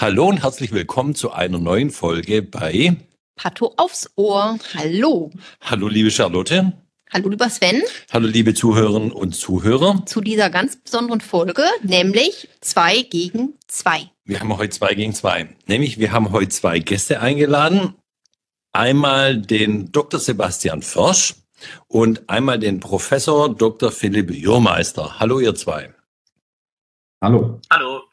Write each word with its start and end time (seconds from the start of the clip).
Hallo 0.00 0.28
und 0.28 0.42
herzlich 0.42 0.72
willkommen 0.72 1.14
zu 1.14 1.30
einer 1.30 1.58
neuen 1.58 1.90
Folge 1.90 2.40
bei 2.40 2.96
Pato 3.36 3.74
aufs 3.76 4.08
Ohr. 4.16 4.58
Hallo. 4.72 5.30
Hallo, 5.60 5.88
liebe 5.88 6.10
Charlotte. 6.10 6.72
Hallo, 7.12 7.28
lieber 7.28 7.50
Sven. 7.50 7.82
Hallo, 8.10 8.26
liebe 8.26 8.54
Zuhörerinnen 8.54 9.12
und 9.12 9.34
Zuhörer. 9.34 10.06
Zu 10.06 10.22
dieser 10.22 10.48
ganz 10.48 10.76
besonderen 10.76 11.20
Folge, 11.20 11.64
nämlich 11.82 12.48
zwei 12.62 13.02
gegen 13.02 13.58
zwei. 13.66 14.10
Wir 14.24 14.40
haben 14.40 14.56
heute 14.56 14.70
zwei 14.70 14.94
gegen 14.94 15.12
zwei. 15.12 15.54
Nämlich, 15.66 15.98
wir 15.98 16.12
haben 16.12 16.32
heute 16.32 16.48
zwei 16.48 16.78
Gäste 16.78 17.20
eingeladen. 17.20 17.92
Einmal 18.72 19.36
den 19.36 19.92
Dr. 19.92 20.18
Sebastian 20.18 20.80
Försch 20.80 21.34
und 21.88 22.26
einmal 22.30 22.58
den 22.58 22.80
Professor 22.80 23.54
Dr. 23.54 23.92
Philipp 23.92 24.30
Jurmeister. 24.30 25.20
Hallo, 25.20 25.40
ihr 25.40 25.54
zwei. 25.54 25.92
Hallo. 27.22 27.60
Hallo. 27.70 28.09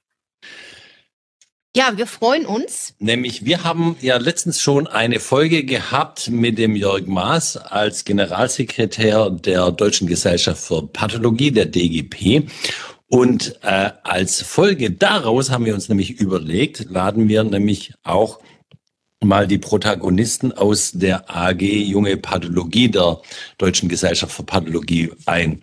Ja, 1.78 1.96
wir 1.96 2.07
freuen 2.07 2.48
uns. 2.48 2.96
Nämlich, 2.98 3.45
wir 3.45 3.63
haben 3.63 3.98
ja 4.02 4.17
letztens 4.17 4.59
schon 4.59 4.88
eine 4.88 5.20
Folge 5.20 5.63
gehabt 5.63 6.27
mit 6.27 6.58
dem 6.58 6.76
Jörg 6.76 7.05
Maas 7.05 7.55
als 7.55 8.03
Generalsekretär 8.03 9.30
der 9.30 9.70
Deutschen 9.70 10.08
Gesellschaft 10.08 10.59
für 10.59 10.81
Pathologie, 10.88 11.52
der 11.52 11.67
DGP. 11.67 12.50
Und 13.09 13.59
äh, 13.62 13.91
als 14.02 14.41
Folge 14.41 14.90
daraus 14.90 15.52
haben 15.52 15.66
wir 15.66 15.76
uns 15.76 15.88
nämlich 15.88 16.20
überlegt, 16.20 16.88
laden 16.90 17.27
wir 17.27 17.44
nämlich 17.44 17.94
auch 18.02 18.39
mal 19.23 19.45
die 19.45 19.59
Protagonisten 19.59 20.52
aus 20.52 20.94
der 20.94 21.30
AG 21.30 21.62
Junge 21.62 22.17
Pathologie 22.17 22.89
der 22.89 23.22
Deutschen 23.59 23.88
Gesellschaft 23.88 24.34
für 24.34 24.41
Pathologie 24.41 25.12
ein. 25.28 25.62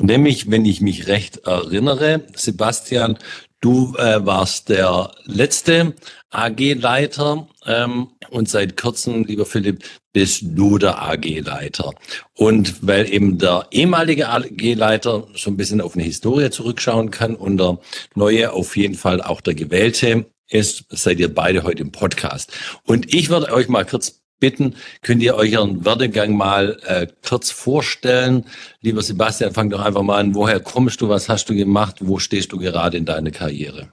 Nämlich, 0.00 0.50
wenn 0.50 0.64
ich 0.64 0.80
mich 0.80 1.06
recht 1.06 1.46
erinnere, 1.46 2.24
Sebastian, 2.34 3.16
Du 3.60 3.94
äh, 3.98 4.24
warst 4.24 4.70
der 4.70 5.10
letzte 5.24 5.94
AG-Leiter 6.30 7.46
ähm, 7.66 8.08
und 8.30 8.48
seit 8.48 8.78
kurzem, 8.78 9.24
lieber 9.24 9.44
Philipp, 9.44 9.84
bist 10.14 10.42
du 10.44 10.78
der 10.78 11.02
AG-Leiter. 11.02 11.92
Und 12.34 12.86
weil 12.86 13.12
eben 13.12 13.36
der 13.36 13.66
ehemalige 13.70 14.30
AG-Leiter 14.30 15.28
so 15.34 15.50
ein 15.50 15.58
bisschen 15.58 15.82
auf 15.82 15.94
eine 15.94 16.04
Historie 16.04 16.48
zurückschauen 16.48 17.10
kann 17.10 17.34
und 17.36 17.58
der 17.58 17.78
neue 18.14 18.52
auf 18.52 18.78
jeden 18.78 18.94
Fall 18.94 19.20
auch 19.20 19.42
der 19.42 19.54
gewählte 19.54 20.24
ist, 20.48 20.86
seid 20.88 21.20
ihr 21.20 21.32
beide 21.32 21.62
heute 21.62 21.82
im 21.82 21.92
Podcast. 21.92 22.52
Und 22.84 23.12
ich 23.12 23.28
würde 23.28 23.52
euch 23.52 23.68
mal 23.68 23.84
kurz 23.84 24.22
bitten, 24.40 24.76
könnt 25.02 25.22
ihr 25.22 25.36
euch 25.36 25.52
Ihren 25.52 25.84
Werdegang 25.84 26.36
mal 26.36 26.80
äh, 26.84 27.06
kurz 27.26 27.50
vorstellen. 27.50 28.46
Lieber 28.80 29.02
Sebastian, 29.02 29.52
fang 29.52 29.70
doch 29.70 29.80
einfach 29.80 30.02
mal 30.02 30.18
an. 30.18 30.34
Woher 30.34 30.60
kommst 30.60 31.00
du? 31.00 31.08
Was 31.08 31.28
hast 31.28 31.48
du 31.48 31.54
gemacht? 31.54 31.96
Wo 32.00 32.18
stehst 32.18 32.52
du 32.52 32.58
gerade 32.58 32.96
in 32.96 33.04
deiner 33.04 33.30
Karriere? 33.30 33.92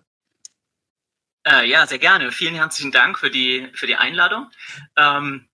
Äh, 1.48 1.70
ja, 1.70 1.86
sehr 1.86 2.00
gerne. 2.00 2.32
Vielen 2.32 2.56
herzlichen 2.56 2.92
Dank 2.92 3.20
für 3.20 3.30
die, 3.30 3.70
für 3.74 3.88
die 3.88 3.96
Einladung. 3.96 4.50
Ähm, 4.98 5.48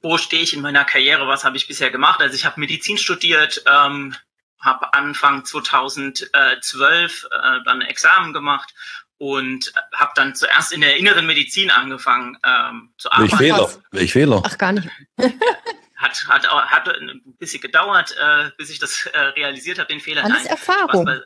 wo 0.00 0.16
stehe 0.16 0.42
ich 0.42 0.54
in 0.54 0.60
meiner 0.60 0.84
Karriere? 0.84 1.26
Was 1.26 1.44
habe 1.44 1.56
ich 1.56 1.66
bisher 1.66 1.90
gemacht? 1.90 2.20
Also 2.20 2.34
ich 2.34 2.44
habe 2.44 2.60
Medizin 2.60 2.98
studiert, 2.98 3.62
ähm, 3.70 4.14
habe 4.60 4.92
Anfang 4.94 5.44
2012 5.44 7.28
äh, 7.30 7.60
dann 7.64 7.80
Examen 7.82 8.32
gemacht 8.32 8.74
und 9.18 9.72
habe 9.94 10.12
dann 10.14 10.34
zuerst 10.34 10.72
in 10.72 10.80
der 10.80 10.96
inneren 10.96 11.26
Medizin 11.26 11.70
angefangen 11.70 12.38
ähm, 12.44 12.92
zu 12.96 13.10
arbeiten. 13.10 13.38
Welch 13.38 13.38
Fehler? 13.38 13.70
Welch 13.90 14.12
Fehler? 14.12 14.42
Ach, 14.44 14.58
gar 14.58 14.72
nicht. 14.72 14.88
hat, 15.96 16.26
hat, 16.28 16.48
hat 16.48 16.88
ein 16.88 17.22
bisschen 17.38 17.60
gedauert, 17.60 18.16
äh, 18.18 18.50
bis 18.56 18.70
ich 18.70 18.78
das 18.78 19.06
äh, 19.06 19.18
realisiert 19.18 19.78
habe, 19.78 19.88
den 19.88 20.00
Fehler. 20.00 20.24
Alles 20.24 20.44
Nein, 20.44 20.46
Erfahrung. 20.46 21.06
Spaß 21.06 21.22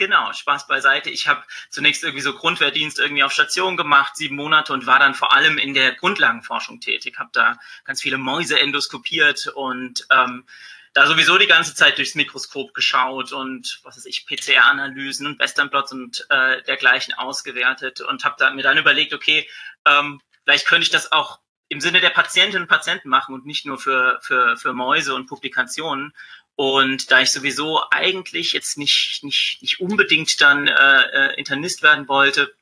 genau, 0.00 0.32
Spaß 0.32 0.66
beiseite. 0.66 1.10
Ich 1.10 1.28
habe 1.28 1.44
zunächst 1.68 2.02
irgendwie 2.02 2.22
so 2.22 2.34
Grundwehrdienst 2.34 2.98
irgendwie 2.98 3.22
auf 3.22 3.30
Station 3.30 3.76
gemacht, 3.76 4.16
sieben 4.16 4.34
Monate 4.34 4.72
und 4.72 4.86
war 4.86 4.98
dann 4.98 5.14
vor 5.14 5.32
allem 5.32 5.58
in 5.58 5.74
der 5.74 5.92
Grundlagenforschung 5.92 6.80
tätig. 6.80 7.18
Habe 7.18 7.30
da 7.32 7.58
ganz 7.84 8.02
viele 8.02 8.18
Mäuse 8.18 8.58
endoskopiert 8.58 9.46
und 9.46 10.06
ähm, 10.10 10.44
da 10.92 11.06
sowieso 11.06 11.38
die 11.38 11.46
ganze 11.46 11.74
Zeit 11.74 11.98
durchs 11.98 12.14
Mikroskop 12.14 12.74
geschaut 12.74 13.32
und 13.32 13.80
was 13.84 13.96
weiß 13.96 14.06
ich, 14.06 14.26
PCR-Analysen 14.26 15.26
und 15.26 15.38
Westernplots 15.38 15.92
und 15.92 16.26
äh, 16.30 16.62
dergleichen 16.62 17.14
ausgewertet 17.14 18.00
und 18.00 18.24
habe 18.24 18.36
da, 18.38 18.50
mir 18.50 18.62
dann 18.62 18.78
überlegt, 18.78 19.14
okay, 19.14 19.48
ähm, 19.86 20.20
vielleicht 20.44 20.66
könnte 20.66 20.82
ich 20.82 20.90
das 20.90 21.12
auch 21.12 21.38
im 21.68 21.80
Sinne 21.80 22.00
der 22.00 22.10
Patientinnen 22.10 22.62
und 22.62 22.68
Patienten 22.68 23.08
machen 23.08 23.34
und 23.34 23.46
nicht 23.46 23.64
nur 23.64 23.78
für, 23.78 24.18
für, 24.22 24.56
für 24.56 24.72
Mäuse 24.72 25.14
und 25.14 25.26
Publikationen. 25.26 26.12
Und 26.56 27.12
da 27.12 27.20
ich 27.20 27.30
sowieso 27.30 27.80
eigentlich 27.92 28.52
jetzt 28.52 28.76
nicht, 28.76 29.20
nicht, 29.22 29.62
nicht 29.62 29.80
unbedingt 29.80 30.40
dann 30.40 30.66
äh, 30.66 31.02
äh 31.02 31.34
Internist 31.36 31.82
werden 31.82 32.08
wollte, 32.08 32.52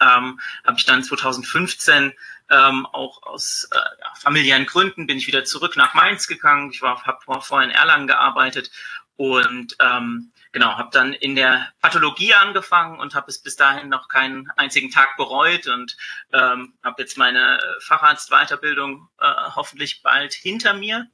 ähm, 0.00 0.38
habe 0.64 0.78
ich 0.78 0.84
dann 0.84 1.02
2015 1.02 2.12
ähm, 2.52 2.86
auch 2.86 3.22
aus 3.22 3.68
äh, 3.72 3.76
ja, 3.76 4.12
familiären 4.14 4.66
Gründen 4.66 5.06
bin 5.06 5.18
ich 5.18 5.26
wieder 5.26 5.44
zurück 5.44 5.76
nach 5.76 5.94
Mainz 5.94 6.26
gegangen. 6.26 6.70
Ich 6.70 6.82
war 6.82 7.02
habe 7.04 7.40
vorher 7.40 7.68
in 7.68 7.74
Erlangen 7.74 8.06
gearbeitet 8.06 8.70
und 9.16 9.76
ähm, 9.80 10.32
genau 10.52 10.76
habe 10.76 10.90
dann 10.92 11.12
in 11.14 11.34
der 11.34 11.72
Pathologie 11.80 12.34
angefangen 12.34 13.00
und 13.00 13.14
habe 13.14 13.30
es 13.30 13.42
bis 13.42 13.56
dahin 13.56 13.88
noch 13.88 14.08
keinen 14.08 14.50
einzigen 14.56 14.90
Tag 14.90 15.16
bereut 15.16 15.66
und 15.66 15.96
ähm, 16.32 16.74
habe 16.82 17.02
jetzt 17.02 17.16
meine 17.16 17.58
Facharztweiterbildung 17.80 19.08
äh, 19.18 19.32
hoffentlich 19.54 20.02
bald 20.02 20.34
hinter 20.34 20.74
mir 20.74 21.08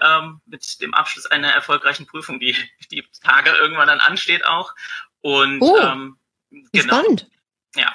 ähm, 0.00 0.40
mit 0.46 0.80
dem 0.80 0.94
Abschluss 0.94 1.26
einer 1.26 1.50
erfolgreichen 1.50 2.06
Prüfung, 2.06 2.38
die 2.38 2.56
die 2.90 3.06
Tage 3.22 3.50
irgendwann 3.50 3.88
dann 3.88 4.00
ansteht 4.00 4.44
auch 4.46 4.74
und 5.20 5.60
oh, 5.60 5.78
ähm, 5.78 6.18
genau. 6.72 7.00
Spannend. 7.00 7.28
Ja, 7.76 7.92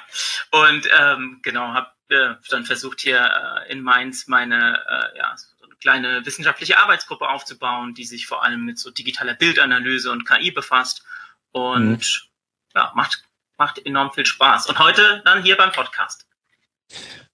und 0.50 0.86
ähm, 0.98 1.40
genau, 1.42 1.68
habe 1.72 1.90
äh, 2.10 2.34
dann 2.48 2.64
versucht 2.64 3.00
hier 3.00 3.20
äh, 3.66 3.72
in 3.72 3.82
Mainz 3.82 4.26
meine 4.26 4.80
äh, 4.88 5.18
ja, 5.18 5.34
so 5.36 5.66
eine 5.66 5.74
kleine 5.76 6.26
wissenschaftliche 6.26 6.78
Arbeitsgruppe 6.78 7.28
aufzubauen, 7.28 7.94
die 7.94 8.04
sich 8.04 8.26
vor 8.26 8.44
allem 8.44 8.64
mit 8.64 8.78
so 8.78 8.90
digitaler 8.90 9.34
Bildanalyse 9.34 10.10
und 10.10 10.26
KI 10.26 10.50
befasst. 10.50 11.04
Und 11.52 11.98
mhm. 11.98 12.28
ja, 12.74 12.92
macht, 12.94 13.24
macht 13.58 13.84
enorm 13.84 14.12
viel 14.12 14.26
Spaß. 14.26 14.66
Und 14.66 14.78
heute 14.78 15.22
dann 15.24 15.42
hier 15.42 15.56
beim 15.56 15.72
Podcast. 15.72 16.26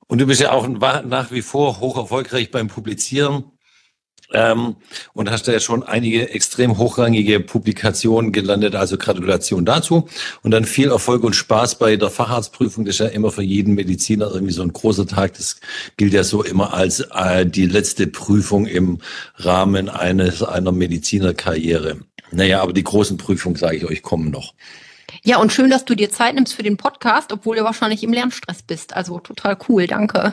Und 0.07 0.19
du 0.19 0.27
bist 0.27 0.41
ja 0.41 0.53
auch 0.53 0.69
nach 0.69 1.31
wie 1.31 1.43
vor 1.43 1.81
hoch 1.81 1.97
erfolgreich 1.97 2.51
beim 2.51 2.69
Publizieren. 2.69 3.56
Ähm, 4.33 4.77
und 5.13 5.31
hast 5.31 5.47
da 5.47 5.53
ja 5.53 5.61
schon 5.61 5.83
einige 5.83 6.31
extrem 6.31 6.79
hochrangige 6.79 7.41
Publikationen 7.41 8.33
gelandet, 8.33 8.75
also 8.75 8.99
Gratulation 8.99 9.65
dazu. 9.65 10.09
Und 10.43 10.51
dann 10.51 10.65
viel 10.65 10.91
Erfolg 10.91 11.23
und 11.23 11.35
Spaß 11.35 11.79
bei 11.79 11.97
der 11.97 12.11
Facharztprüfung. 12.11 12.85
Das 12.85 12.97
ist 12.97 13.01
ja 13.01 13.07
immer 13.07 13.31
für 13.31 13.43
jeden 13.43 13.75
Mediziner 13.75 14.31
irgendwie 14.33 14.53
so 14.53 14.63
ein 14.63 14.73
großer 14.73 15.07
Tag. 15.07 15.35
Das 15.35 15.61
gilt 15.97 16.13
ja 16.13 16.25
so 16.25 16.43
immer 16.43 16.75
als 16.75 17.01
äh, 17.01 17.47
die 17.47 17.67
letzte 17.67 18.07
Prüfung 18.07 18.67
im 18.67 18.99
Rahmen 19.37 19.89
eines 19.89 20.43
einer 20.43 20.73
Medizinerkarriere. 20.73 21.99
Naja, 22.33 22.63
aber 22.63 22.73
die 22.73 22.85
großen 22.85 23.17
Prüfungen, 23.17 23.57
sage 23.57 23.77
ich 23.77 23.85
euch, 23.85 24.03
kommen 24.03 24.31
noch. 24.31 24.55
Ja, 25.23 25.39
und 25.39 25.53
schön, 25.53 25.71
dass 25.71 25.85
du 25.85 25.95
dir 25.95 26.11
Zeit 26.11 26.35
nimmst 26.35 26.55
für 26.55 26.63
den 26.63 26.77
Podcast, 26.77 27.33
obwohl 27.33 27.57
du 27.57 27.65
wahrscheinlich 27.65 28.03
im 28.03 28.13
Lernstress 28.13 28.63
bist. 28.63 28.95
Also 28.95 29.19
total 29.21 29.57
cool, 29.69 29.87
danke. 29.87 30.33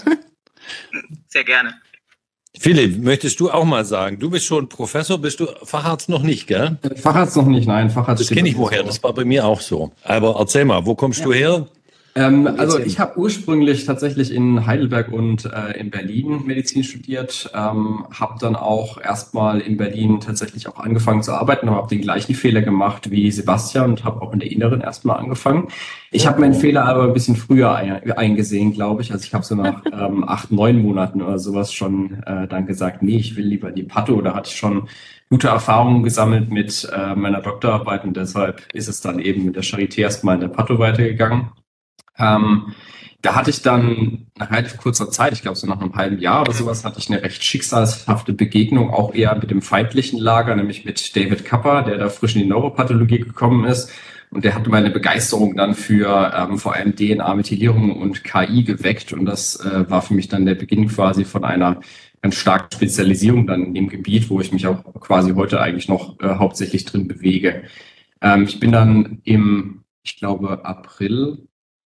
Sehr 1.28 1.44
gerne. 1.44 1.76
Philipp, 2.58 3.04
möchtest 3.04 3.40
du 3.40 3.50
auch 3.50 3.66
mal 3.66 3.84
sagen? 3.84 4.20
Du 4.20 4.30
bist 4.30 4.46
schon 4.46 4.70
Professor, 4.70 5.18
bist 5.18 5.40
du 5.40 5.48
Facharzt 5.64 6.08
noch 6.08 6.22
nicht, 6.22 6.48
gell? 6.48 6.78
Facharzt 6.96 7.36
noch 7.36 7.48
nicht, 7.48 7.68
nein. 7.68 7.90
Facharzt 7.90 8.22
das 8.22 8.30
kenne 8.30 8.48
ich 8.48 8.58
woher, 8.58 8.84
das 8.84 9.02
war 9.04 9.14
bei 9.14 9.26
mir 9.26 9.46
auch 9.46 9.60
so. 9.60 9.92
Aber 10.04 10.36
erzähl 10.40 10.64
mal, 10.64 10.86
wo 10.86 10.94
kommst 10.94 11.20
ja. 11.22 11.26
du 11.26 11.34
her? 11.34 11.68
Ähm, 12.16 12.48
also 12.58 12.78
ich 12.78 13.00
habe 13.00 13.18
ursprünglich 13.18 13.86
tatsächlich 13.86 14.32
in 14.32 14.68
Heidelberg 14.68 15.12
und 15.12 15.46
äh, 15.46 15.80
in 15.80 15.90
Berlin 15.90 16.44
Medizin 16.46 16.84
studiert, 16.84 17.50
ähm, 17.56 18.06
habe 18.12 18.36
dann 18.40 18.56
auch 18.56 19.02
erstmal 19.02 19.60
in 19.62 19.78
Berlin 19.78 20.20
tatsächlich 20.20 20.68
auch 20.68 20.78
angefangen 20.78 21.24
zu 21.24 21.32
arbeiten, 21.32 21.68
aber 21.68 21.78
habe 21.78 21.88
den 21.88 22.02
gleichen 22.02 22.36
Fehler 22.36 22.62
gemacht 22.62 23.10
wie 23.10 23.32
Sebastian 23.32 23.92
und 23.92 24.04
habe 24.04 24.22
auch 24.22 24.32
in 24.32 24.40
der 24.40 24.52
Inneren 24.52 24.82
erstmal 24.82 25.18
angefangen. 25.18 25.70
Ich 26.12 26.28
habe 26.28 26.40
meinen 26.40 26.54
Fehler 26.54 26.86
aber 26.86 27.06
ein 27.06 27.14
bisschen 27.14 27.36
früher 27.36 27.74
ein, 27.74 28.12
eingesehen, 28.12 28.74
glaube 28.74 29.02
ich. 29.02 29.12
Also 29.12 29.24
ich 29.24 29.34
habe 29.34 29.44
so 29.44 29.56
nach 29.56 29.82
ähm, 29.92 30.24
acht, 30.28 30.52
neun 30.52 30.84
Monaten 30.84 31.22
oder 31.22 31.40
sowas 31.40 31.74
schon 31.74 32.22
äh, 32.28 32.48
dann 32.48 32.68
gesagt, 32.68 33.02
nee, 33.02 33.18
ich 33.18 33.36
will 33.36 33.46
lieber 33.46 33.72
die 33.72 33.84
Pato. 33.84 34.22
Da 34.22 34.36
hatte 34.36 34.52
ich 34.52 34.56
schon 34.56 34.88
gute 35.32 35.48
Erfahrungen 35.48 36.04
gesammelt 36.04 36.52
mit 36.52 36.88
äh, 36.96 37.16
meiner 37.16 37.42
Doktorarbeit 37.42 38.04
und 38.04 38.16
deshalb 38.16 38.62
ist 38.72 38.88
es 38.88 39.02
dann 39.02 39.18
eben 39.18 39.46
mit 39.46 39.56
der 39.56 39.64
Charité 39.64 40.02
erstmal 40.02 40.36
in 40.36 40.42
der 40.42 40.50
Pato 40.50 40.78
weitergegangen. 40.78 41.50
Ähm, 42.18 42.74
da 43.22 43.36
hatte 43.36 43.50
ich 43.50 43.62
dann 43.62 44.28
nach 44.38 44.52
relativ 44.52 44.78
kurzer 44.78 45.10
Zeit, 45.10 45.32
ich 45.32 45.42
glaube 45.42 45.58
so 45.58 45.66
nach 45.66 45.80
einem 45.80 45.96
halben 45.96 46.20
Jahr 46.20 46.42
oder 46.42 46.52
sowas, 46.52 46.84
hatte 46.84 47.00
ich 47.00 47.10
eine 47.10 47.24
recht 47.24 47.42
schicksalshafte 47.42 48.34
Begegnung, 48.34 48.90
auch 48.90 49.14
eher 49.14 49.34
mit 49.36 49.50
dem 49.50 49.62
feindlichen 49.62 50.20
Lager, 50.20 50.56
nämlich 50.56 50.84
mit 50.84 51.16
David 51.16 51.46
Kapper, 51.46 51.84
der 51.84 51.98
da 51.98 52.10
frisch 52.10 52.36
in 52.36 52.42
die 52.42 52.48
Neuropathologie 52.48 53.20
gekommen 53.20 53.64
ist. 53.64 53.90
Und 54.30 54.44
der 54.44 54.56
hatte 54.56 54.70
meine 54.70 54.90
Begeisterung 54.90 55.56
dann 55.56 55.74
für 55.74 56.34
ähm, 56.36 56.58
vor 56.58 56.74
allem 56.74 56.96
DNA-Methylierung 56.96 57.96
und 57.96 58.24
KI 58.24 58.64
geweckt. 58.64 59.14
Und 59.14 59.26
das 59.26 59.58
äh, 59.58 59.90
war 59.90 60.02
für 60.02 60.16
mich 60.16 60.28
dann 60.28 60.46
der 60.46 60.56
Beginn 60.56 60.88
quasi 60.88 61.24
von 61.24 61.46
einer 61.46 61.80
ganz 62.22 62.36
starken 62.36 62.74
Spezialisierung 62.74 63.48
dann 63.48 63.64
in 63.64 63.74
dem 63.76 63.90
Gebiet, 63.90 64.30
wo 64.30 64.42
ich 64.42 64.52
mich 64.52 64.66
auch 64.66 64.84
quasi 65.00 65.34
heute 65.34 65.62
eigentlich 65.62 65.88
noch 65.88 66.20
äh, 66.20 66.36
hauptsächlich 66.36 66.84
drin 66.84 67.08
bewege. 67.08 67.64
Ähm, 68.22 68.44
ich 68.44 68.60
bin 68.60 68.72
dann 68.72 69.22
im, 69.24 69.84
ich 70.02 70.18
glaube, 70.18 70.66
April 70.66 71.48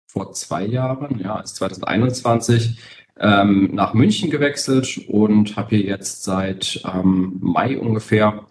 vor 0.10 0.34
zwei 0.34 0.66
Jahren, 0.66 1.20
ja, 1.20 1.40
ist 1.40 1.56
2021, 1.58 2.80
ähm, 3.20 3.70
nach 3.74 3.94
München 3.94 4.32
gewechselt 4.32 5.06
und 5.08 5.56
habe 5.56 5.76
hier 5.76 5.86
jetzt 5.86 6.24
seit 6.24 6.82
ähm, 6.92 7.38
Mai 7.42 7.78
ungefähr 7.78 8.46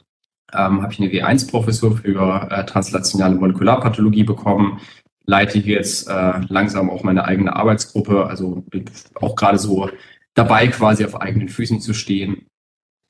ähm, 0.53 0.83
habe 0.83 0.93
ich 0.93 1.01
eine 1.01 1.11
W1-Professur 1.11 1.99
für 1.99 2.49
äh, 2.51 2.65
translationale 2.65 3.35
Molekularpathologie 3.35 4.25
bekommen, 4.25 4.81
leite 5.27 5.59
hier 5.59 5.77
jetzt 5.77 6.09
äh, 6.09 6.41
langsam 6.49 6.91
auch 6.91 7.03
meine 7.03 7.25
eigene 7.25 7.55
Arbeitsgruppe, 7.55 8.27
also 8.27 8.63
bin 8.71 8.85
auch 9.15 9.35
gerade 9.35 9.59
so 9.59 9.91
dabei, 10.35 10.69
quasi 10.69 11.05
auf 11.05 11.21
eigenen 11.21 11.49
Füßen 11.49 11.81
zu 11.81 11.93
stehen 11.93 12.47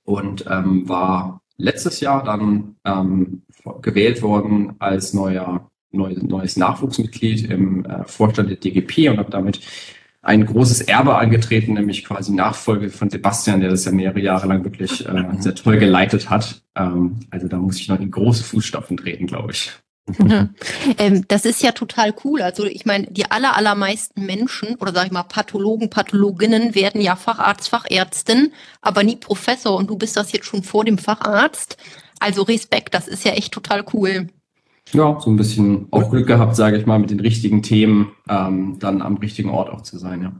und 0.04 0.46
ähm, 0.50 0.88
war 0.88 1.42
letztes 1.58 2.00
Jahr 2.00 2.24
dann 2.24 2.76
ähm, 2.84 3.42
gewählt 3.82 4.22
worden 4.22 4.76
als 4.78 5.12
neuer 5.12 5.70
neu, 5.90 6.14
neues 6.20 6.56
Nachwuchsmitglied 6.56 7.50
im 7.50 7.84
äh, 7.84 8.04
Vorstand 8.04 8.50
der 8.50 8.56
DGP 8.56 9.10
und 9.10 9.18
habe 9.18 9.30
damit 9.30 9.60
ein 10.20 10.44
großes 10.44 10.82
Erbe 10.82 11.16
angetreten, 11.16 11.74
nämlich 11.74 12.04
quasi 12.04 12.32
Nachfolge 12.32 12.90
von 12.90 13.08
Sebastian, 13.08 13.60
der 13.60 13.70
das 13.70 13.84
ja 13.84 13.92
mehrere 13.92 14.20
Jahre 14.20 14.48
lang 14.48 14.64
wirklich 14.64 15.06
äh, 15.06 15.24
sehr 15.38 15.54
toll 15.54 15.78
geleitet 15.78 16.28
hat. 16.28 16.62
Ähm, 16.74 17.20
also 17.30 17.48
da 17.48 17.56
muss 17.56 17.78
ich 17.78 17.88
noch 17.88 18.00
in 18.00 18.10
große 18.10 18.44
Fußstapfen 18.44 18.96
treten, 18.96 19.26
glaube 19.26 19.52
ich. 19.52 19.72
Mhm. 20.18 20.50
Ähm, 20.96 21.24
das 21.28 21.44
ist 21.44 21.62
ja 21.62 21.72
total 21.72 22.14
cool. 22.24 22.40
Also 22.40 22.64
ich 22.64 22.86
meine, 22.86 23.06
die 23.08 23.30
aller, 23.30 23.56
allermeisten 23.56 24.24
Menschen 24.24 24.74
oder 24.76 24.92
sag 24.92 25.06
ich 25.06 25.12
mal 25.12 25.22
Pathologen, 25.22 25.90
Pathologinnen 25.90 26.74
werden 26.74 27.00
ja 27.00 27.14
Facharzt, 27.14 27.68
Fachärztin, 27.68 28.52
aber 28.80 29.04
nie 29.04 29.16
Professor 29.16 29.76
und 29.76 29.88
du 29.90 29.96
bist 29.96 30.16
das 30.16 30.32
jetzt 30.32 30.46
schon 30.46 30.62
vor 30.62 30.84
dem 30.84 30.98
Facharzt. 30.98 31.76
Also 32.20 32.42
Respekt, 32.42 32.94
das 32.94 33.06
ist 33.06 33.24
ja 33.24 33.32
echt 33.32 33.52
total 33.52 33.84
cool. 33.92 34.28
Ja, 34.92 35.18
so 35.20 35.30
ein 35.30 35.36
bisschen 35.36 35.86
auch 35.90 36.10
Glück 36.10 36.26
gehabt, 36.26 36.56
sage 36.56 36.78
ich 36.78 36.86
mal, 36.86 36.98
mit 36.98 37.10
den 37.10 37.20
richtigen 37.20 37.62
Themen 37.62 38.12
ähm, 38.28 38.78
dann 38.78 39.02
am 39.02 39.16
richtigen 39.16 39.50
Ort 39.50 39.70
auch 39.70 39.82
zu 39.82 39.98
sein, 39.98 40.22
ja. 40.22 40.32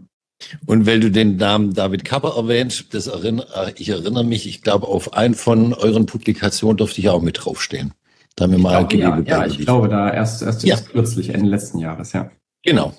Und 0.66 0.86
weil 0.86 1.00
du 1.00 1.10
den 1.10 1.36
Namen 1.36 1.74
David 1.74 2.04
Kapper 2.04 2.36
erwähnst, 2.36 2.94
das 2.94 3.08
erinnere, 3.08 3.74
ich 3.76 3.88
erinnere 3.88 4.24
mich, 4.24 4.46
ich 4.46 4.62
glaube, 4.62 4.86
auf 4.86 5.14
einen 5.14 5.34
von 5.34 5.74
euren 5.74 6.06
Publikationen 6.06 6.76
durfte 6.76 7.00
ich 7.00 7.08
auch 7.08 7.22
mit 7.22 7.44
draufstehen. 7.44 7.92
Da 8.36 8.44
haben 8.44 8.52
wir 8.52 8.58
mal 8.58 8.86
glaube, 8.86 9.24
ja, 9.28 9.40
ja, 9.40 9.46
ich 9.46 9.58
glaube, 9.58 9.88
da 9.88 10.12
erst, 10.12 10.42
erst 10.42 10.62
ja. 10.62 10.76
kürzlich, 10.76 11.30
Ende 11.30 11.50
letzten 11.50 11.78
Jahres, 11.78 12.12
ja. 12.12 12.30
Genau. 12.62 12.94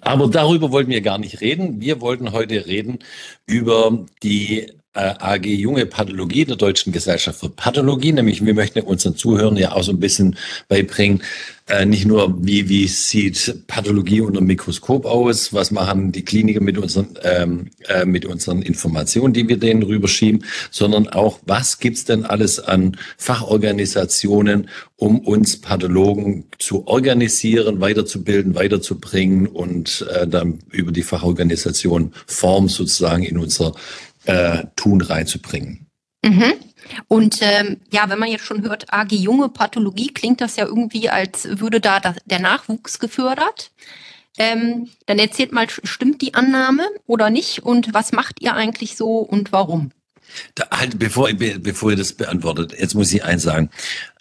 Aber 0.00 0.28
darüber 0.28 0.72
wollten 0.72 0.90
wir 0.90 1.02
gar 1.02 1.18
nicht 1.18 1.42
reden. 1.42 1.80
Wir 1.80 2.00
wollten 2.00 2.32
heute 2.32 2.66
reden 2.66 2.98
über 3.46 4.06
die 4.22 4.60
äh, 4.60 4.72
AG 4.94 5.44
Junge 5.46 5.86
Pathologie 5.86 6.44
der 6.44 6.56
Deutschen 6.56 6.92
Gesellschaft 6.92 7.40
für 7.40 7.50
Pathologie. 7.50 8.12
Nämlich 8.12 8.44
wir 8.44 8.54
möchten 8.54 8.80
unseren 8.80 9.16
Zuhörern 9.16 9.56
ja 9.56 9.72
auch 9.72 9.82
so 9.82 9.92
ein 9.92 10.00
bisschen 10.00 10.36
beibringen, 10.68 11.22
äh, 11.66 11.86
nicht 11.86 12.04
nur 12.04 12.44
wie, 12.44 12.68
wie 12.68 12.86
sieht 12.86 13.66
Pathologie 13.66 14.20
unter 14.20 14.40
dem 14.40 14.46
Mikroskop 14.46 15.06
aus, 15.06 15.54
was 15.54 15.70
machen 15.70 16.12
die 16.12 16.22
Kliniker 16.22 16.60
mit 16.60 16.76
unseren, 16.76 17.18
ähm, 17.22 17.70
äh, 17.88 18.04
mit 18.04 18.26
unseren 18.26 18.60
Informationen, 18.60 19.32
die 19.32 19.48
wir 19.48 19.56
denen 19.56 19.82
rüberschieben, 19.82 20.44
sondern 20.70 21.08
auch, 21.08 21.40
was 21.46 21.78
gibt's 21.78 22.04
denn 22.04 22.26
alles 22.26 22.60
an 22.60 22.98
Fachorganisationen, 23.16 24.68
um 24.96 25.20
uns 25.20 25.58
Pathologen 25.58 26.44
zu 26.58 26.86
organisieren, 26.86 27.80
weiterzubilden, 27.80 28.54
weiterzubringen 28.54 29.46
und 29.46 30.06
äh, 30.12 30.28
dann 30.28 30.58
über 30.70 30.92
die 30.92 31.02
Fachorganisation 31.02 32.12
Form 32.26 32.68
sozusagen 32.68 33.24
in 33.24 33.38
unser 33.38 33.72
äh, 34.24 34.64
Tun 34.76 35.00
reinzubringen. 35.00 35.86
Mhm. 36.24 36.54
Und 37.08 37.38
ähm, 37.40 37.80
ja, 37.92 38.08
wenn 38.08 38.18
man 38.18 38.30
jetzt 38.30 38.44
schon 38.44 38.62
hört, 38.62 38.92
AG 38.92 39.12
Junge 39.12 39.48
Pathologie, 39.48 40.12
klingt 40.12 40.40
das 40.40 40.56
ja 40.56 40.66
irgendwie, 40.66 41.08
als 41.08 41.48
würde 41.60 41.80
da 41.80 42.00
das, 42.00 42.16
der 42.24 42.40
Nachwuchs 42.40 42.98
gefördert. 42.98 43.70
Ähm, 44.36 44.88
dann 45.06 45.18
erzählt 45.18 45.52
mal, 45.52 45.68
stimmt 45.70 46.20
die 46.20 46.34
Annahme 46.34 46.84
oder 47.06 47.30
nicht? 47.30 47.60
Und 47.60 47.94
was 47.94 48.12
macht 48.12 48.42
ihr 48.42 48.54
eigentlich 48.54 48.96
so 48.96 49.18
und 49.18 49.52
warum? 49.52 49.92
Da, 50.54 50.68
halt, 50.70 50.98
bevor, 50.98 51.30
bevor 51.32 51.90
ihr 51.90 51.96
das 51.96 52.12
beantwortet, 52.12 52.74
jetzt 52.78 52.94
muss 52.94 53.12
ich 53.12 53.24
eins 53.24 53.42
sagen. 53.42 53.70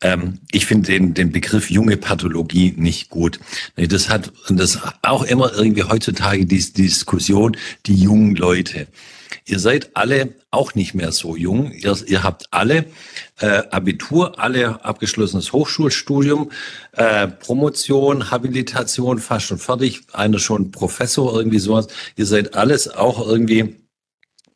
Ähm, 0.01 0.39
ich 0.51 0.65
finde 0.65 0.91
den, 0.91 1.13
den 1.13 1.31
Begriff 1.31 1.71
junge 1.71 1.97
Pathologie 1.97 2.73
nicht 2.77 3.09
gut. 3.09 3.39
Das 3.75 4.09
hat 4.09 4.31
das 4.49 4.79
auch 5.01 5.23
immer 5.23 5.51
irgendwie 5.53 5.83
heutzutage 5.83 6.45
die, 6.45 6.59
die 6.59 6.83
Diskussion, 6.83 7.57
die 7.87 7.95
jungen 7.95 8.35
Leute. 8.35 8.87
Ihr 9.45 9.59
seid 9.59 9.91
alle 9.95 10.35
auch 10.51 10.75
nicht 10.75 10.93
mehr 10.93 11.11
so 11.11 11.35
jung. 11.35 11.71
Ihr, 11.71 11.95
ihr 12.07 12.23
habt 12.23 12.47
alle 12.51 12.85
äh, 13.39 13.63
Abitur, 13.71 14.39
alle 14.39 14.83
abgeschlossenes 14.83 15.53
Hochschulstudium, 15.53 16.51
äh, 16.93 17.27
Promotion, 17.27 18.31
Habilitation, 18.31 19.19
fast 19.19 19.47
schon 19.47 19.57
fertig, 19.57 20.01
einer 20.13 20.39
schon 20.39 20.71
Professor, 20.71 21.35
irgendwie 21.35 21.59
sowas. 21.59 21.87
Ihr 22.15 22.25
seid 22.25 22.55
alles 22.55 22.87
auch 22.87 23.27
irgendwie 23.27 23.75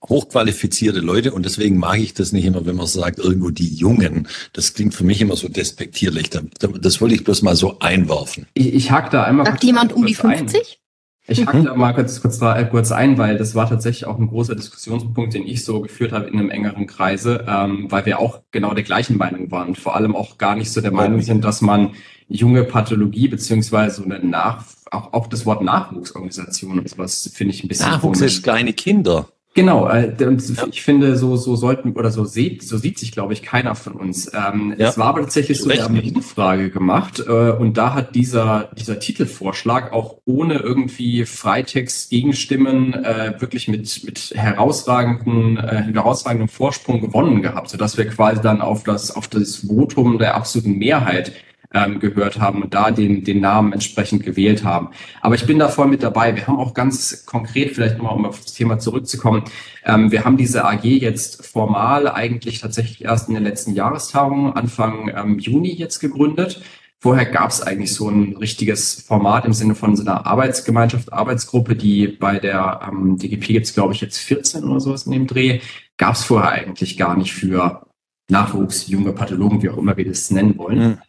hochqualifizierte 0.07 0.99
Leute 0.99 1.33
und 1.33 1.45
deswegen 1.45 1.77
mag 1.77 1.97
ich 1.99 2.13
das 2.13 2.31
nicht 2.31 2.45
immer, 2.45 2.65
wenn 2.65 2.75
man 2.75 2.87
sagt, 2.87 3.19
irgendwo 3.19 3.49
die 3.49 3.73
Jungen. 3.73 4.27
Das 4.53 4.73
klingt 4.73 4.93
für 4.93 5.03
mich 5.03 5.21
immer 5.21 5.35
so 5.35 5.47
despektierlich. 5.47 6.29
Das 6.29 7.01
wollte 7.01 7.15
ich 7.15 7.23
bloß 7.23 7.41
mal 7.41 7.55
so 7.55 7.79
einwerfen. 7.79 8.45
Ich, 8.53 8.73
ich 8.73 8.91
hake 8.91 9.09
da 9.09 9.23
einmal. 9.23 9.45
Sagt 9.45 9.63
jemand 9.63 9.93
um 9.93 10.05
die 10.05 10.15
50? 10.15 10.59
Ein. 10.59 10.86
Ich 11.27 11.45
hake 11.45 11.63
da 11.63 11.75
mal 11.75 11.93
kurz, 11.93 12.21
kurz, 12.21 12.41
äh, 12.41 12.65
kurz 12.65 12.91
ein, 12.91 13.17
weil 13.17 13.37
das 13.37 13.53
war 13.53 13.67
tatsächlich 13.67 14.05
auch 14.05 14.17
ein 14.17 14.27
großer 14.27 14.55
Diskussionspunkt, 14.55 15.33
den 15.33 15.45
ich 15.45 15.65
so 15.65 15.81
geführt 15.81 16.13
habe 16.13 16.27
in 16.27 16.39
einem 16.39 16.49
engeren 16.49 16.87
Kreise, 16.87 17.45
ähm, 17.47 17.87
weil 17.89 18.05
wir 18.05 18.19
auch 18.19 18.41
genau 18.51 18.73
der 18.73 18.83
gleichen 18.83 19.17
Meinung 19.17 19.51
waren. 19.51 19.75
Vor 19.75 19.95
allem 19.95 20.15
auch 20.15 20.37
gar 20.37 20.55
nicht 20.55 20.71
so 20.71 20.79
der 20.79 20.91
Meinung 20.91 21.21
sind, 21.21 21.43
dass 21.43 21.61
man 21.61 21.91
junge 22.29 22.63
Pathologie 22.63 23.27
beziehungsweise 23.27 24.03
eine 24.03 24.19
Nach 24.19 24.63
auch, 24.91 25.13
auch 25.13 25.27
das 25.27 25.45
Wort 25.45 25.61
Nachwuchsorganisation 25.61 26.79
und 26.79 26.89
sowas 26.89 27.29
finde 27.33 27.53
ich 27.53 27.63
ein 27.63 27.67
bisschen. 27.67 27.89
Nachwuchs 27.89 28.19
komisch. 28.19 28.35
ist 28.35 28.43
kleine 28.43 28.73
Kinder. 28.73 29.27
Genau, 29.57 29.89
äh, 29.89 30.13
und 30.23 30.55
ja. 30.55 30.67
ich 30.71 30.83
finde, 30.83 31.15
so, 31.15 31.35
so 31.35 31.55
sollten 31.55 31.93
oder 31.93 32.11
so 32.11 32.25
sieht, 32.25 32.61
so 32.61 32.77
sieht 32.77 32.99
sich, 32.99 33.11
glaube 33.11 33.33
ich, 33.33 33.41
keiner 33.41 33.73
von 33.73 33.93
uns. 33.93 34.31
Ähm, 34.31 34.75
ja. 34.77 34.89
Es 34.89 34.99
war 34.99 35.07
aber 35.07 35.21
tatsächlich 35.21 35.57
so, 35.57 35.67
wir 35.67 35.83
haben 35.83 35.97
eine 35.97 36.13
Umfrage 36.13 36.69
gemacht 36.69 37.23
äh, 37.27 37.31
und 37.31 37.75
da 37.75 37.95
hat 37.95 38.13
dieser, 38.13 38.69
dieser 38.77 38.99
Titelvorschlag 38.99 39.93
auch 39.93 40.17
ohne 40.25 40.59
irgendwie 40.59 41.25
Freitext 41.25 42.11
Gegenstimmen 42.11 42.93
äh, 43.03 43.33
wirklich 43.39 43.67
mit, 43.67 44.03
mit 44.03 44.31
herausragenden, 44.35 45.57
äh, 45.57 45.91
herausragendem 45.91 46.49
Vorsprung 46.49 47.01
gewonnen 47.01 47.41
gehabt, 47.41 47.71
sodass 47.71 47.97
wir 47.97 48.07
quasi 48.09 48.39
dann 48.39 48.61
auf 48.61 48.83
das, 48.83 49.09
auf 49.09 49.27
das 49.27 49.65
Votum 49.67 50.19
der 50.19 50.35
absoluten 50.35 50.77
Mehrheit 50.77 51.31
ähm, 51.77 51.99
gehört 51.99 52.39
haben 52.39 52.63
und 52.63 52.73
da 52.73 52.91
den, 52.91 53.23
den 53.23 53.39
Namen 53.39 53.73
entsprechend 53.73 54.23
gewählt 54.23 54.63
haben. 54.63 54.89
Aber 55.21 55.35
ich 55.35 55.45
bin 55.45 55.59
da 55.59 55.69
voll 55.69 55.87
mit 55.87 56.01
dabei. 56.01 56.35
Wir 56.35 56.47
haben 56.47 56.57
auch 56.57 56.73
ganz 56.73 57.25
konkret, 57.25 57.75
vielleicht 57.75 57.97
nochmal, 57.97 58.15
um 58.15 58.25
auf 58.25 58.41
das 58.41 58.53
Thema 58.53 58.79
zurückzukommen, 58.79 59.43
ähm, 59.85 60.11
wir 60.11 60.25
haben 60.25 60.37
diese 60.37 60.65
AG 60.65 60.83
jetzt 60.83 61.45
formal 61.45 62.09
eigentlich 62.09 62.59
tatsächlich 62.59 63.03
erst 63.03 63.27
in 63.27 63.35
der 63.35 63.43
letzten 63.43 63.73
Jahrestagung, 63.73 64.53
Anfang 64.53 65.11
ähm, 65.15 65.39
Juni 65.39 65.73
jetzt 65.73 65.99
gegründet. 65.99 66.61
Vorher 66.99 67.25
gab 67.25 67.51
es 67.51 67.61
eigentlich 67.61 67.93
so 67.93 68.09
ein 68.09 68.35
richtiges 68.37 69.03
Format 69.03 69.45
im 69.45 69.53
Sinne 69.53 69.75
von 69.75 69.95
so 69.95 70.01
einer 70.01 70.25
Arbeitsgemeinschaft, 70.25 71.13
Arbeitsgruppe, 71.13 71.75
die 71.75 72.07
bei 72.07 72.39
der 72.39 72.81
ähm, 72.87 73.19
DGP 73.19 73.47
gibt 73.47 73.67
es, 73.67 73.73
glaube 73.75 73.93
ich, 73.93 74.01
jetzt 74.01 74.17
14 74.17 74.63
oder 74.63 74.79
sowas 74.79 75.05
in 75.05 75.11
dem 75.11 75.27
Dreh. 75.27 75.59
Gab 75.97 76.15
es 76.15 76.23
vorher 76.23 76.49
eigentlich 76.49 76.97
gar 76.97 77.15
nicht 77.15 77.33
für 77.33 77.85
Nachwuchs, 78.29 78.87
junge 78.87 79.13
Pathologen, 79.13 79.61
wie 79.61 79.69
auch 79.69 79.77
immer 79.77 79.95
wir 79.95 80.05
das 80.05 80.31
nennen 80.31 80.57
wollen. 80.57 80.99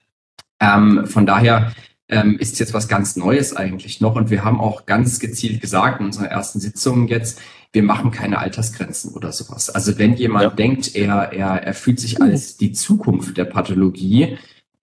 Mhm. 0.60 0.98
Ähm, 1.00 1.06
von 1.06 1.26
daher 1.26 1.72
ähm, 2.08 2.38
ist 2.38 2.58
jetzt 2.58 2.74
was 2.74 2.88
ganz 2.88 3.16
Neues 3.16 3.54
eigentlich 3.54 4.00
noch. 4.00 4.16
Und 4.16 4.30
wir 4.30 4.44
haben 4.44 4.60
auch 4.60 4.86
ganz 4.86 5.18
gezielt 5.18 5.60
gesagt 5.60 6.00
in 6.00 6.06
unserer 6.06 6.28
ersten 6.28 6.60
Sitzung 6.60 7.08
jetzt, 7.08 7.40
wir 7.72 7.82
machen 7.82 8.10
keine 8.10 8.38
Altersgrenzen 8.38 9.12
oder 9.12 9.30
sowas. 9.30 9.68
Also 9.68 9.98
wenn 9.98 10.14
jemand 10.14 10.44
ja. 10.44 10.50
denkt, 10.50 10.94
er, 10.94 11.32
er, 11.32 11.62
er 11.62 11.74
fühlt 11.74 12.00
sich 12.00 12.22
als 12.22 12.56
die 12.56 12.72
Zukunft 12.72 13.36
der 13.36 13.44
Pathologie, 13.44 14.38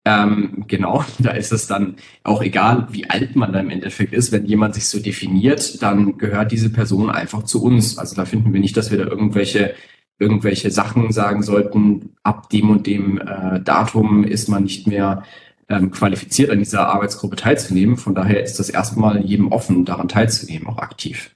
ähm, 0.07 0.65
genau, 0.67 1.03
da 1.19 1.31
ist 1.31 1.51
es 1.51 1.65
dann 1.65 1.95
auch 2.23 2.43
egal, 2.43 2.87
wie 2.91 3.09
alt 3.09 3.35
man 3.35 3.53
da 3.53 3.59
im 3.59 3.71
Endeffekt 3.71 4.13
ist. 4.13 4.31
Wenn 4.31 4.45
jemand 4.45 4.75
sich 4.75 4.87
so 4.87 4.99
definiert, 4.99 5.81
dann 5.81 6.19
gehört 6.19 6.51
diese 6.51 6.69
Person 6.69 7.09
einfach 7.09 7.43
zu 7.43 7.63
uns. 7.63 7.97
Also 7.97 8.15
da 8.15 8.25
finden 8.25 8.53
wir 8.53 8.59
nicht, 8.59 8.77
dass 8.77 8.91
wir 8.91 8.99
da 8.99 9.05
irgendwelche 9.05 9.73
irgendwelche 10.17 10.71
Sachen 10.71 11.11
sagen 11.11 11.43
sollten, 11.43 12.15
ab 12.23 12.49
dem 12.49 12.69
und 12.69 12.87
dem 12.87 13.19
äh, 13.19 13.59
Datum 13.59 14.23
ist 14.23 14.47
man 14.47 14.63
nicht 14.63 14.87
mehr 14.87 15.23
ähm, 15.69 15.91
qualifiziert, 15.91 16.49
an 16.51 16.59
dieser 16.59 16.87
Arbeitsgruppe 16.87 17.35
teilzunehmen. 17.35 17.97
Von 17.97 18.15
daher 18.15 18.43
ist 18.43 18.59
das 18.59 18.69
erstmal 18.69 19.23
jedem 19.25 19.51
offen, 19.51 19.85
daran 19.85 20.07
teilzunehmen, 20.07 20.67
auch 20.67 20.77
aktiv. 20.77 21.31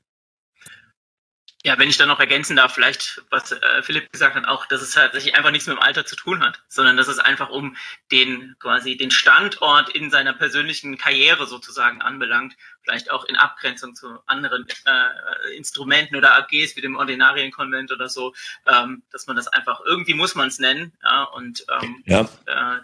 Ja, 1.66 1.78
wenn 1.78 1.90
ich 1.90 1.98
dann 1.98 2.08
noch 2.08 2.22
ergänzen 2.22 2.56
darf, 2.56 2.74
vielleicht, 2.74 3.22
was 3.32 3.52
äh, 3.52 3.84
Philipp 3.84 4.10
gesagt 4.14 4.36
hat, 4.36 4.48
auch, 4.48 4.66
dass 4.68 4.82
es 4.82 4.92
tatsächlich 4.92 5.36
einfach 5.36 5.52
nichts 5.52 5.68
mit 5.68 5.76
dem 5.76 5.84
Alter 5.84 6.06
zu 6.06 6.16
tun 6.16 6.42
hat, 6.42 6.64
sondern 6.70 6.96
dass 6.96 7.10
es 7.10 7.20
einfach 7.20 7.50
um 7.50 7.76
den 8.14 8.56
quasi 8.60 8.96
den 8.96 9.12
Standort 9.12 9.90
in 9.90 10.10
seiner 10.10 10.32
persönlichen 10.32 10.98
Karriere 10.98 11.48
sozusagen 11.48 12.02
anbelangt, 12.02 12.56
vielleicht 12.82 13.12
auch 13.12 13.26
in 13.26 13.36
Abgrenzung 13.36 13.94
zu 13.94 14.20
anderen 14.26 14.68
äh, 14.86 15.58
Instrumenten 15.58 16.16
oder 16.16 16.38
AGs 16.38 16.78
wie 16.78 16.82
dem 16.82 16.96
Ordinarienkonvent 16.96 17.92
oder 17.92 18.08
so, 18.08 18.34
ähm, 18.66 19.04
dass 19.12 19.28
man 19.28 19.36
das 19.36 19.50
einfach 19.50 19.82
irgendwie 19.86 20.14
muss 20.14 20.36
man 20.36 20.48
es 20.48 20.60
nennen, 20.60 20.94
ja, 21.04 21.24
und 21.24 21.66
ähm, 21.82 22.04
ja. 22.06 22.22
Äh, 22.46 22.80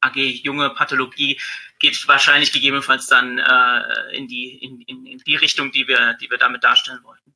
AG 0.00 0.16
Junge 0.16 0.70
Pathologie 0.70 1.38
geht 1.78 2.06
wahrscheinlich 2.08 2.52
gegebenenfalls 2.52 3.06
dann 3.06 3.38
äh, 3.38 4.16
in, 4.16 4.28
die, 4.28 4.56
in, 4.56 4.80
in, 4.82 5.06
in 5.06 5.18
die 5.18 5.36
Richtung, 5.36 5.72
die 5.72 5.86
wir, 5.88 6.16
die 6.20 6.30
wir 6.30 6.38
damit 6.38 6.64
darstellen 6.64 7.00
wollten. 7.02 7.26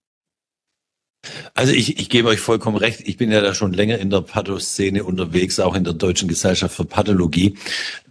Also 1.54 1.74
ich, 1.74 1.98
ich 1.98 2.08
gebe 2.08 2.28
euch 2.28 2.40
vollkommen 2.40 2.76
recht. 2.76 3.02
Ich 3.04 3.18
bin 3.18 3.30
ja 3.30 3.42
da 3.42 3.54
schon 3.54 3.74
länger 3.74 3.98
in 3.98 4.08
der 4.08 4.22
Pathoszene 4.22 5.04
unterwegs, 5.04 5.60
auch 5.60 5.74
in 5.74 5.84
der 5.84 5.92
Deutschen 5.92 6.28
Gesellschaft 6.28 6.74
für 6.74 6.86
Pathologie. 6.86 7.58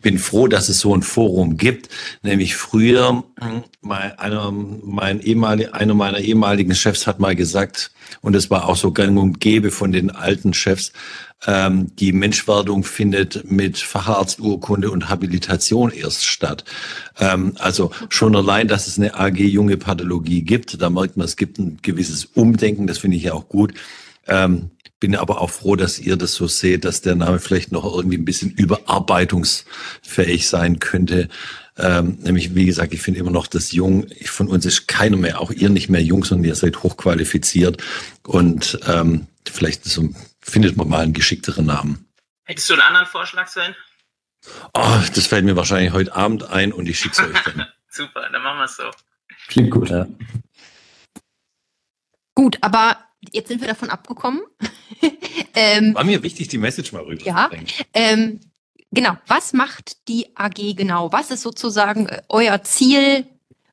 Bin 0.02 0.20
froh, 0.20 0.48
dass 0.48 0.70
es 0.70 0.80
so 0.80 0.96
ein 0.96 1.02
Forum 1.02 1.58
gibt. 1.58 1.90
Nämlich 2.22 2.56
früher, 2.56 3.24
mein, 3.82 4.20
einer, 4.20 4.52
mein 4.52 5.22
ehemalig, 5.22 5.74
einer 5.74 5.96
meiner 5.96 6.20
ehemaligen 6.20 6.76
Chefs 6.76 7.08
hat 7.08 7.20
mal 7.20 7.36
gesagt, 7.36 7.92
und 8.22 8.36
es 8.36 8.50
war 8.50 8.68
auch 8.68 8.76
so 8.76 8.92
gang 8.92 9.18
und 9.18 9.40
gäbe 9.40 9.72
von 9.72 9.92
den 9.92 10.12
alten 10.12 10.54
Chefs, 10.54 10.92
ähm, 11.48 11.96
die 11.96 12.12
Menschwerdung 12.12 12.84
findet 12.84 13.50
mit 13.50 13.78
Facharzturkunde 13.78 14.92
und 14.92 15.10
Habilitation 15.10 15.92
erst 15.92 16.26
statt. 16.26 16.66
Ähm, 17.20 17.54
also 17.60 17.92
schon 18.10 18.36
allein, 18.36 18.68
dass 18.68 18.88
es 18.88 18.98
eine 18.98 19.16
AG 19.16 19.38
junge 19.38 19.78
Pathologie 19.78 20.42
gibt, 20.42 20.82
da 20.82 20.90
merkt 20.90 21.18
man, 21.18 21.26
es 21.26 21.38
gibt 21.38 21.58
ein 21.60 21.80
gewisses 21.82 22.26
Umdenken, 22.26 22.88
das 22.88 22.98
finde 22.98 23.18
ich 23.18 23.24
ja 23.24 23.34
auch 23.34 23.48
gut. 23.48 23.74
Ähm, 24.28 24.72
bin 25.00 25.16
aber 25.16 25.40
auch 25.40 25.50
froh, 25.50 25.78
dass 25.78 25.98
ihr 25.98 26.18
das 26.18 26.34
so 26.34 26.48
seht, 26.48 26.84
dass 26.84 27.02
der 27.02 27.16
Name 27.16 27.40
vielleicht 27.40 27.72
noch 27.72 27.86
irgendwie 27.96 28.18
ein 28.18 28.26
bisschen 28.26 28.52
überarbeitungsfähig 28.52 30.50
sein 30.50 30.80
könnte. 30.80 31.30
Ähm, 31.80 32.18
nämlich, 32.22 32.56
wie 32.56 32.66
gesagt, 32.66 32.94
ich 32.94 33.02
finde 33.02 33.20
immer 33.20 33.32
noch, 33.32 33.48
dass 33.48 33.72
jung, 33.72 34.08
von 34.26 34.48
uns 34.48 34.66
ist 34.66 34.88
keiner 34.88 35.18
mehr, 35.18 35.40
auch 35.40 35.52
ihr 35.52 35.70
nicht 35.70 35.90
mehr 35.90 36.02
jung, 36.02 36.24
sondern 36.24 36.46
ihr 36.46 36.56
seid 36.56 36.84
hochqualifiziert. 36.84 37.82
Und 38.24 38.80
ähm, 38.88 39.28
vielleicht 39.48 39.86
so, 39.86 40.10
findet 40.42 40.78
man 40.78 40.90
mal 40.90 41.02
einen 41.02 41.14
geschickteren 41.14 41.66
Namen. 41.66 42.06
Hättest 42.44 42.70
du 42.70 42.74
einen 42.74 42.82
anderen 42.82 43.06
Vorschlag, 43.06 43.48
Sven? 43.48 43.76
Oh, 44.74 45.00
das 45.14 45.28
fällt 45.28 45.46
mir 45.46 45.56
wahrscheinlich 45.56 45.94
heute 45.94 46.16
Abend 46.16 46.44
ein 46.44 46.72
und 46.72 46.88
ich 46.88 47.00
schicke 47.00 47.22
es 47.22 47.30
euch 47.30 47.44
dann. 47.44 47.68
Super, 47.90 48.30
dann 48.32 48.42
machen 48.42 48.58
wir 48.60 48.66
es 48.66 48.76
so. 48.76 48.90
Klingt 49.48 49.72
gut. 49.72 49.90
Ja. 49.90 50.08
Gut, 52.36 52.58
aber 52.62 52.98
jetzt 53.32 53.50
sind 53.50 53.62
wir 53.62 53.68
davon 53.68 53.90
abgekommen. 53.90 54.42
ähm, 55.56 55.94
War 55.94 56.04
mir 56.04 56.24
wichtig, 56.24 56.48
die 56.48 56.58
Message 56.58 56.92
mal 56.92 57.04
rüber 57.04 57.24
ja, 57.24 57.50
ähm, 57.94 58.40
Genau, 58.92 59.18
was 59.28 59.54
macht 59.54 60.08
die 60.08 60.36
AG 60.36 60.76
genau? 60.76 61.12
Was 61.12 61.32
ist 61.32 61.42
sozusagen 61.42 62.08
äh, 62.08 62.22
euer 62.30 62.64
Ziel? 62.64 63.26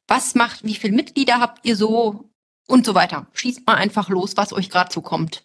Was 0.07 0.35
macht, 0.35 0.65
wie 0.65 0.75
viele 0.75 0.95
Mitglieder 0.95 1.41
habt 1.41 1.65
ihr 1.67 1.77
so 1.77 2.31
und 2.69 2.85
so 2.85 2.95
weiter? 2.95 3.27
Schießt 3.33 3.67
mal 3.67 3.75
einfach 3.75 4.09
los, 4.09 4.37
was 4.37 4.53
euch 4.53 4.71
gerade 4.71 4.93
so 4.93 5.01
kommt. 5.01 5.45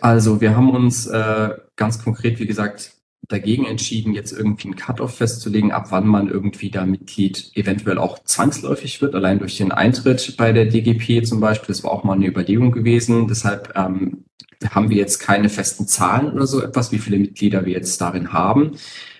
Also 0.00 0.40
wir 0.40 0.56
haben 0.56 0.70
uns 0.70 1.06
äh, 1.06 1.50
ganz 1.76 2.02
konkret, 2.02 2.38
wie 2.40 2.46
gesagt, 2.46 2.92
dagegen 3.28 3.66
entschieden, 3.66 4.14
jetzt 4.14 4.32
irgendwie 4.32 4.68
einen 4.68 4.76
Cut-off 4.76 5.16
festzulegen, 5.16 5.70
ab 5.70 5.86
wann 5.90 6.06
man 6.06 6.28
irgendwie 6.28 6.70
da 6.70 6.84
Mitglied 6.84 7.52
eventuell 7.54 7.98
auch 7.98 8.18
zwangsläufig 8.24 9.00
wird, 9.00 9.14
allein 9.14 9.38
durch 9.38 9.56
den 9.56 9.70
Eintritt 9.70 10.36
bei 10.36 10.52
der 10.52 10.66
DGP 10.66 11.24
zum 11.24 11.40
Beispiel. 11.40 11.68
Das 11.68 11.84
war 11.84 11.92
auch 11.92 12.04
mal 12.04 12.14
eine 12.14 12.26
Überlegung 12.26 12.72
gewesen. 12.72 13.28
Deshalb 13.28 13.72
ähm, 13.76 14.24
haben 14.70 14.90
wir 14.90 14.96
jetzt 14.96 15.18
keine 15.18 15.48
festen 15.48 15.86
Zahlen 15.86 16.32
oder 16.32 16.46
so 16.46 16.62
etwas, 16.62 16.92
wie 16.92 16.98
viele 16.98 17.18
Mitglieder 17.18 17.64
wir 17.64 17.72
jetzt 17.72 18.00
darin 18.00 18.32
haben. 18.32 18.72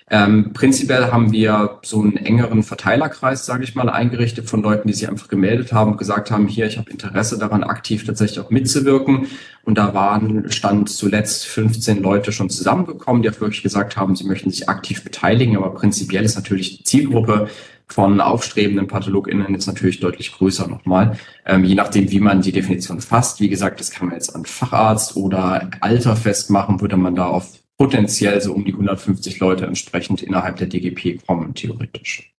Ähm, 0.09 0.51
prinzipiell 0.53 1.11
haben 1.11 1.31
wir 1.31 1.79
so 1.83 2.01
einen 2.01 2.17
engeren 2.17 2.63
Verteilerkreis, 2.63 3.45
sage 3.45 3.63
ich 3.63 3.75
mal, 3.75 3.89
eingerichtet 3.89 4.49
von 4.49 4.61
Leuten, 4.61 4.87
die 4.87 4.93
sich 4.93 5.09
einfach 5.09 5.27
gemeldet 5.27 5.73
haben 5.73 5.91
und 5.91 5.97
gesagt 5.97 6.29
haben, 6.29 6.47
hier, 6.47 6.67
ich 6.67 6.77
habe 6.77 6.91
Interesse 6.91 7.37
daran, 7.37 7.63
aktiv 7.63 8.05
tatsächlich 8.05 8.39
auch 8.39 8.49
mitzuwirken. 8.49 9.27
Und 9.63 9.77
da 9.77 9.93
waren, 9.93 10.51
stand 10.51 10.89
zuletzt 10.89 11.45
15 11.45 12.01
Leute 12.01 12.31
schon 12.31 12.49
zusammengekommen, 12.49 13.21
die 13.23 13.29
auch 13.29 13.39
wirklich 13.39 13.63
gesagt 13.63 13.95
haben, 13.95 14.15
sie 14.15 14.25
möchten 14.25 14.51
sich 14.51 14.67
aktiv 14.67 15.03
beteiligen. 15.03 15.55
Aber 15.55 15.73
prinzipiell 15.73 16.23
ist 16.23 16.35
natürlich 16.35 16.77
die 16.77 16.83
Zielgruppe 16.83 17.47
von 17.87 18.21
aufstrebenden 18.21 18.87
PathologInnen 18.87 19.53
jetzt 19.53 19.67
natürlich 19.67 19.99
deutlich 19.99 20.33
größer 20.33 20.67
nochmal. 20.67 21.17
Ähm, 21.45 21.63
je 21.63 21.75
nachdem, 21.75 22.09
wie 22.11 22.19
man 22.19 22.41
die 22.41 22.51
Definition 22.51 23.01
fasst. 23.01 23.39
Wie 23.39 23.49
gesagt, 23.49 23.79
das 23.79 23.91
kann 23.91 24.07
man 24.07 24.15
jetzt 24.15 24.35
an 24.35 24.45
Facharzt 24.45 25.15
oder 25.15 25.69
Alter 25.79 26.15
festmachen, 26.15 26.81
würde 26.81 26.97
man 26.97 27.15
da 27.15 27.27
auf 27.27 27.62
potenziell 27.83 28.39
so 28.39 28.53
um 28.53 28.63
die 28.63 28.71
150 28.71 29.39
Leute 29.39 29.65
entsprechend 29.65 30.23
innerhalb 30.23 30.55
der 30.55 30.67
DGP 30.67 31.25
kommen, 31.27 31.53
theoretisch. 31.53 32.31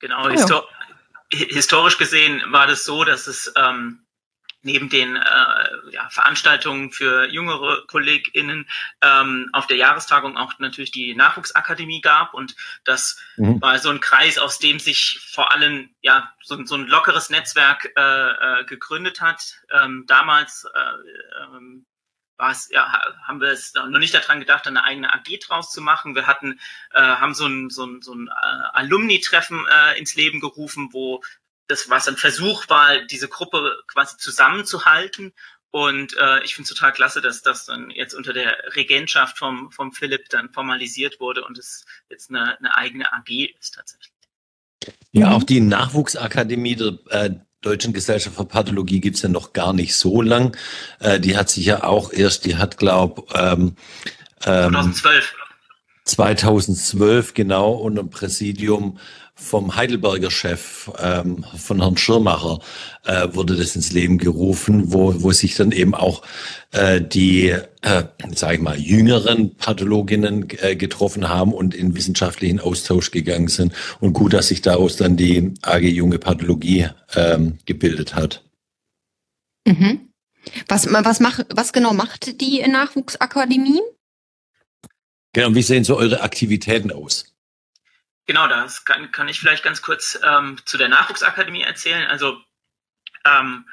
Genau, 0.00 0.26
oh, 0.26 0.30
histor 0.30 0.68
historisch 1.30 1.96
gesehen 1.96 2.42
war 2.50 2.66
das 2.66 2.84
so, 2.84 3.04
dass 3.04 3.28
es 3.28 3.52
ähm, 3.56 4.04
neben 4.62 4.88
den 4.88 5.14
äh, 5.14 5.92
ja, 5.92 6.08
Veranstaltungen 6.10 6.90
für 6.90 7.26
jüngere 7.26 7.84
KollegInnen 7.86 8.68
ähm, 9.00 9.48
auf 9.52 9.68
der 9.68 9.76
Jahrestagung 9.76 10.36
auch 10.36 10.58
natürlich 10.58 10.90
die 10.90 11.14
Nachwuchsakademie 11.14 12.00
gab 12.00 12.34
und 12.34 12.56
das 12.84 13.20
mhm. 13.36 13.60
war 13.62 13.78
so 13.78 13.90
ein 13.90 14.00
Kreis, 14.00 14.38
aus 14.38 14.58
dem 14.58 14.80
sich 14.80 15.20
vor 15.32 15.52
allem 15.52 15.90
ja 16.00 16.32
so, 16.42 16.64
so 16.64 16.74
ein 16.74 16.88
lockeres 16.88 17.30
Netzwerk 17.30 17.92
äh, 17.96 18.00
äh, 18.00 18.64
gegründet 18.64 19.20
hat. 19.20 19.62
Ähm, 19.70 20.04
damals 20.08 20.66
was, 22.36 22.68
ja, 22.70 23.00
haben 23.22 23.40
wir 23.40 23.48
es 23.48 23.72
noch 23.74 23.98
nicht 23.98 24.14
daran 24.14 24.40
gedacht, 24.40 24.66
eine 24.66 24.84
eigene 24.84 25.12
AG 25.12 25.38
draus 25.46 25.70
zu 25.70 25.80
machen. 25.80 26.14
Wir 26.14 26.26
hatten, 26.26 26.60
äh, 26.92 27.00
haben 27.00 27.34
so 27.34 27.46
ein, 27.46 27.70
so 27.70 27.84
ein, 27.86 28.02
so 28.02 28.14
ein 28.14 28.28
äh, 28.28 28.66
Alumni-Treffen 28.74 29.66
äh, 29.66 29.98
ins 29.98 30.14
Leben 30.14 30.40
gerufen, 30.40 30.90
wo 30.92 31.22
das 31.66 31.90
was 31.90 32.08
ein 32.08 32.16
Versuch 32.16 32.68
war, 32.68 32.98
diese 33.06 33.28
Gruppe 33.28 33.82
quasi 33.88 34.16
zusammenzuhalten. 34.18 35.32
Und 35.70 36.16
äh, 36.16 36.42
ich 36.44 36.54
finde 36.54 36.70
es 36.70 36.74
total 36.74 36.92
klasse, 36.92 37.20
dass 37.20 37.42
das 37.42 37.66
dann 37.66 37.90
jetzt 37.90 38.14
unter 38.14 38.32
der 38.32 38.56
Regentschaft 38.76 39.36
vom, 39.36 39.70
vom 39.72 39.92
Philipp 39.92 40.28
dann 40.30 40.52
formalisiert 40.52 41.20
wurde 41.20 41.44
und 41.44 41.58
es 41.58 41.84
jetzt 42.08 42.30
eine, 42.30 42.58
eine 42.58 42.76
eigene 42.76 43.12
AG 43.12 43.54
ist 43.58 43.74
tatsächlich. 43.74 44.12
Ja, 45.10 45.32
auch 45.32 45.42
die 45.42 45.60
Nachwuchsakademie 45.60 46.76
äh, 47.10 47.30
Deutschen 47.66 47.92
Gesellschaft 47.92 48.36
für 48.36 48.44
Pathologie 48.44 49.00
gibt's 49.00 49.22
ja 49.22 49.28
noch 49.28 49.52
gar 49.52 49.72
nicht 49.72 49.96
so 49.96 50.22
lang. 50.22 50.56
Äh, 51.00 51.18
die 51.18 51.36
hat 51.36 51.50
sich 51.50 51.66
ja 51.66 51.82
auch 51.82 52.12
erst, 52.12 52.44
die 52.44 52.56
hat, 52.56 52.78
glaub, 52.78 53.34
ähm, 53.34 53.74
ähm, 54.44 54.72
2012. 54.72 55.34
2012 56.06 57.34
genau 57.34 57.72
unter 57.72 58.02
dem 58.02 58.10
Präsidium 58.10 58.98
vom 59.38 59.76
Heidelberger 59.76 60.30
Chef, 60.30 60.90
ähm, 60.98 61.44
von 61.58 61.80
Herrn 61.82 61.98
Schirmacher, 61.98 62.60
äh, 63.04 63.28
wurde 63.32 63.54
das 63.54 63.76
ins 63.76 63.92
Leben 63.92 64.16
gerufen, 64.16 64.94
wo, 64.94 65.22
wo 65.22 65.30
sich 65.30 65.56
dann 65.56 65.72
eben 65.72 65.94
auch 65.94 66.22
äh, 66.72 67.02
die, 67.02 67.48
äh, 67.82 68.04
sage 68.34 68.54
ich 68.54 68.60
mal, 68.62 68.78
jüngeren 68.78 69.54
Pathologinnen 69.56 70.48
äh, 70.62 70.74
getroffen 70.74 71.28
haben 71.28 71.52
und 71.52 71.74
in 71.74 71.94
wissenschaftlichen 71.94 72.60
Austausch 72.60 73.10
gegangen 73.10 73.48
sind. 73.48 73.74
Und 74.00 74.14
gut, 74.14 74.32
dass 74.32 74.48
sich 74.48 74.62
daraus 74.62 74.96
dann 74.96 75.18
die 75.18 75.52
AG 75.60 75.82
Junge 75.82 76.18
Pathologie 76.18 76.88
ähm, 77.14 77.58
gebildet 77.66 78.14
hat. 78.14 78.42
Mhm. 79.66 80.08
Was, 80.68 80.90
was, 80.90 81.20
mach, 81.20 81.40
was 81.50 81.72
genau 81.74 81.92
macht 81.92 82.40
die 82.40 82.66
Nachwuchsakademie? 82.66 83.80
Genau, 85.36 85.54
wie 85.54 85.60
sehen 85.60 85.84
so 85.84 85.98
eure 85.98 86.22
Aktivitäten 86.22 86.90
aus? 86.90 87.36
Genau, 88.24 88.48
das 88.48 88.86
kann, 88.86 89.12
kann 89.12 89.28
ich 89.28 89.38
vielleicht 89.38 89.62
ganz 89.62 89.82
kurz 89.82 90.18
ähm, 90.24 90.58
zu 90.64 90.78
der 90.78 90.88
Nachwuchsakademie 90.88 91.60
erzählen. 91.60 92.06
Also 92.06 92.40
ähm, 93.26 93.68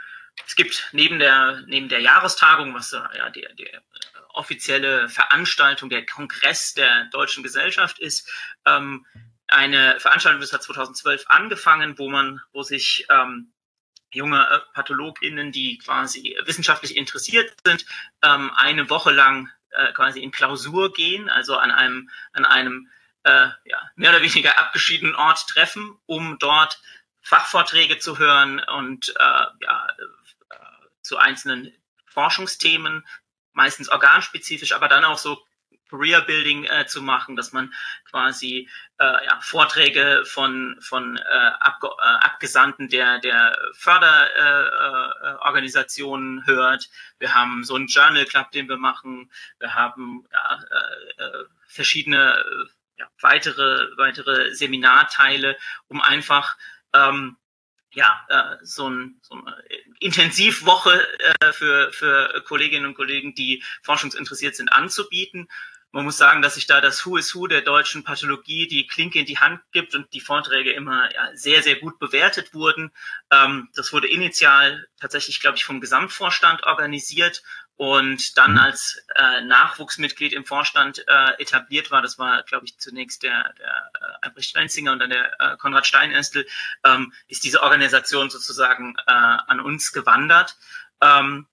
es 0.45 0.57
gibt 0.57 0.89
neben 0.91 1.19
der, 1.19 1.63
neben 1.67 1.87
der 1.87 2.01
Jahrestagung, 2.01 2.73
was 2.73 2.91
ja 2.91 3.29
die, 3.29 3.47
die 3.57 3.69
offizielle 4.33 5.07
Veranstaltung, 5.07 5.89
der 5.89 6.05
Kongress 6.05 6.73
der 6.73 7.05
Deutschen 7.13 7.43
Gesellschaft 7.43 7.97
ist, 7.97 8.29
ähm, 8.65 9.05
eine 9.47 10.01
Veranstaltung, 10.01 10.41
das 10.41 10.51
hat 10.51 10.63
2012 10.63 11.23
angefangen, 11.29 11.97
wo 11.97 12.09
man, 12.09 12.41
wo 12.51 12.63
sich 12.63 13.07
ähm, 13.09 13.53
junge 14.11 14.65
PathologInnen, 14.73 15.53
die 15.53 15.77
quasi 15.77 16.37
wissenschaftlich 16.43 16.97
interessiert 16.97 17.55
sind, 17.65 17.85
ähm, 18.21 18.51
eine 18.53 18.89
Woche 18.89 19.11
lang 19.11 19.49
äh, 19.75 19.93
quasi 19.93 20.21
in 20.21 20.31
Klausur 20.31 20.93
gehen, 20.93 21.29
also 21.29 21.57
an 21.57 21.71
einem, 21.71 22.09
an 22.33 22.45
einem 22.45 22.89
äh, 23.23 23.47
ja, 23.65 23.91
mehr 23.95 24.11
oder 24.11 24.21
weniger 24.21 24.57
abgeschiedenen 24.57 25.15
Ort 25.15 25.47
treffen, 25.47 25.97
um 26.05 26.37
dort 26.39 26.81
Fachvorträge 27.21 27.99
zu 27.99 28.17
hören 28.17 28.59
und 28.59 29.09
äh, 29.09 29.45
ja, 29.61 29.87
äh, 30.49 30.55
zu 31.01 31.17
einzelnen 31.17 31.73
Forschungsthemen, 32.05 33.05
meistens 33.53 33.89
organspezifisch, 33.89 34.73
aber 34.73 34.87
dann 34.87 35.05
auch 35.05 35.17
so 35.17 35.43
Career 35.93 36.21
Building 36.21 36.63
äh, 36.65 36.87
zu 36.87 37.03
machen, 37.03 37.35
dass 37.35 37.51
man 37.53 37.71
quasi 38.09 38.67
äh, 38.97 39.25
ja, 39.25 39.39
Vorträge 39.41 40.23
von, 40.25 40.75
von 40.81 41.17
äh, 41.17 41.51
Abge 41.59 41.87
äh, 41.87 42.25
Abgesandten 42.25 42.89
der, 42.89 43.19
der 43.19 43.55
Förderorganisationen 43.73 46.39
äh, 46.39 46.41
äh, 46.41 46.45
hört. 46.47 46.89
Wir 47.19 47.35
haben 47.35 47.63
so 47.63 47.75
einen 47.75 47.85
Journal 47.87 48.25
Club, 48.25 48.49
den 48.51 48.67
wir 48.67 48.77
machen. 48.77 49.31
Wir 49.59 49.75
haben 49.75 50.25
ja, 50.31 50.59
verschiedene 51.67 52.43
ja, 52.97 53.07
weitere, 53.21 53.95
weitere 53.97 54.55
Seminarteile, 54.55 55.55
um 55.87 56.01
einfach 56.01 56.57
ähm, 56.93 57.37
ja, 57.93 58.25
äh, 58.27 58.57
so, 58.63 58.89
ein, 58.89 59.19
so 59.21 59.35
eine 59.35 59.55
Intensivwoche 59.99 61.07
äh, 61.19 61.53
für, 61.53 61.91
für 61.91 62.43
Kolleginnen 62.47 62.87
und 62.87 62.95
Kollegen, 62.95 63.35
die 63.35 63.63
forschungsinteressiert 63.83 64.55
sind, 64.55 64.71
anzubieten. 64.71 65.47
Man 65.93 66.05
muss 66.05 66.17
sagen, 66.17 66.41
dass 66.41 66.55
sich 66.55 66.65
da 66.65 66.81
das 66.81 67.05
Who 67.05 67.17
is 67.17 67.35
Who 67.35 67.45
der 67.45 67.61
deutschen 67.61 68.03
Pathologie 68.03 68.67
die 68.67 68.87
Klinke 68.87 69.19
in 69.19 69.27
die 69.27 69.37
Hand 69.37 69.61
gibt 69.71 69.93
und 69.93 70.11
die 70.11 70.21
Vorträge 70.21 70.73
immer 70.73 71.13
ja, 71.13 71.29
sehr, 71.35 71.61
sehr 71.61 71.75
gut 71.75 71.99
bewertet 71.99 72.53
wurden. 72.55 72.91
Ähm, 73.31 73.69
das 73.75 73.93
wurde 73.93 74.09
initial 74.09 74.87
tatsächlich, 74.99 75.39
glaube 75.39 75.57
ich, 75.57 75.65
vom 75.65 75.79
Gesamtvorstand 75.81 76.63
organisiert 76.63 77.43
und 77.75 78.37
dann 78.39 78.53
mhm. 78.53 78.57
als 78.57 79.05
äh, 79.15 79.41
Nachwuchsmitglied 79.41 80.33
im 80.33 80.45
Vorstand 80.45 81.05
äh, 81.07 81.39
etabliert 81.39 81.91
war. 81.91 82.01
Das 82.01 82.17
war, 82.17 82.41
glaube 82.41 82.65
ich, 82.65 82.79
zunächst 82.79 83.21
der, 83.21 83.53
der 83.59 83.91
äh, 84.01 84.25
Albrecht 84.25 84.49
Steinzinger 84.49 84.93
und 84.93 84.99
dann 84.99 85.11
der 85.11 85.39
äh, 85.39 85.57
Konrad 85.57 85.85
Steinestel, 85.85 86.47
ähm, 86.83 87.13
ist 87.27 87.43
diese 87.43 87.61
Organisation 87.61 88.31
sozusagen 88.31 88.95
äh, 89.05 89.11
an 89.11 89.59
uns 89.59 89.91
gewandert. 89.91 90.57
Ähm, 91.01 91.47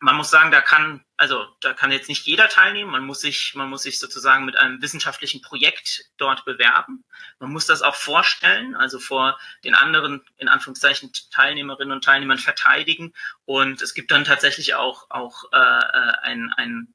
man 0.00 0.16
muss 0.16 0.30
sagen, 0.30 0.50
da 0.50 0.60
kann, 0.60 1.04
also 1.16 1.46
da 1.60 1.72
kann 1.72 1.90
jetzt 1.90 2.08
nicht 2.08 2.26
jeder 2.26 2.48
teilnehmen. 2.48 2.90
Man 2.90 3.04
muss 3.04 3.20
sich, 3.20 3.54
man 3.54 3.70
muss 3.70 3.82
sich 3.82 3.98
sozusagen 3.98 4.44
mit 4.44 4.56
einem 4.56 4.82
wissenschaftlichen 4.82 5.40
Projekt 5.40 6.10
dort 6.18 6.44
bewerben. 6.44 7.04
Man 7.38 7.50
muss 7.50 7.66
das 7.66 7.82
auch 7.82 7.94
vorstellen, 7.94 8.76
also 8.76 8.98
vor 8.98 9.38
den 9.64 9.74
anderen, 9.74 10.22
in 10.36 10.48
Anführungszeichen, 10.48 11.12
Teilnehmerinnen 11.30 11.92
und 11.92 12.04
Teilnehmern 12.04 12.38
verteidigen. 12.38 13.14
Und 13.44 13.80
es 13.80 13.94
gibt 13.94 14.10
dann 14.10 14.24
tatsächlich 14.24 14.74
auch, 14.74 15.10
auch 15.10 15.44
äh, 15.52 15.56
äh 15.56 16.12
ein, 16.22 16.52
ein 16.56 16.94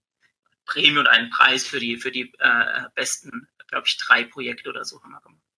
Prämie 0.66 1.00
und 1.00 1.08
einen 1.08 1.30
Preis 1.32 1.68
für 1.68 1.80
die, 1.80 1.98
für 1.98 2.12
die 2.12 2.34
äh, 2.40 2.84
besten, 2.94 3.48
glaube 3.68 3.88
ich, 3.88 3.98
drei 3.98 4.24
Projekte 4.24 4.70
oder 4.70 4.86
so 4.86 5.02
haben 5.02 5.12
wir 5.12 5.22
gemacht. 5.22 5.51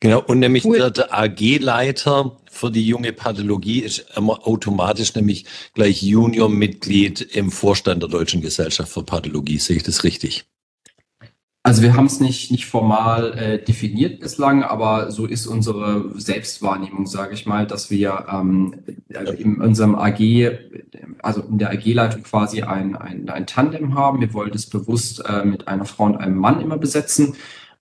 Genau, 0.00 0.22
und 0.22 0.38
nämlich 0.38 0.64
cool. 0.64 0.90
der, 0.90 1.12
AG-Leiter 1.12 2.36
für 2.50 2.70
die 2.70 2.86
junge 2.86 3.12
Pathologie 3.12 3.80
ist 3.80 4.06
immer 4.16 4.46
automatisch 4.46 5.14
nämlich 5.14 5.44
gleich 5.74 6.02
Junior-Mitglied 6.02 7.20
im 7.20 7.50
Vorstand 7.50 8.02
der 8.02 8.08
Deutschen 8.08 8.40
Gesellschaft 8.40 8.92
für 8.92 9.02
Pathologie. 9.02 9.58
Sehe 9.58 9.76
ich 9.76 9.82
das 9.82 10.04
richtig? 10.04 10.46
Also 11.64 11.82
wir 11.82 11.96
haben 11.96 12.06
es 12.06 12.20
nicht, 12.20 12.52
nicht 12.52 12.66
formal 12.66 13.36
äh, 13.36 13.62
definiert 13.62 14.20
bislang, 14.20 14.62
aber 14.62 15.10
so 15.10 15.26
ist 15.26 15.46
unsere 15.46 16.12
Selbstwahrnehmung, 16.14 17.06
sage 17.06 17.34
ich 17.34 17.44
mal, 17.44 17.66
dass 17.66 17.90
wir 17.90 18.26
ähm, 18.32 18.76
in 19.36 19.60
unserem 19.60 19.96
AG, 19.96 20.50
also 21.20 21.42
in 21.42 21.58
der 21.58 21.72
AG-Leitung 21.72 22.22
quasi 22.22 22.62
ein, 22.62 22.94
ein, 22.94 23.28
ein 23.28 23.46
Tandem 23.46 23.96
haben. 23.96 24.20
Wir 24.20 24.32
wollen 24.32 24.52
das 24.52 24.66
bewusst 24.66 25.24
äh, 25.28 25.44
mit 25.44 25.66
einer 25.66 25.84
Frau 25.84 26.04
und 26.04 26.16
einem 26.16 26.36
Mann 26.36 26.60
immer 26.60 26.78
besetzen 26.78 27.34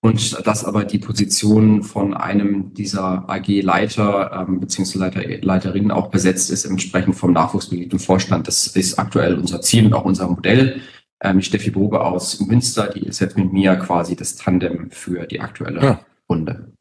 und 0.07 0.47
dass 0.47 0.63
aber 0.63 0.85
die 0.85 0.99
Position 0.99 1.83
von 1.83 2.13
einem 2.13 2.73
dieser 2.73 3.29
AG-Leiter 3.29 4.47
ähm, 4.47 4.59
bzw. 4.61 4.97
Leiter, 4.97 5.21
Leiterinnen 5.41 5.91
auch 5.91 6.09
besetzt 6.09 6.49
ist, 6.49 6.65
entsprechend 6.65 7.15
vom 7.15 7.33
Nachwuchsmitglied 7.33 7.91
im 7.91 7.99
Vorstand. 7.99 8.47
Das 8.47 8.67
ist 8.67 8.97
aktuell 8.97 9.35
unser 9.35 9.61
Ziel 9.61 9.87
und 9.87 9.93
auch 9.93 10.05
unser 10.05 10.27
Modell. 10.27 10.81
Ähm, 11.21 11.41
Steffi 11.41 11.71
Bobe 11.71 12.01
aus 12.01 12.39
Münster, 12.39 12.87
die 12.87 13.05
ist 13.05 13.19
jetzt 13.19 13.37
mit 13.37 13.51
mir 13.51 13.75
quasi 13.75 14.15
das 14.15 14.35
Tandem 14.35 14.91
für 14.91 15.25
die 15.25 15.41
aktuelle 15.41 15.81
ja. 15.81 15.99
Runde. 16.29 16.71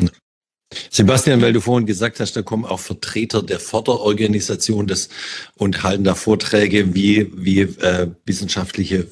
Sebastian, 0.90 1.42
weil 1.42 1.52
du 1.52 1.60
vorhin 1.60 1.86
gesagt 1.86 2.20
hast, 2.20 2.36
da 2.36 2.42
kommen 2.42 2.64
auch 2.64 2.80
Vertreter 2.80 3.42
der 3.42 3.60
Förderorganisation 3.60 4.86
des, 4.86 5.08
und 5.56 5.82
halten 5.82 6.04
da 6.04 6.14
Vorträge, 6.14 6.94
wie, 6.94 7.32
wie 7.34 7.60
äh, 7.60 8.08
wissenschaftliche 8.24 9.06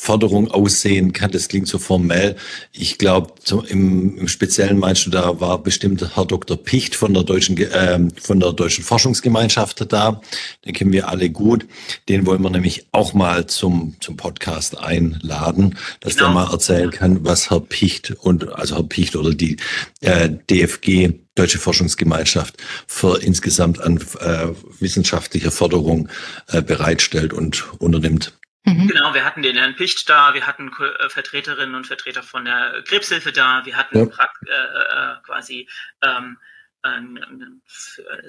Förderung 0.00 0.50
aussehen 0.50 1.12
kann. 1.12 1.30
Das 1.30 1.48
klingt 1.48 1.68
so 1.68 1.78
formell. 1.78 2.34
Ich 2.72 2.96
glaube, 2.96 3.34
im, 3.68 4.16
im 4.16 4.28
Speziellen 4.28 4.78
meinst 4.78 5.04
du, 5.04 5.10
da 5.10 5.40
war 5.40 5.62
bestimmt 5.62 6.16
Herr 6.16 6.24
Dr. 6.24 6.56
Picht 6.56 6.96
von 6.96 7.12
der 7.12 7.22
deutschen, 7.22 7.58
äh, 7.58 8.00
von 8.18 8.40
der 8.40 8.54
deutschen 8.54 8.82
Forschungsgemeinschaft 8.82 9.92
da. 9.92 10.22
Den 10.64 10.72
kennen 10.72 10.92
wir 10.92 11.08
alle 11.08 11.28
gut. 11.28 11.66
Den 12.08 12.24
wollen 12.24 12.40
wir 12.40 12.48
nämlich 12.48 12.86
auch 12.92 13.12
mal 13.12 13.46
zum, 13.46 13.94
zum 14.00 14.16
Podcast 14.16 14.78
einladen, 14.78 15.76
dass 16.00 16.14
genau. 16.14 16.28
der 16.28 16.34
mal 16.34 16.50
erzählen 16.50 16.90
kann, 16.90 17.22
was 17.26 17.50
Herr 17.50 17.60
Picht 17.60 18.12
und, 18.20 18.50
also 18.54 18.76
Herr 18.76 18.84
Picht 18.84 19.16
oder 19.16 19.34
die 19.34 19.58
äh, 20.00 20.30
DFG 20.50 21.10
Deutsche 21.34 21.58
Forschungsgemeinschaft 21.58 22.56
für 22.86 23.22
insgesamt 23.22 23.80
an 23.80 23.98
äh, 24.18 24.48
wissenschaftlicher 24.80 25.50
Förderung 25.50 26.08
äh, 26.48 26.60
bereitstellt 26.60 27.32
und 27.32 27.72
unternimmt. 27.78 28.39
Mhm. 28.64 28.88
Genau, 28.88 29.14
wir 29.14 29.24
hatten 29.24 29.42
den 29.42 29.56
Herrn 29.56 29.74
Picht 29.74 30.08
da, 30.08 30.34
wir 30.34 30.46
hatten 30.46 30.70
äh, 30.70 31.08
Vertreterinnen 31.08 31.74
und 31.74 31.86
Vertreter 31.86 32.22
von 32.22 32.44
der 32.44 32.82
Krebshilfe 32.84 33.32
da, 33.32 33.62
wir 33.64 33.76
hatten 33.76 33.98
ja. 33.98 34.04
äh, 34.04 35.14
äh, 35.14 35.22
quasi 35.24 35.68
ähm, 36.02 36.36
ein, 36.82 37.18
ein, 37.18 37.62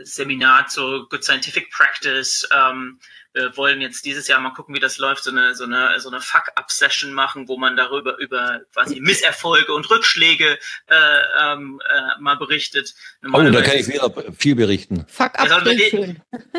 Seminar 0.04 0.68
zur 0.68 1.08
Good 1.10 1.24
Scientific 1.24 1.72
Practice. 1.72 2.48
Ähm, 2.54 3.00
wir 3.34 3.56
wollen 3.56 3.80
jetzt 3.80 4.06
dieses 4.06 4.28
Jahr 4.28 4.40
mal 4.40 4.52
gucken, 4.52 4.76
wie 4.76 4.80
das 4.80 4.98
läuft, 4.98 5.24
so 5.24 5.32
eine, 5.32 5.56
so 5.56 5.64
eine, 5.64 6.00
so 6.00 6.10
eine 6.10 6.20
Fuck-Up-Session 6.20 7.14
machen, 7.14 7.48
wo 7.48 7.58
man 7.58 7.78
darüber 7.78 8.18
über 8.18 8.62
quasi 8.74 9.00
Misserfolge 9.00 9.74
und 9.74 9.90
Rückschläge 9.90 10.60
äh, 10.88 10.96
ähm, 11.42 11.82
äh, 11.90 12.22
mal 12.22 12.36
berichtet. 12.36 12.94
Oh, 13.32 13.42
da 13.42 13.62
kann 13.62 13.78
ich 13.78 13.88
wieder 13.88 14.12
viel 14.38 14.56
berichten. 14.56 15.06
Fuck-Up, 15.08 15.48
sollen, 15.48 15.66
wir 15.66 15.76
dich, 15.76 15.92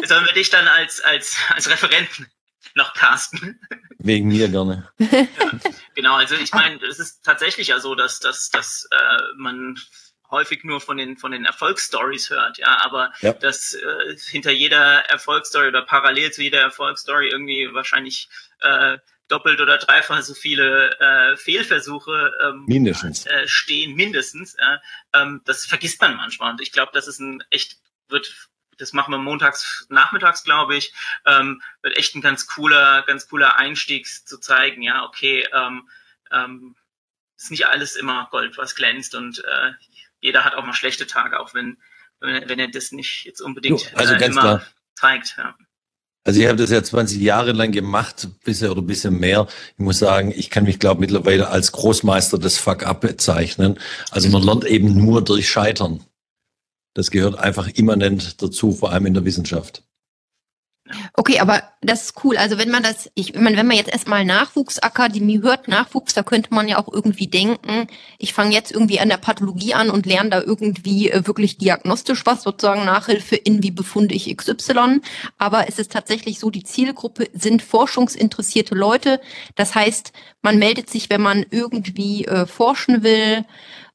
sollen 0.08 0.26
wir 0.26 0.32
dich 0.32 0.50
dann 0.50 0.66
als, 0.66 1.02
als, 1.02 1.36
als 1.50 1.68
Referenten 1.68 2.26
noch 2.74 2.94
casten. 2.94 3.60
Wegen 3.98 4.28
mir 4.28 4.48
gerne. 4.48 4.90
ja, 4.98 5.26
genau, 5.94 6.16
also 6.16 6.34
ich 6.34 6.52
meine, 6.52 6.80
es 6.84 6.98
ist 6.98 7.24
tatsächlich 7.24 7.68
ja 7.68 7.80
so, 7.80 7.94
dass, 7.94 8.20
dass, 8.20 8.50
dass 8.50 8.88
äh, 8.90 9.22
man 9.36 9.78
häufig 10.32 10.64
nur 10.64 10.80
von 10.80 10.96
den 10.96 11.16
von 11.18 11.30
den 11.30 11.44
Erfolgsstories 11.44 12.30
hört, 12.30 12.58
ja, 12.58 12.78
aber 12.82 13.12
ja. 13.20 13.34
dass 13.34 13.74
äh, 13.74 14.16
hinter 14.30 14.50
jeder 14.50 15.08
Erfolgsstory 15.10 15.68
oder 15.68 15.82
parallel 15.82 16.32
zu 16.32 16.42
jeder 16.42 16.60
Erfolgsstory 16.60 17.28
irgendwie 17.28 17.68
wahrscheinlich 17.72 18.28
äh, 18.60 18.98
doppelt 19.28 19.60
oder 19.60 19.78
dreifach 19.78 20.22
so 20.22 20.34
viele 20.34 20.98
äh, 20.98 21.36
Fehlversuche 21.36 22.32
ähm, 22.42 22.64
mindestens. 22.66 23.26
Äh, 23.26 23.46
stehen, 23.46 23.94
mindestens. 23.94 24.54
Äh, 24.54 24.78
ähm, 25.14 25.42
das 25.44 25.66
vergisst 25.66 26.00
man 26.00 26.16
manchmal 26.16 26.52
und 26.52 26.60
ich 26.60 26.72
glaube, 26.72 26.92
das 26.94 27.06
ist 27.06 27.20
ein 27.20 27.44
echt 27.50 27.76
wird 28.08 28.48
das 28.78 28.92
machen 28.92 29.12
wir 29.12 29.18
montags, 29.18 29.86
nachmittags, 29.88 30.44
glaube 30.44 30.76
ich, 30.76 30.92
ähm, 31.26 31.62
wird 31.82 31.96
echt 31.96 32.14
ein 32.14 32.22
ganz 32.22 32.46
cooler, 32.46 33.02
ganz 33.06 33.28
cooler 33.28 33.56
Einstieg 33.56 34.06
zu 34.06 34.38
zeigen, 34.38 34.82
ja, 34.82 35.04
okay, 35.04 35.46
ähm, 35.52 35.88
ähm, 36.32 36.76
ist 37.36 37.50
nicht 37.50 37.66
alles 37.66 37.96
immer 37.96 38.28
Gold, 38.30 38.56
was 38.58 38.74
glänzt 38.74 39.14
und 39.14 39.40
äh, 39.40 39.72
jeder 40.20 40.44
hat 40.44 40.54
auch 40.54 40.64
mal 40.64 40.74
schlechte 40.74 41.06
Tage, 41.06 41.40
auch 41.40 41.54
wenn, 41.54 41.78
wenn, 42.20 42.48
wenn 42.48 42.58
er 42.58 42.68
das 42.68 42.92
nicht 42.92 43.24
jetzt 43.24 43.40
unbedingt 43.40 43.82
jo, 43.82 43.96
also 43.96 44.14
äh, 44.14 44.24
immer 44.24 44.40
klar. 44.40 44.66
zeigt. 44.94 45.34
Ja. 45.36 45.56
Also 46.24 46.40
ich 46.40 46.46
habe 46.46 46.56
das 46.56 46.70
ja 46.70 46.82
20 46.82 47.20
Jahre 47.20 47.50
lang 47.50 47.72
gemacht, 47.72 48.28
bisher 48.44 48.70
oder 48.70 48.80
ein 48.80 48.86
bisschen 48.86 49.18
mehr. 49.18 49.48
Ich 49.76 49.84
muss 49.84 49.98
sagen, 49.98 50.32
ich 50.34 50.50
kann 50.50 50.64
mich, 50.64 50.78
glaube 50.78 51.00
mittlerweile 51.00 51.48
als 51.48 51.72
Großmeister 51.72 52.38
des 52.38 52.58
Fuck-Up 52.58 53.00
bezeichnen. 53.00 53.78
Also 54.12 54.28
man 54.28 54.42
lernt 54.42 54.64
eben 54.64 54.96
nur 54.96 55.24
durch 55.24 55.48
Scheitern. 55.50 56.04
Das 56.94 57.10
gehört 57.10 57.38
einfach 57.38 57.68
immanent 57.68 58.42
dazu, 58.42 58.72
vor 58.72 58.92
allem 58.92 59.06
in 59.06 59.14
der 59.14 59.24
Wissenschaft. 59.24 59.82
Okay, 61.14 61.38
aber 61.40 61.62
das 61.80 62.04
ist 62.04 62.24
cool. 62.24 62.36
Also 62.36 62.58
wenn 62.58 62.70
man 62.70 62.82
das, 62.82 63.10
ich 63.14 63.34
meine, 63.34 63.56
wenn 63.56 63.66
man 63.66 63.76
jetzt 63.76 63.90
erstmal 63.90 64.24
Nachwuchsakademie 64.24 65.40
hört, 65.42 65.68
Nachwuchs, 65.68 66.14
da 66.14 66.22
könnte 66.22 66.52
man 66.52 66.68
ja 66.68 66.78
auch 66.78 66.92
irgendwie 66.92 67.28
denken, 67.28 67.86
ich 68.18 68.32
fange 68.32 68.52
jetzt 68.52 68.72
irgendwie 68.72 69.00
an 69.00 69.08
der 69.08 69.16
Pathologie 69.16 69.74
an 69.74 69.90
und 69.90 70.06
lerne 70.06 70.30
da 70.30 70.42
irgendwie 70.42 71.10
äh, 71.10 71.26
wirklich 71.26 71.58
diagnostisch 71.58 72.26
was, 72.26 72.42
sozusagen 72.42 72.84
Nachhilfe 72.84 73.36
in, 73.36 73.62
wie 73.62 73.70
befunde 73.70 74.14
ich 74.14 74.36
XY. 74.36 75.00
Aber 75.38 75.68
es 75.68 75.78
ist 75.78 75.92
tatsächlich 75.92 76.38
so, 76.38 76.50
die 76.50 76.64
Zielgruppe 76.64 77.28
sind 77.32 77.62
forschungsinteressierte 77.62 78.74
Leute. 78.74 79.20
Das 79.54 79.74
heißt, 79.74 80.12
man 80.42 80.58
meldet 80.58 80.90
sich, 80.90 81.10
wenn 81.10 81.22
man 81.22 81.46
irgendwie 81.50 82.26
äh, 82.26 82.46
forschen 82.46 83.02
will, 83.02 83.44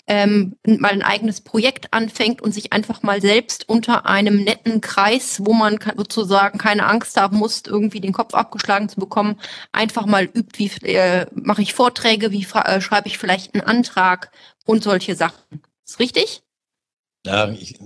ähm, 0.07 0.55
mal 0.65 0.91
ein 0.91 1.01
eigenes 1.01 1.41
Projekt 1.41 1.93
anfängt 1.93 2.41
und 2.41 2.53
sich 2.53 2.71
einfach 2.73 3.03
mal 3.03 3.21
selbst 3.21 3.67
unter 3.67 4.05
einem 4.05 4.43
netten 4.43 4.81
Kreis, 4.81 5.41
wo 5.43 5.53
man 5.53 5.77
sozusagen 5.95 6.57
keine 6.57 6.85
Angst 6.85 7.17
haben 7.17 7.37
muss, 7.37 7.63
irgendwie 7.65 7.99
den 7.99 8.13
Kopf 8.13 8.33
abgeschlagen 8.33 8.87
zu 8.87 8.99
bekommen, 8.99 9.39
einfach 9.73 10.05
mal 10.05 10.23
übt, 10.23 10.57
wie 10.57 10.71
äh, 10.87 11.25
mache 11.33 11.61
ich 11.61 11.73
Vorträge, 11.73 12.31
wie 12.31 12.47
äh, 12.53 12.81
schreibe 12.81 13.07
ich 13.07 13.17
vielleicht 13.17 13.53
einen 13.53 13.65
Antrag 13.65 14.31
und 14.65 14.83
solche 14.83 15.15
Sachen. 15.15 15.61
Ist 15.85 15.99
richtig? 15.99 16.43
Ja, 17.25 17.49
ich, 17.49 17.77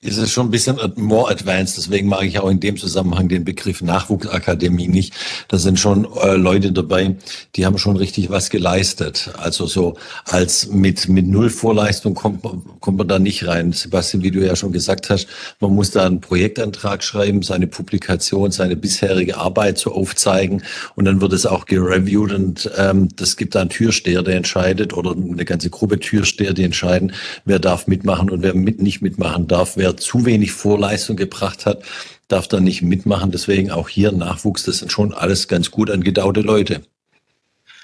ist 0.00 0.16
es 0.16 0.30
schon 0.30 0.46
ein 0.46 0.50
bisschen 0.52 0.78
more 0.94 1.28
advanced. 1.28 1.76
Deswegen 1.76 2.08
mag 2.08 2.22
ich 2.22 2.38
auch 2.38 2.48
in 2.48 2.60
dem 2.60 2.76
Zusammenhang 2.76 3.28
den 3.28 3.44
Begriff 3.44 3.82
Nachwuchsakademie 3.82 4.86
nicht. 4.86 5.12
Da 5.48 5.58
sind 5.58 5.80
schon 5.80 6.06
äh, 6.22 6.36
Leute 6.36 6.70
dabei, 6.70 7.16
die 7.56 7.66
haben 7.66 7.78
schon 7.78 7.96
richtig 7.96 8.30
was 8.30 8.48
geleistet. 8.48 9.32
Also 9.38 9.66
so 9.66 9.96
als 10.24 10.68
mit, 10.68 11.08
mit 11.08 11.26
Null 11.26 11.50
Vorleistung 11.50 12.14
kommt, 12.14 12.44
kommt 12.78 12.98
man 12.98 13.08
da 13.08 13.18
nicht 13.18 13.48
rein. 13.48 13.72
Sebastian, 13.72 14.22
wie 14.22 14.30
du 14.30 14.38
ja 14.38 14.54
schon 14.54 14.70
gesagt 14.70 15.10
hast, 15.10 15.26
man 15.58 15.74
muss 15.74 15.90
da 15.90 16.06
einen 16.06 16.20
Projektantrag 16.20 17.02
schreiben, 17.02 17.42
seine 17.42 17.66
Publikation, 17.66 18.52
seine 18.52 18.76
bisherige 18.76 19.36
Arbeit 19.36 19.78
so 19.78 19.92
aufzeigen 19.92 20.62
und 20.94 21.06
dann 21.06 21.20
wird 21.20 21.32
es 21.32 21.44
auch 21.44 21.66
gereviewt 21.66 22.32
und 22.32 22.70
ähm, 22.76 23.08
das 23.16 23.36
gibt 23.36 23.56
da 23.56 23.62
einen 23.62 23.70
Türsteher, 23.70 24.22
der 24.22 24.36
entscheidet 24.36 24.92
oder 24.92 25.10
eine 25.10 25.44
ganze 25.44 25.70
Gruppe 25.70 25.98
Türsteher, 25.98 26.52
die 26.52 26.62
entscheiden, 26.62 27.12
wer 27.44 27.58
darf 27.58 27.88
mitmachen 27.88 28.30
und 28.30 28.44
wer 28.44 28.54
mit 28.54 28.80
nicht 28.80 29.02
mitmachen 29.02 29.48
darf, 29.48 29.76
wer 29.76 29.87
wer 29.88 29.96
zu 29.96 30.26
wenig 30.26 30.52
Vorleistung 30.52 31.16
gebracht 31.16 31.66
hat, 31.66 31.82
darf 32.28 32.46
dann 32.46 32.64
nicht 32.64 32.82
mitmachen. 32.82 33.30
Deswegen 33.30 33.70
auch 33.70 33.88
hier 33.88 34.12
Nachwuchs, 34.12 34.64
das 34.64 34.78
sind 34.78 34.92
schon 34.92 35.14
alles 35.14 35.48
ganz 35.48 35.70
gut 35.70 35.90
angedaute 35.90 36.42
Leute. 36.42 36.82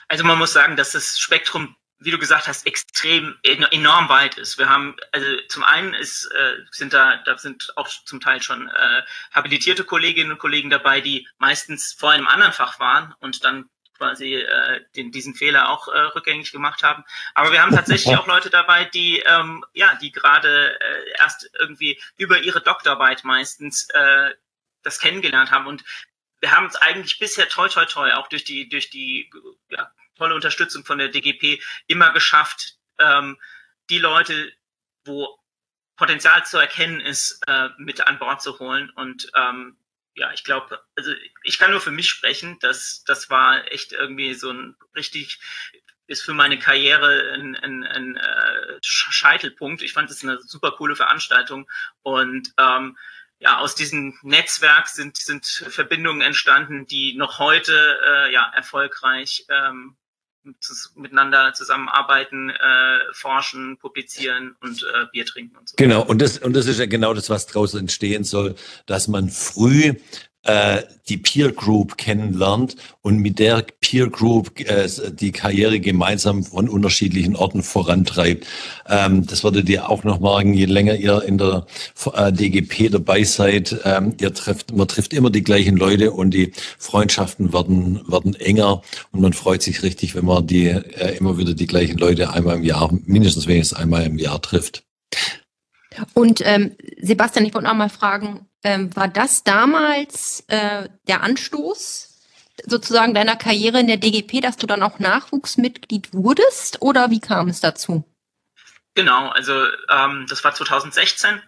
Also 0.09 0.25
man 0.25 0.39
muss 0.39 0.53
sagen, 0.53 0.77
dass 0.77 0.93
das 0.93 1.19
Spektrum 1.19 1.75
wie 2.01 2.11
du 2.11 2.19
gesagt 2.19 2.49
hast, 2.49 2.67
extrem 2.67 3.35
enorm 3.43 4.11
weit 4.11 4.37
ist. 4.37 4.59
Wir 4.59 4.69
haben, 4.69 4.95
also 5.13 5.27
zum 5.49 5.65
einen 5.65 5.95
ist, 5.95 6.27
äh, 6.27 6.57
sind 6.71 6.93
da, 6.93 7.17
da 7.25 7.39
sind 7.39 7.73
auch 7.77 7.89
zum 7.89 8.21
Teil 8.21 8.43
schon 8.43 8.69
äh, 8.69 9.03
habilitierte 9.33 9.85
Kolleginnen 9.85 10.33
und 10.33 10.39
Kollegen 10.39 10.69
dabei, 10.69 11.01
die 11.01 11.27
meistens 11.39 11.95
vor 11.99 12.11
einem 12.11 12.27
anderen 12.27 12.53
Fach 12.53 12.79
waren 12.79 13.15
und 13.21 13.45
dann 13.45 13.71
quasi 13.97 14.35
äh, 14.35 14.85
den, 14.97 15.13
diesen 15.13 15.35
Fehler 15.35 15.71
auch 15.71 15.89
äh, 15.89 15.99
rückgängig 15.99 16.53
gemacht 16.53 16.83
haben. 16.83 17.05
Aber 17.35 17.53
wir 17.53 17.63
haben 17.63 17.75
tatsächlich 17.75 18.17
auch 18.19 18.27
Leute 18.27 18.51
dabei, 18.51 18.85
die 18.85 19.21
ähm, 19.21 19.65
ja, 19.73 19.95
die 19.97 20.13
gerade 20.13 20.79
äh, 20.81 21.11
erst 21.19 21.51
irgendwie 21.59 22.01
über 22.17 22.41
ihre 22.41 22.61
Doktorarbeit 22.61 23.25
meistens 23.25 23.89
äh, 23.91 24.35
das 24.83 24.99
kennengelernt 25.01 25.51
haben 25.51 25.67
und 25.67 25.85
wir 26.41 26.53
haben 26.53 26.67
es 26.67 26.77
eigentlich 26.77 27.19
bisher 27.19 27.49
toi 27.49 27.69
toi 27.69 27.87
toi 27.87 28.13
auch 28.13 28.29
durch 28.29 28.45
die 28.45 28.69
durch 28.69 28.91
die 28.91 29.31
ja, 29.71 29.91
tolle 30.17 30.35
Unterstützung 30.35 30.85
von 30.85 30.99
der 30.99 31.09
DGP 31.09 31.63
immer 31.87 32.13
geschafft, 32.13 32.77
ähm, 32.99 33.39
die 33.91 33.99
Leute, 33.99 34.53
wo 35.05 35.39
Potenzial 35.97 36.45
zu 36.45 36.59
erkennen 36.59 37.01
ist, 37.01 37.41
äh, 37.47 37.69
mit 37.79 38.07
an 38.07 38.19
Bord 38.19 38.43
zu 38.43 38.59
holen. 38.59 38.91
Und 38.91 39.31
ähm, 39.35 39.77
ja, 40.15 40.33
ich 40.33 40.45
glaube, 40.45 40.81
also 40.97 41.13
ich 41.43 41.59
kann 41.59 41.71
nur 41.71 41.81
für 41.81 41.91
mich 41.91 42.09
sprechen, 42.09 42.59
dass 42.61 43.03
das 43.05 43.31
war 43.31 43.71
echt 43.73 43.93
irgendwie 43.93 44.35
so 44.35 44.51
ein 44.51 44.77
richtig 44.95 45.41
ist 46.07 46.23
für 46.23 46.35
meine 46.35 46.59
Karriere 46.59 47.33
ein, 47.33 47.57
ein, 47.57 47.85
ein 47.85 48.17
äh, 48.17 48.79
Scheitelpunkt. 48.83 49.81
Ich 49.83 49.95
fand 49.95 50.11
es 50.11 50.23
eine 50.23 50.39
super 50.43 50.73
coole 50.73 50.97
Veranstaltung 50.97 51.67
und 52.03 52.53
ähm, 52.59 52.99
ja, 53.39 53.59
aus 53.59 53.75
diesem 53.75 54.19
Netzwerk 54.23 54.89
sind, 54.89 55.17
sind 55.17 55.47
Verbindungen 55.47 56.21
entstanden, 56.21 56.87
die 56.87 57.15
noch 57.17 57.39
heute 57.39 57.99
äh, 58.07 58.33
ja, 58.33 58.51
erfolgreich 58.55 59.47
ähm, 59.49 59.97
miteinander 60.95 61.53
zusammenarbeiten, 61.55 62.51
äh, 62.51 62.55
forschen, 63.13 63.79
publizieren 63.79 64.57
und 64.61 64.83
äh, 64.83 65.07
Bier 65.13 65.27
trinken 65.27 65.57
und 65.57 65.69
so. 65.69 65.75
Genau, 65.77 66.03
und 66.03 66.21
das, 66.21 66.39
und 66.39 66.55
das 66.55 66.67
ist 66.67 66.79
ja 66.79 66.87
genau 66.87 67.15
das, 67.15 67.31
was 67.31 67.47
daraus 67.47 67.75
entstehen 67.75 68.25
soll, 68.25 68.55
dass 68.87 69.09
man 69.09 69.29
früh 69.29 69.95
äh, 70.45 70.83
die 71.09 71.17
Peer 71.17 71.53
Group 71.53 71.97
kennenlernt 71.97 72.77
und 73.03 73.19
mit 73.19 73.39
der 73.39 73.65
Peer 73.81 74.09
Group 74.09 74.61
äh, 74.61 74.89
die 75.13 75.33
Karriere 75.33 75.81
gemeinsam 75.81 76.45
von 76.45 76.69
unterschiedlichen 76.69 77.37
Orten 77.37 77.63
vorantreibt. 77.63 78.47
Ähm, 78.89 79.27
das 79.27 79.45
werdet 79.45 79.69
ihr 79.69 79.89
auch 79.89 80.05
noch 80.05 80.21
morgen, 80.21 80.55
je 80.55 80.67
länger 80.67 80.97
ihr 80.97 81.23
in 81.23 81.39
der 81.39 81.67
äh, 82.15 82.33
DGP 82.33 82.91
dabei 82.91 83.25
seid. 83.25 83.77
Ähm, 83.85 84.15
ihr 84.21 84.33
trefft, 84.33 84.75
man 84.75 84.89
trifft 84.89 85.13
immer 85.13 85.31
die 85.31 85.43
gleichen 85.43 85.77
Leute 85.77 86.13
und 86.13 86.33
die 86.33 86.53
Freundschaften 86.79 87.53
werden, 87.53 88.01
werden 88.07 88.35
enger 88.35 88.83
und 89.13 89.21
man 89.21 89.33
freut 89.33 89.63
sich 89.63 89.83
richtig, 89.83 90.15
wenn 90.15 90.25
man 90.25 90.47
die 90.47 90.69
äh, 90.69 91.17
immer 91.17 91.39
wieder 91.39 91.55
die 91.55 91.67
gleichen 91.67 91.99
Leute 91.99 92.31
einmal 92.31 92.57
im 92.57 92.65
Jahr, 92.65 92.91
mindestens 93.07 93.47
wenigstens 93.47 93.79
einmal 93.79 94.05
im 94.07 94.19
Jahr 94.19 94.41
trifft. 94.41 94.85
Und 96.13 96.41
ähm, 96.45 96.73
Sebastian, 97.01 97.47
ich 97.47 97.55
wollte 97.55 97.69
noch 97.69 97.75
mal 97.75 97.89
fragen, 97.89 98.47
ähm, 98.65 98.95
war 98.97 99.09
das 99.09 99.45
damals 99.45 100.45
äh, 100.49 100.89
der 101.07 101.23
Anstoß 101.23 102.11
sozusagen 102.67 103.15
deiner 103.15 103.37
Karriere 103.37 103.81
in 103.81 103.87
der 103.87 103.99
DGP, 103.99 104.41
dass 104.41 104.57
du 104.57 104.67
dann 104.67 104.83
auch 104.83 104.99
Nachwuchsmitglied 104.99 106.13
wurdest 106.13 106.83
oder 106.83 107.11
wie 107.11 107.21
kam 107.21 107.49
es 107.49 107.61
dazu? 107.61 108.05
Genau, 108.95 109.29
also 109.29 109.67
ähm, 109.91 110.27
das 110.29 110.45
war 110.45 110.55
2016 110.55 111.43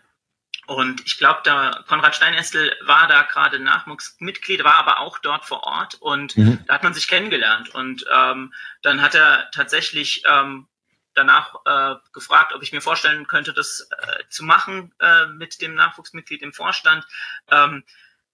und 0.67 1.07
ich 1.07 1.17
glaube, 1.17 1.41
da 1.45 1.85
Konrad 1.87 2.17
Steinestel 2.17 2.75
war 2.85 3.07
da 3.07 3.23
gerade 3.23 3.61
Nachwuchsmitglied, 3.61 4.65
war 4.65 4.77
aber 4.77 5.01
auch 5.01 5.19
dort 5.19 5.45
vor 5.45 5.63
Ort 5.63 5.95
und 6.01 6.37
mhm. 6.37 6.59
da 6.67 6.75
hat 6.75 6.83
man 6.83 6.93
sich 6.93 7.07
kennengelernt 7.07 7.73
und 7.75 8.05
ähm, 8.13 8.53
dann 8.83 9.01
hat 9.01 9.15
er 9.15 9.49
tatsächlich 9.53 10.25
ähm, 10.29 10.67
danach 11.17 11.57
äh, 11.65 11.97
gefragt, 12.13 12.53
ob 12.55 12.63
ich 12.63 12.73
mir 12.73 12.81
vorstellen 12.81 13.27
könnte, 13.27 13.53
das 13.53 13.89
äh, 13.99 14.25
zu 14.29 14.45
machen 14.45 14.95
äh, 15.01 15.27
mit 15.27 15.61
dem 15.61 15.75
Nachwuchsmitglied 15.75 16.43
im 16.43 16.53
Vorstand. 16.53 17.05
Ähm, 17.51 17.85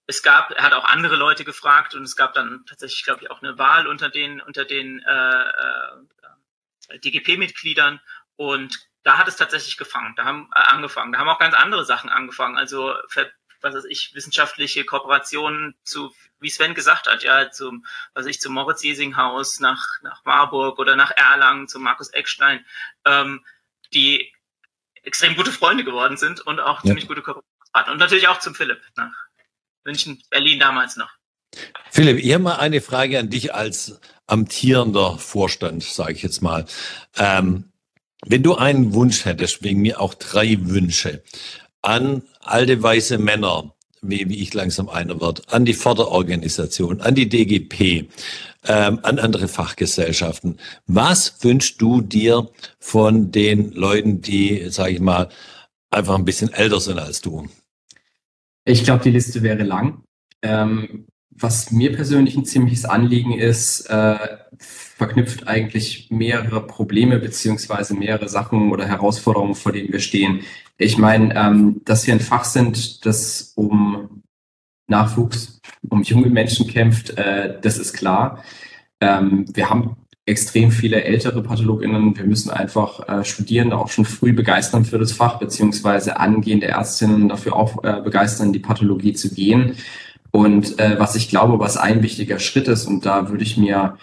es 0.05 0.21
gab, 0.21 0.51
er 0.51 0.63
hat 0.63 0.73
auch 0.73 0.85
andere 0.85 1.15
Leute 1.15 1.45
gefragt 1.45 1.95
und 1.95 2.03
es 2.03 2.15
gab 2.15 2.33
dann 2.33 2.65
tatsächlich, 2.67 3.03
glaube 3.03 3.23
ich, 3.23 3.31
auch 3.31 3.41
eine 3.41 3.57
Wahl 3.57 3.87
unter 3.87 4.09
den 4.09 4.41
unter 4.41 4.65
den 4.65 5.01
äh, 5.01 5.43
äh, 5.43 6.99
DGP-Mitgliedern 6.99 8.01
und 8.35 8.87
da 9.03 9.17
hat 9.17 9.27
es 9.27 9.37
tatsächlich 9.37 9.77
gefangen, 9.77 10.13
da 10.15 10.25
haben 10.25 10.49
äh, 10.53 10.59
angefangen, 10.59 11.13
da 11.13 11.19
haben 11.19 11.29
auch 11.29 11.39
ganz 11.39 11.55
andere 11.55 11.85
Sachen 11.85 12.09
angefangen, 12.09 12.57
also 12.57 12.95
was 13.63 13.73
weiß 13.73 13.85
ich, 13.85 14.11
wissenschaftliche 14.13 14.83
Kooperationen 14.83 15.75
zu, 15.83 16.13
wie 16.39 16.49
Sven 16.49 16.75
gesagt 16.75 17.07
hat, 17.07 17.23
ja, 17.23 17.49
zum, 17.49 17.85
was 18.13 18.25
weiß 18.25 18.31
ich, 18.31 18.41
zum 18.41 18.53
Moritz 18.53 18.83
Jesinghaus 18.83 19.59
nach, 19.59 19.83
nach 20.03 20.23
Marburg 20.25 20.79
oder 20.79 20.95
nach 20.95 21.11
Erlangen, 21.11 21.67
zu 21.67 21.79
Markus 21.79 22.09
Eckstein, 22.09 22.65
ähm, 23.05 23.43
die 23.93 24.33
extrem 25.03 25.35
gute 25.35 25.51
Freunde 25.51 25.83
geworden 25.83 26.17
sind 26.17 26.41
und 26.41 26.59
auch 26.59 26.83
ja. 26.83 26.87
ziemlich 26.87 27.07
gute 27.07 27.21
Kooperationspartner. 27.21 27.93
Und 27.93 27.99
natürlich 27.99 28.27
auch 28.27 28.39
zum 28.39 28.53
Philipp 28.55 28.81
nach 28.95 29.13
München, 29.85 30.21
Berlin 30.29 30.59
damals 30.59 30.95
noch. 30.95 31.11
Philipp, 31.91 32.17
ich 32.17 32.33
habe 32.33 32.43
mal 32.43 32.55
eine 32.55 32.81
Frage 32.81 33.19
an 33.19 33.29
dich 33.29 33.53
als 33.53 33.99
amtierender 34.27 35.17
Vorstand, 35.17 35.83
sage 35.83 36.13
ich 36.13 36.23
jetzt 36.23 36.41
mal. 36.41 36.65
Ähm, 37.17 37.71
wenn 38.25 38.43
du 38.43 38.55
einen 38.55 38.93
Wunsch 38.93 39.25
hättest, 39.25 39.63
wegen 39.63 39.81
mir 39.81 39.99
auch 39.99 40.13
drei 40.13 40.57
Wünsche, 40.61 41.23
an 41.83 42.23
alte 42.39 42.81
weiße 42.81 43.19
Männer, 43.19 43.73
wie, 44.01 44.27
wie 44.29 44.41
ich 44.41 44.53
langsam 44.53 44.89
einer 44.89 45.21
wird, 45.21 45.53
an 45.53 45.65
die 45.65 45.73
Förderorganisation, 45.73 47.01
an 47.01 47.13
die 47.13 47.29
DGP, 47.29 48.09
ähm, 48.65 48.99
an 49.03 49.19
andere 49.19 49.47
Fachgesellschaften. 49.47 50.57
Was 50.87 51.43
wünschst 51.43 51.79
du 51.81 52.01
dir 52.01 52.49
von 52.79 53.31
den 53.31 53.71
Leuten, 53.73 54.21
die, 54.21 54.69
sage 54.69 54.93
ich 54.93 54.99
mal, 54.99 55.29
einfach 55.91 56.15
ein 56.15 56.25
bisschen 56.25 56.51
älter 56.51 56.79
sind 56.79 56.97
als 56.97 57.21
du? 57.21 57.47
Ich 58.65 58.83
glaube, 58.83 59.03
die 59.03 59.11
Liste 59.11 59.43
wäre 59.43 59.63
lang. 59.63 60.03
Ähm, 60.41 61.05
was 61.29 61.71
mir 61.71 61.93
persönlich 61.93 62.35
ein 62.37 62.45
ziemliches 62.45 62.85
Anliegen 62.85 63.33
ist, 63.33 63.87
äh, 63.89 64.17
verknüpft 64.59 65.47
eigentlich 65.47 66.07
mehrere 66.11 66.65
Probleme 66.65 67.19
beziehungsweise 67.19 67.95
mehrere 67.95 68.29
Sachen 68.29 68.71
oder 68.71 68.85
Herausforderungen, 68.85 69.55
vor 69.55 69.71
denen 69.71 69.91
wir 69.91 69.99
stehen. 69.99 70.41
Ich 70.77 70.97
meine, 70.97 71.35
ähm, 71.35 71.81
dass 71.85 72.07
wir 72.07 72.13
ein 72.13 72.19
Fach 72.19 72.43
sind, 72.43 73.05
das 73.05 73.53
um 73.55 74.23
Nachwuchs, 74.87 75.61
um 75.89 76.03
junge 76.03 76.29
Menschen 76.29 76.67
kämpft, 76.67 77.11
äh, 77.17 77.59
das 77.61 77.77
ist 77.77 77.93
klar. 77.93 78.43
Ähm, 78.99 79.45
wir 79.53 79.69
haben 79.69 79.97
extrem 80.25 80.71
viele 80.71 81.03
ältere 81.03 81.43
PathologInnen. 81.43 82.15
Wir 82.17 82.25
müssen 82.25 82.49
einfach 82.49 83.07
äh, 83.07 83.23
Studierende 83.25 83.77
auch 83.77 83.89
schon 83.89 84.05
früh 84.05 84.33
begeistern 84.33 84.85
für 84.85 84.97
das 84.97 85.11
Fach, 85.11 85.37
beziehungsweise 85.39 86.17
angehende 86.17 86.67
Ärztinnen 86.67 87.29
dafür 87.29 87.55
auch 87.55 87.83
äh, 87.83 88.01
begeistern, 88.01 88.53
die 88.53 88.59
Pathologie 88.59 89.13
zu 89.13 89.33
gehen. 89.33 89.75
Und 90.31 90.79
äh, 90.79 90.97
was 90.97 91.15
ich 91.15 91.29
glaube, 91.29 91.59
was 91.59 91.77
ein 91.77 92.01
wichtiger 92.01 92.39
Schritt 92.39 92.67
ist, 92.67 92.85
und 92.85 93.05
da 93.05 93.29
würde 93.29 93.43
ich 93.43 93.57
mir 93.57 93.97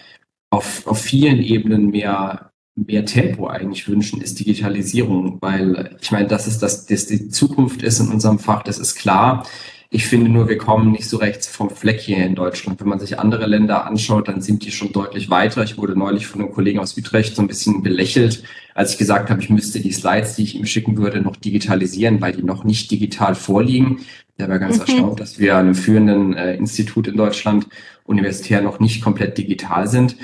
auf, 0.50 0.86
auf 0.86 1.00
vielen 1.00 1.38
Ebenen 1.38 1.90
mehr 1.90 2.49
mehr 2.86 3.04
Tempo 3.04 3.48
eigentlich 3.48 3.88
wünschen, 3.88 4.20
ist 4.20 4.38
Digitalisierung, 4.38 5.38
weil 5.40 5.96
ich 6.00 6.10
meine, 6.12 6.28
das 6.28 6.46
ist 6.46 6.62
das, 6.62 6.86
das 6.86 7.06
die 7.06 7.28
Zukunft 7.28 7.82
ist 7.82 8.00
in 8.00 8.08
unserem 8.08 8.38
Fach, 8.38 8.62
das 8.62 8.78
ist 8.78 8.94
klar. 8.94 9.46
Ich 9.92 10.06
finde 10.06 10.30
nur, 10.30 10.48
wir 10.48 10.56
kommen 10.56 10.92
nicht 10.92 11.08
so 11.08 11.16
rechts 11.16 11.48
vom 11.48 11.68
Fleck 11.68 12.00
hier 12.00 12.18
in 12.18 12.36
Deutschland. 12.36 12.80
Wenn 12.80 12.88
man 12.88 13.00
sich 13.00 13.18
andere 13.18 13.46
Länder 13.46 13.86
anschaut, 13.86 14.28
dann 14.28 14.40
sind 14.40 14.64
die 14.64 14.70
schon 14.70 14.92
deutlich 14.92 15.30
weiter. 15.30 15.64
Ich 15.64 15.78
wurde 15.78 15.98
neulich 15.98 16.28
von 16.28 16.40
einem 16.40 16.52
Kollegen 16.52 16.78
aus 16.78 16.96
Utrecht 16.96 17.34
so 17.34 17.42
ein 17.42 17.48
bisschen 17.48 17.82
belächelt, 17.82 18.44
als 18.72 18.92
ich 18.92 18.98
gesagt 18.98 19.30
habe, 19.30 19.42
ich 19.42 19.50
müsste 19.50 19.80
die 19.80 19.90
Slides, 19.90 20.36
die 20.36 20.44
ich 20.44 20.54
ihm 20.54 20.64
schicken 20.64 20.96
würde, 20.96 21.20
noch 21.20 21.34
digitalisieren, 21.34 22.20
weil 22.20 22.32
die 22.32 22.44
noch 22.44 22.62
nicht 22.62 22.88
digital 22.92 23.34
vorliegen. 23.34 24.02
Der 24.38 24.48
war 24.48 24.60
ganz 24.60 24.76
mhm. 24.76 24.82
erstaunt, 24.82 25.18
dass 25.18 25.40
wir 25.40 25.56
an 25.56 25.66
einem 25.66 25.74
führenden 25.74 26.34
äh, 26.34 26.54
Institut 26.54 27.08
in 27.08 27.16
Deutschland 27.16 27.66
universitär 28.04 28.62
noch 28.62 28.78
nicht 28.78 29.02
komplett 29.02 29.38
digital 29.38 29.88
sind. 29.88 30.14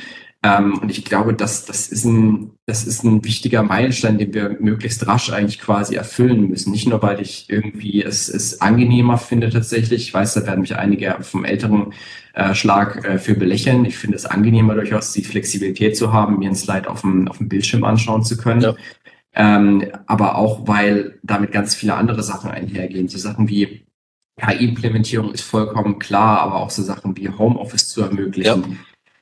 Ähm, 0.46 0.78
und 0.78 0.90
ich 0.90 1.04
glaube, 1.04 1.34
dass 1.34 1.64
das 1.64 1.88
ist 1.88 2.04
ein, 2.04 2.52
das 2.66 2.86
ist 2.86 3.02
ein 3.02 3.24
wichtiger 3.24 3.64
Meilenstein, 3.64 4.16
den 4.16 4.32
wir 4.32 4.56
möglichst 4.60 5.04
rasch 5.08 5.32
eigentlich 5.32 5.58
quasi 5.58 5.96
erfüllen 5.96 6.48
müssen. 6.48 6.70
Nicht 6.70 6.86
nur, 6.86 7.02
weil 7.02 7.20
ich 7.20 7.50
irgendwie 7.50 8.04
es, 8.04 8.28
es 8.28 8.60
angenehmer 8.60 9.18
finde 9.18 9.50
tatsächlich. 9.50 10.02
Ich 10.02 10.14
weiß, 10.14 10.34
da 10.34 10.46
werden 10.46 10.60
mich 10.60 10.76
einige 10.76 11.16
vom 11.22 11.44
älteren 11.44 11.94
äh, 12.34 12.54
Schlag 12.54 13.04
äh, 13.04 13.18
für 13.18 13.34
belächeln. 13.34 13.84
Ich 13.86 13.98
finde 13.98 14.16
es 14.16 14.24
angenehmer 14.24 14.74
durchaus, 14.74 15.12
die 15.12 15.24
Flexibilität 15.24 15.96
zu 15.96 16.12
haben, 16.12 16.38
mir 16.38 16.50
ein 16.50 16.54
Slide 16.54 16.88
auf 16.88 17.00
dem, 17.00 17.26
auf 17.26 17.38
dem 17.38 17.48
Bildschirm 17.48 17.82
anschauen 17.82 18.22
zu 18.22 18.36
können. 18.36 18.60
Ja. 18.60 18.76
Ähm, 19.34 19.90
aber 20.06 20.36
auch, 20.36 20.68
weil 20.68 21.18
damit 21.24 21.50
ganz 21.50 21.74
viele 21.74 21.94
andere 21.94 22.22
Sachen 22.22 22.52
einhergehen. 22.52 23.08
So 23.08 23.18
Sachen 23.18 23.48
wie 23.48 23.84
KI-Implementierung 24.40 25.32
ist 25.32 25.42
vollkommen 25.42 25.98
klar, 25.98 26.40
aber 26.40 26.56
auch 26.56 26.70
so 26.70 26.84
Sachen 26.84 27.16
wie 27.16 27.30
Homeoffice 27.30 27.88
zu 27.88 28.02
ermöglichen. 28.02 28.62
Ja 28.62 28.76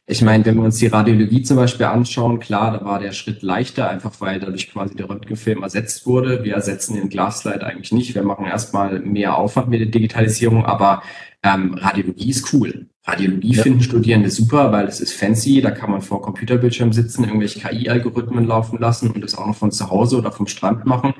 ich 0.07 0.21
meine, 0.21 0.45
wenn 0.45 0.57
wir 0.57 0.65
uns 0.65 0.79
die 0.79 0.87
Radiologie 0.87 1.43
zum 1.43 1.57
Beispiel 1.57 1.87
anschauen, 1.87 2.39
klar, 2.39 2.79
da 2.79 2.85
war 2.85 2.99
der 2.99 3.13
Schritt 3.13 3.43
leichter, 3.43 3.89
einfach 3.89 4.21
weil 4.21 4.39
dadurch 4.39 4.71
quasi 4.71 4.95
der 4.95 5.09
Röntgenfilm 5.09 5.63
ersetzt 5.63 6.07
wurde. 6.07 6.45
Wir 6.45 6.55
ersetzen 6.55 6.95
den 6.95 7.09
Glasslide 7.09 7.65
eigentlich 7.65 7.91
nicht. 7.91 8.15
Wir 8.15 8.23
machen 8.23 8.45
erstmal 8.45 9.01
mehr 9.01 9.39
Aufwand 9.39 9.71
mit 9.71 9.81
der 9.81 9.89
Digitalisierung, 9.89 10.67
aber 10.67 11.03
ähm, 11.43 11.75
Radiologie 11.75 12.31
ist 12.31 12.53
cool. 12.53 12.87
Radiologie 13.07 13.55
ja. 13.55 13.63
finden 13.63 13.83
Studierende 13.83 14.31
super, 14.31 14.73
weil 14.73 14.87
es 14.87 15.01
ist 15.01 15.15
fancy, 15.15 15.63
da 15.63 15.71
kann 15.71 15.91
man 15.91 16.03
vor 16.03 16.21
Computerbildschirm 16.21 16.93
sitzen, 16.93 17.25
irgendwelche 17.25 17.61
KI-Algorithmen 17.61 18.47
laufen 18.47 18.79
lassen 18.79 19.11
und 19.11 19.23
das 19.23 19.35
auch 19.35 19.47
noch 19.47 19.57
von 19.57 19.73
zu 19.73 19.89
Hause 19.91 20.19
oder 20.19 20.33
vom 20.33 20.47
Strand 20.47 20.85
machen. 20.85 21.15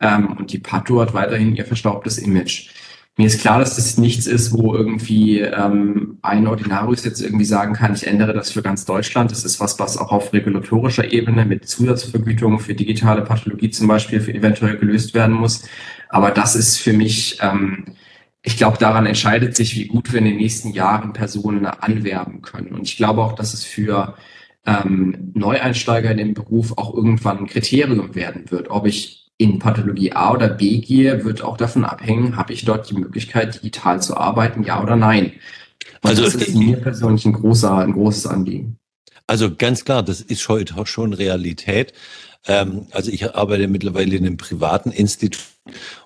Ähm, 0.00 0.36
und 0.38 0.52
die 0.52 0.58
Pato 0.58 1.00
hat 1.00 1.14
weiterhin 1.14 1.54
ihr 1.54 1.64
verstaubtes 1.64 2.18
Image. 2.18 2.70
Mir 3.16 3.26
ist 3.28 3.40
klar, 3.40 3.60
dass 3.60 3.76
das 3.76 3.96
nichts 3.96 4.26
ist, 4.26 4.52
wo 4.52 4.74
irgendwie 4.74 5.38
ähm, 5.40 6.18
ein 6.22 6.48
Ordinarius 6.48 7.04
jetzt 7.04 7.20
irgendwie 7.20 7.44
sagen 7.44 7.74
kann, 7.74 7.94
ich 7.94 8.08
ändere 8.08 8.32
das 8.32 8.50
für 8.50 8.60
ganz 8.60 8.86
Deutschland. 8.86 9.30
Das 9.30 9.44
ist 9.44 9.60
was, 9.60 9.78
was 9.78 9.96
auch 9.96 10.10
auf 10.10 10.32
regulatorischer 10.32 11.12
Ebene 11.12 11.44
mit 11.44 11.68
Zusatzvergütung 11.68 12.58
für 12.58 12.74
digitale 12.74 13.22
Pathologie 13.22 13.70
zum 13.70 13.86
Beispiel 13.86 14.20
für 14.20 14.34
eventuell 14.34 14.78
gelöst 14.78 15.14
werden 15.14 15.36
muss. 15.36 15.62
Aber 16.08 16.32
das 16.32 16.56
ist 16.56 16.78
für 16.78 16.92
mich, 16.92 17.38
ähm, 17.40 17.84
ich 18.42 18.56
glaube, 18.56 18.78
daran 18.78 19.06
entscheidet 19.06 19.54
sich, 19.54 19.76
wie 19.76 19.86
gut 19.86 20.12
wir 20.12 20.18
in 20.18 20.24
den 20.24 20.36
nächsten 20.36 20.72
Jahren 20.72 21.12
Personen 21.12 21.66
anwerben 21.66 22.42
können. 22.42 22.74
Und 22.74 22.82
ich 22.82 22.96
glaube 22.96 23.22
auch, 23.22 23.34
dass 23.34 23.54
es 23.54 23.62
für 23.62 24.16
ähm, 24.66 25.30
Neueinsteiger 25.34 26.10
in 26.10 26.18
den 26.18 26.34
Beruf 26.34 26.76
auch 26.76 26.92
irgendwann 26.92 27.38
ein 27.38 27.46
Kriterium 27.46 28.16
werden 28.16 28.50
wird, 28.50 28.70
ob 28.70 28.86
ich 28.86 29.23
in 29.36 29.58
Pathologie 29.58 30.12
A 30.12 30.32
oder 30.32 30.48
B 30.48 30.78
gehe, 30.78 31.24
wird 31.24 31.42
auch 31.42 31.56
davon 31.56 31.84
abhängen, 31.84 32.36
habe 32.36 32.52
ich 32.52 32.64
dort 32.64 32.88
die 32.90 32.94
Möglichkeit, 32.94 33.56
digital 33.56 34.00
zu 34.00 34.16
arbeiten, 34.16 34.62
ja 34.62 34.82
oder 34.82 34.96
nein. 34.96 35.32
Und 36.02 36.10
also 36.10 36.22
das 36.22 36.34
ist 36.34 36.54
mir 36.54 36.76
persönlich 36.76 37.24
ein, 37.24 37.32
großer, 37.32 37.78
ein 37.78 37.92
großes 37.92 38.26
Anliegen. 38.26 38.78
Also 39.26 39.54
ganz 39.54 39.84
klar, 39.84 40.02
das 40.02 40.20
ist 40.20 40.48
heute 40.48 40.74
schon 40.86 41.12
Realität. 41.12 41.92
Ähm, 42.46 42.86
also 42.90 43.10
ich 43.10 43.34
arbeite 43.34 43.68
mittlerweile 43.68 44.16
in 44.16 44.26
einem 44.26 44.36
privaten 44.36 44.90
Institut 44.90 45.53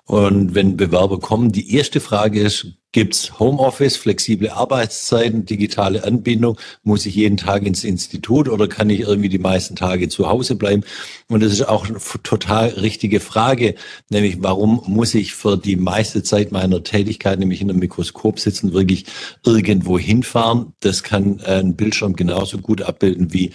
und 0.05 0.55
wenn 0.55 0.77
Bewerber 0.77 1.19
kommen, 1.19 1.51
die 1.51 1.75
erste 1.75 1.99
Frage 1.99 2.41
ist, 2.41 2.67
gibt's 2.91 3.37
Homeoffice, 3.39 3.97
flexible 3.97 4.49
Arbeitszeiten, 4.49 5.45
digitale 5.45 6.03
Anbindung? 6.03 6.57
Muss 6.83 7.05
ich 7.05 7.15
jeden 7.15 7.37
Tag 7.37 7.63
ins 7.63 7.83
Institut 7.83 8.49
oder 8.49 8.67
kann 8.67 8.89
ich 8.89 9.01
irgendwie 9.01 9.29
die 9.29 9.37
meisten 9.37 9.75
Tage 9.75 10.09
zu 10.09 10.27
Hause 10.27 10.55
bleiben? 10.55 10.83
Und 11.27 11.43
das 11.43 11.51
ist 11.51 11.67
auch 11.67 11.87
eine 11.87 11.99
total 12.23 12.69
richtige 12.69 13.19
Frage, 13.19 13.75
nämlich 14.09 14.37
warum 14.39 14.81
muss 14.87 15.13
ich 15.13 15.35
für 15.35 15.57
die 15.57 15.75
meiste 15.75 16.23
Zeit 16.23 16.51
meiner 16.51 16.83
Tätigkeit, 16.83 17.37
nämlich 17.37 17.61
in 17.61 17.69
einem 17.69 17.79
Mikroskop 17.79 18.39
sitzen, 18.39 18.73
wirklich 18.73 19.05
irgendwo 19.45 19.99
hinfahren? 19.99 20.73
Das 20.79 21.03
kann 21.03 21.41
ein 21.41 21.75
Bildschirm 21.75 22.15
genauso 22.15 22.57
gut 22.57 22.81
abbilden 22.81 23.33
wie 23.33 23.51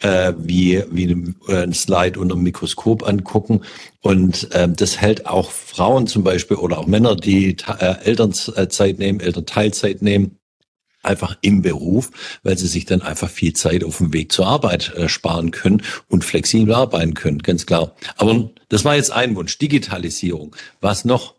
äh, 0.00 0.32
wie, 0.36 0.82
wie 0.90 1.34
äh, 1.48 1.62
ein 1.62 1.72
Slide 1.72 2.18
unter 2.18 2.34
dem 2.34 2.44
Mikroskop 2.44 3.06
angucken. 3.06 3.62
Und 4.00 4.48
ähm, 4.52 4.76
das 4.76 5.00
hält 5.00 5.26
auch 5.26 5.50
Frauen 5.50 6.06
zum 6.06 6.24
Beispiel 6.24 6.56
oder 6.56 6.78
auch 6.78 6.86
Männer, 6.86 7.16
die 7.16 7.56
äh, 7.78 8.04
Elternzeit 8.04 8.98
nehmen, 8.98 9.20
Elternteilzeit 9.20 10.02
nehmen, 10.02 10.38
einfach 11.02 11.36
im 11.42 11.62
Beruf, 11.62 12.10
weil 12.42 12.58
sie 12.58 12.66
sich 12.66 12.84
dann 12.84 13.02
einfach 13.02 13.30
viel 13.30 13.52
Zeit 13.52 13.84
auf 13.84 13.98
dem 13.98 14.12
Weg 14.12 14.32
zur 14.32 14.46
Arbeit 14.46 14.94
äh, 14.94 15.08
sparen 15.08 15.50
können 15.50 15.82
und 16.08 16.24
flexibel 16.24 16.74
arbeiten 16.74 17.14
können, 17.14 17.38
ganz 17.38 17.66
klar. 17.66 17.94
Aber 18.16 18.50
das 18.68 18.84
war 18.84 18.96
jetzt 18.96 19.10
ein 19.12 19.34
Wunsch, 19.36 19.58
Digitalisierung. 19.58 20.54
Was 20.80 21.04
noch? 21.04 21.34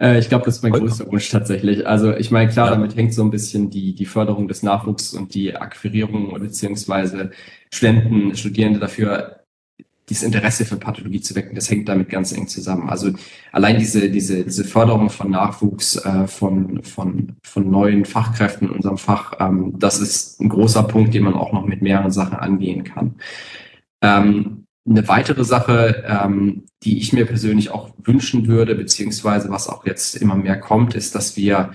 Äh, 0.00 0.18
ich 0.18 0.28
glaube, 0.28 0.44
das 0.44 0.56
ist 0.56 0.62
mein 0.62 0.72
größter 0.72 1.10
Wunsch 1.10 1.28
tatsächlich. 1.30 1.86
Also 1.86 2.14
ich 2.14 2.30
meine, 2.30 2.50
klar, 2.50 2.66
ja. 2.66 2.72
damit 2.72 2.96
hängt 2.96 3.14
so 3.14 3.22
ein 3.22 3.30
bisschen 3.30 3.70
die, 3.70 3.94
die 3.94 4.06
Förderung 4.06 4.48
des 4.48 4.62
Nachwuchs 4.62 5.14
und 5.14 5.34
die 5.34 5.56
Akquirierung 5.56 6.38
beziehungsweise 6.38 7.30
Studenten, 7.72 8.36
Studierende 8.36 8.78
dafür 8.78 9.38
dieses 10.08 10.22
Interesse 10.22 10.64
für 10.64 10.76
Pathologie 10.76 11.20
zu 11.20 11.34
wecken, 11.34 11.54
das 11.54 11.70
hängt 11.70 11.88
damit 11.88 12.08
ganz 12.08 12.32
eng 12.32 12.48
zusammen. 12.48 12.88
Also 12.88 13.10
allein 13.52 13.78
diese, 13.78 14.10
diese, 14.10 14.44
diese 14.44 14.64
Förderung 14.64 15.10
von 15.10 15.30
Nachwuchs, 15.30 15.96
äh, 15.96 16.26
von, 16.26 16.82
von, 16.82 17.36
von 17.42 17.70
neuen 17.70 18.04
Fachkräften 18.04 18.68
in 18.68 18.74
unserem 18.74 18.96
Fach, 18.96 19.34
ähm, 19.38 19.74
das 19.78 20.00
ist 20.00 20.40
ein 20.40 20.48
großer 20.48 20.84
Punkt, 20.84 21.12
den 21.12 21.24
man 21.24 21.34
auch 21.34 21.52
noch 21.52 21.66
mit 21.66 21.82
mehreren 21.82 22.10
Sachen 22.10 22.38
angehen 22.38 22.84
kann. 22.84 23.16
Ähm, 24.00 24.64
eine 24.88 25.06
weitere 25.08 25.44
Sache, 25.44 26.04
ähm, 26.06 26.64
die 26.82 26.98
ich 26.98 27.12
mir 27.12 27.26
persönlich 27.26 27.70
auch 27.70 27.90
wünschen 27.98 28.46
würde, 28.46 28.74
beziehungsweise 28.74 29.50
was 29.50 29.68
auch 29.68 29.84
jetzt 29.86 30.16
immer 30.16 30.36
mehr 30.36 30.58
kommt, 30.58 30.94
ist, 30.94 31.14
dass 31.14 31.36
wir 31.36 31.72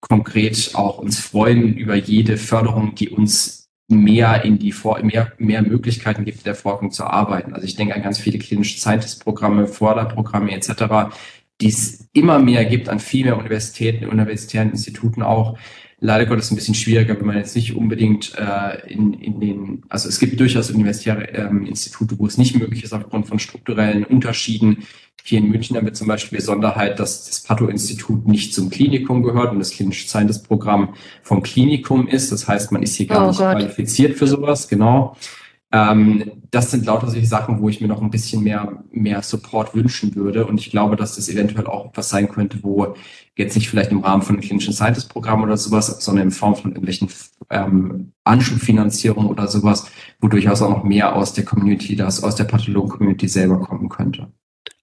konkret 0.00 0.72
auch 0.74 0.98
uns 0.98 1.18
freuen 1.20 1.74
über 1.74 1.94
jede 1.94 2.36
Förderung, 2.36 2.94
die 2.94 3.10
uns 3.10 3.68
mehr 3.88 4.44
in 4.44 4.58
die 4.58 4.72
Vor 4.72 5.02
mehr, 5.02 5.32
mehr 5.38 5.62
Möglichkeiten 5.62 6.24
gibt, 6.24 6.46
der 6.46 6.54
Forschung 6.54 6.90
zu 6.90 7.04
arbeiten. 7.04 7.54
Also 7.54 7.66
ich 7.66 7.74
denke 7.74 7.94
an 7.94 8.02
ganz 8.02 8.18
viele 8.18 8.38
klinische 8.38 8.78
Scientist-Programme, 8.78 9.66
Förderprogramme 9.66 10.52
etc., 10.52 11.12
die 11.60 11.68
es 11.68 12.08
immer 12.12 12.38
mehr 12.38 12.64
gibt 12.64 12.88
an 12.88 13.00
viel 13.00 13.24
mehr 13.24 13.36
Universitäten, 13.36 14.06
universitären 14.06 14.70
Instituten 14.70 15.22
auch, 15.22 15.58
leider 16.00 16.26
Gottes 16.26 16.50
ein 16.50 16.56
bisschen 16.56 16.74
schwieriger, 16.74 17.18
wenn 17.18 17.26
man 17.26 17.36
jetzt 17.36 17.54
nicht 17.54 17.76
unbedingt 17.76 18.32
äh, 18.36 18.90
in, 18.90 19.12
in 19.14 19.40
den, 19.40 19.82
also 19.88 20.08
es 20.08 20.18
gibt 20.18 20.40
durchaus 20.40 20.70
universitäre 20.70 21.28
ähm, 21.34 21.66
Institute, 21.66 22.18
wo 22.18 22.26
es 22.26 22.38
nicht 22.38 22.58
möglich 22.58 22.82
ist, 22.82 22.92
aufgrund 22.92 23.28
von 23.28 23.38
strukturellen 23.38 24.04
Unterschieden. 24.04 24.84
Hier 25.22 25.38
in 25.38 25.50
München 25.50 25.76
haben 25.76 25.84
wir 25.84 25.92
zum 25.92 26.08
Beispiel 26.08 26.30
die 26.30 26.36
Besonderheit, 26.36 26.98
dass 26.98 27.26
das 27.26 27.42
Pato-Institut 27.42 28.26
nicht 28.26 28.54
zum 28.54 28.70
Klinikum 28.70 29.22
gehört 29.22 29.52
und 29.52 29.58
das 29.58 29.70
klinische 29.70 30.08
Scientist-Programm 30.08 30.94
vom 31.22 31.42
Klinikum 31.42 32.08
ist. 32.08 32.32
Das 32.32 32.48
heißt, 32.48 32.72
man 32.72 32.82
ist 32.82 32.94
hier 32.96 33.06
gar 33.06 33.24
oh 33.24 33.28
nicht 33.28 33.38
Gott. 33.38 33.52
qualifiziert 33.52 34.16
für 34.16 34.26
sowas, 34.26 34.68
genau. 34.68 35.16
Ähm, 35.72 36.39
das 36.50 36.70
sind 36.70 36.84
lauter 36.86 37.08
solche 37.08 37.26
Sachen, 37.26 37.60
wo 37.60 37.68
ich 37.68 37.80
mir 37.80 37.86
noch 37.86 38.02
ein 38.02 38.10
bisschen 38.10 38.42
mehr, 38.42 38.82
mehr 38.90 39.22
Support 39.22 39.74
wünschen 39.74 40.14
würde. 40.16 40.46
Und 40.46 40.60
ich 40.60 40.70
glaube, 40.70 40.96
dass 40.96 41.16
das 41.16 41.28
eventuell 41.28 41.66
auch 41.66 41.86
etwas 41.86 42.08
sein 42.08 42.28
könnte, 42.28 42.58
wo 42.62 42.94
jetzt 43.36 43.54
nicht 43.54 43.68
vielleicht 43.68 43.92
im 43.92 44.00
Rahmen 44.00 44.22
von 44.22 44.36
einem 44.36 44.42
klinischen 44.42 44.74
Scientist-Programm 44.74 45.42
oder 45.42 45.56
sowas, 45.56 45.86
sondern 46.00 46.26
in 46.26 46.30
Form 46.30 46.56
von 46.56 46.72
irgendwelchen 46.72 47.08
ähm, 47.50 48.12
Anschubfinanzierung 48.24 49.26
oder 49.26 49.46
sowas, 49.48 49.86
wo 50.20 50.28
durchaus 50.28 50.62
auch 50.62 50.70
noch 50.70 50.84
mehr 50.84 51.14
aus 51.14 51.32
der 51.32 51.44
Community, 51.44 51.94
das 51.94 52.22
aus 52.22 52.34
der 52.34 52.44
Pathologen-Community 52.44 53.28
selber 53.28 53.60
kommen 53.60 53.88
könnte. 53.88 54.28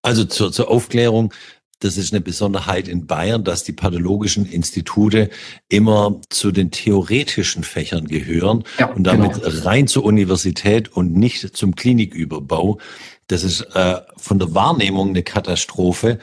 Also 0.01 0.23
zur, 0.23 0.51
zur 0.51 0.71
Aufklärung, 0.71 1.33
das 1.79 1.97
ist 1.97 2.11
eine 2.11 2.21
Besonderheit 2.21 2.87
in 2.87 3.05
Bayern, 3.05 3.43
dass 3.43 3.63
die 3.63 3.71
pathologischen 3.71 4.45
Institute 4.45 5.29
immer 5.69 6.19
zu 6.29 6.51
den 6.51 6.71
theoretischen 6.71 7.63
Fächern 7.63 8.07
gehören 8.07 8.63
ja, 8.79 8.87
und 8.87 9.03
damit 9.03 9.33
genau. 9.33 9.63
rein 9.63 9.87
zur 9.87 10.03
Universität 10.03 10.91
und 10.91 11.13
nicht 11.13 11.55
zum 11.55 11.75
Kliniküberbau. 11.75 12.79
Das 13.27 13.43
ist 13.43 13.61
äh, 13.75 13.97
von 14.15 14.39
der 14.39 14.55
Wahrnehmung 14.55 15.09
eine 15.09 15.21
Katastrophe. 15.21 16.17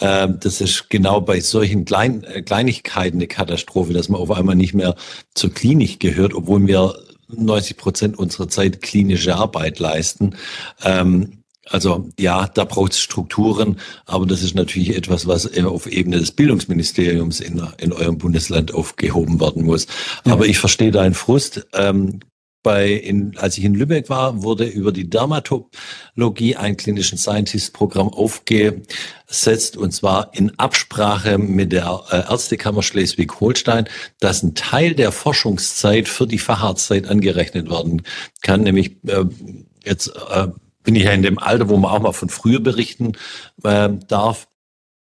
Äh, 0.00 0.28
das 0.40 0.60
ist 0.60 0.90
genau 0.90 1.20
bei 1.20 1.40
solchen 1.40 1.84
Klein, 1.84 2.24
äh, 2.24 2.42
Kleinigkeiten 2.42 3.18
eine 3.18 3.28
Katastrophe, 3.28 3.92
dass 3.92 4.08
man 4.08 4.20
auf 4.20 4.30
einmal 4.30 4.56
nicht 4.56 4.74
mehr 4.74 4.96
zur 5.34 5.54
Klinik 5.54 6.00
gehört, 6.00 6.34
obwohl 6.34 6.66
wir 6.66 6.94
90 7.28 7.76
Prozent 7.76 8.18
unserer 8.18 8.48
Zeit 8.48 8.82
klinische 8.82 9.36
Arbeit 9.36 9.78
leisten. 9.78 10.34
Ähm, 10.82 11.44
also 11.70 12.08
ja, 12.18 12.48
da 12.48 12.64
braucht 12.64 12.92
es 12.92 13.00
Strukturen, 13.00 13.78
aber 14.06 14.26
das 14.26 14.42
ist 14.42 14.54
natürlich 14.54 14.96
etwas, 14.96 15.26
was 15.26 15.56
auf 15.64 15.86
Ebene 15.86 16.18
des 16.18 16.32
Bildungsministeriums 16.32 17.40
in, 17.40 17.62
in 17.78 17.92
eurem 17.92 18.18
Bundesland 18.18 18.72
aufgehoben 18.74 19.40
werden 19.40 19.64
muss. 19.64 19.86
Ja. 20.24 20.32
Aber 20.32 20.46
ich 20.46 20.58
verstehe 20.58 20.90
deinen 20.90 21.14
Frust. 21.14 21.66
Ähm, 21.74 22.20
bei 22.62 22.90
in, 22.90 23.36
als 23.38 23.56
ich 23.56 23.64
in 23.64 23.74
Lübeck 23.74 24.10
war, 24.10 24.42
wurde 24.42 24.64
über 24.64 24.92
die 24.92 25.08
Dermatologie 25.08 26.56
ein 26.56 26.76
klinischen 26.76 27.16
Scientist-Programm 27.16 28.08
aufgesetzt 28.08 29.76
und 29.76 29.92
zwar 29.92 30.34
in 30.34 30.58
Absprache 30.58 31.38
mit 31.38 31.72
der 31.72 32.02
äh, 32.10 32.16
Ärztekammer 32.16 32.82
Schleswig-Holstein, 32.82 33.88
dass 34.20 34.42
ein 34.42 34.54
Teil 34.54 34.94
der 34.94 35.12
Forschungszeit 35.12 36.08
für 36.08 36.26
die 36.26 36.38
Facharztzeit 36.38 37.06
angerechnet 37.06 37.70
werden 37.70 38.02
kann, 38.42 38.62
nämlich 38.62 38.96
äh, 39.06 39.24
jetzt 39.84 40.12
äh, 40.30 40.48
bin 40.88 40.94
ich 40.94 41.04
ja 41.04 41.10
in 41.10 41.20
dem 41.20 41.38
Alter, 41.38 41.68
wo 41.68 41.76
man 41.76 41.90
auch 41.90 42.00
mal 42.00 42.12
von 42.12 42.30
früher 42.30 42.60
berichten 42.60 43.12
äh, 43.62 43.90
darf 44.08 44.48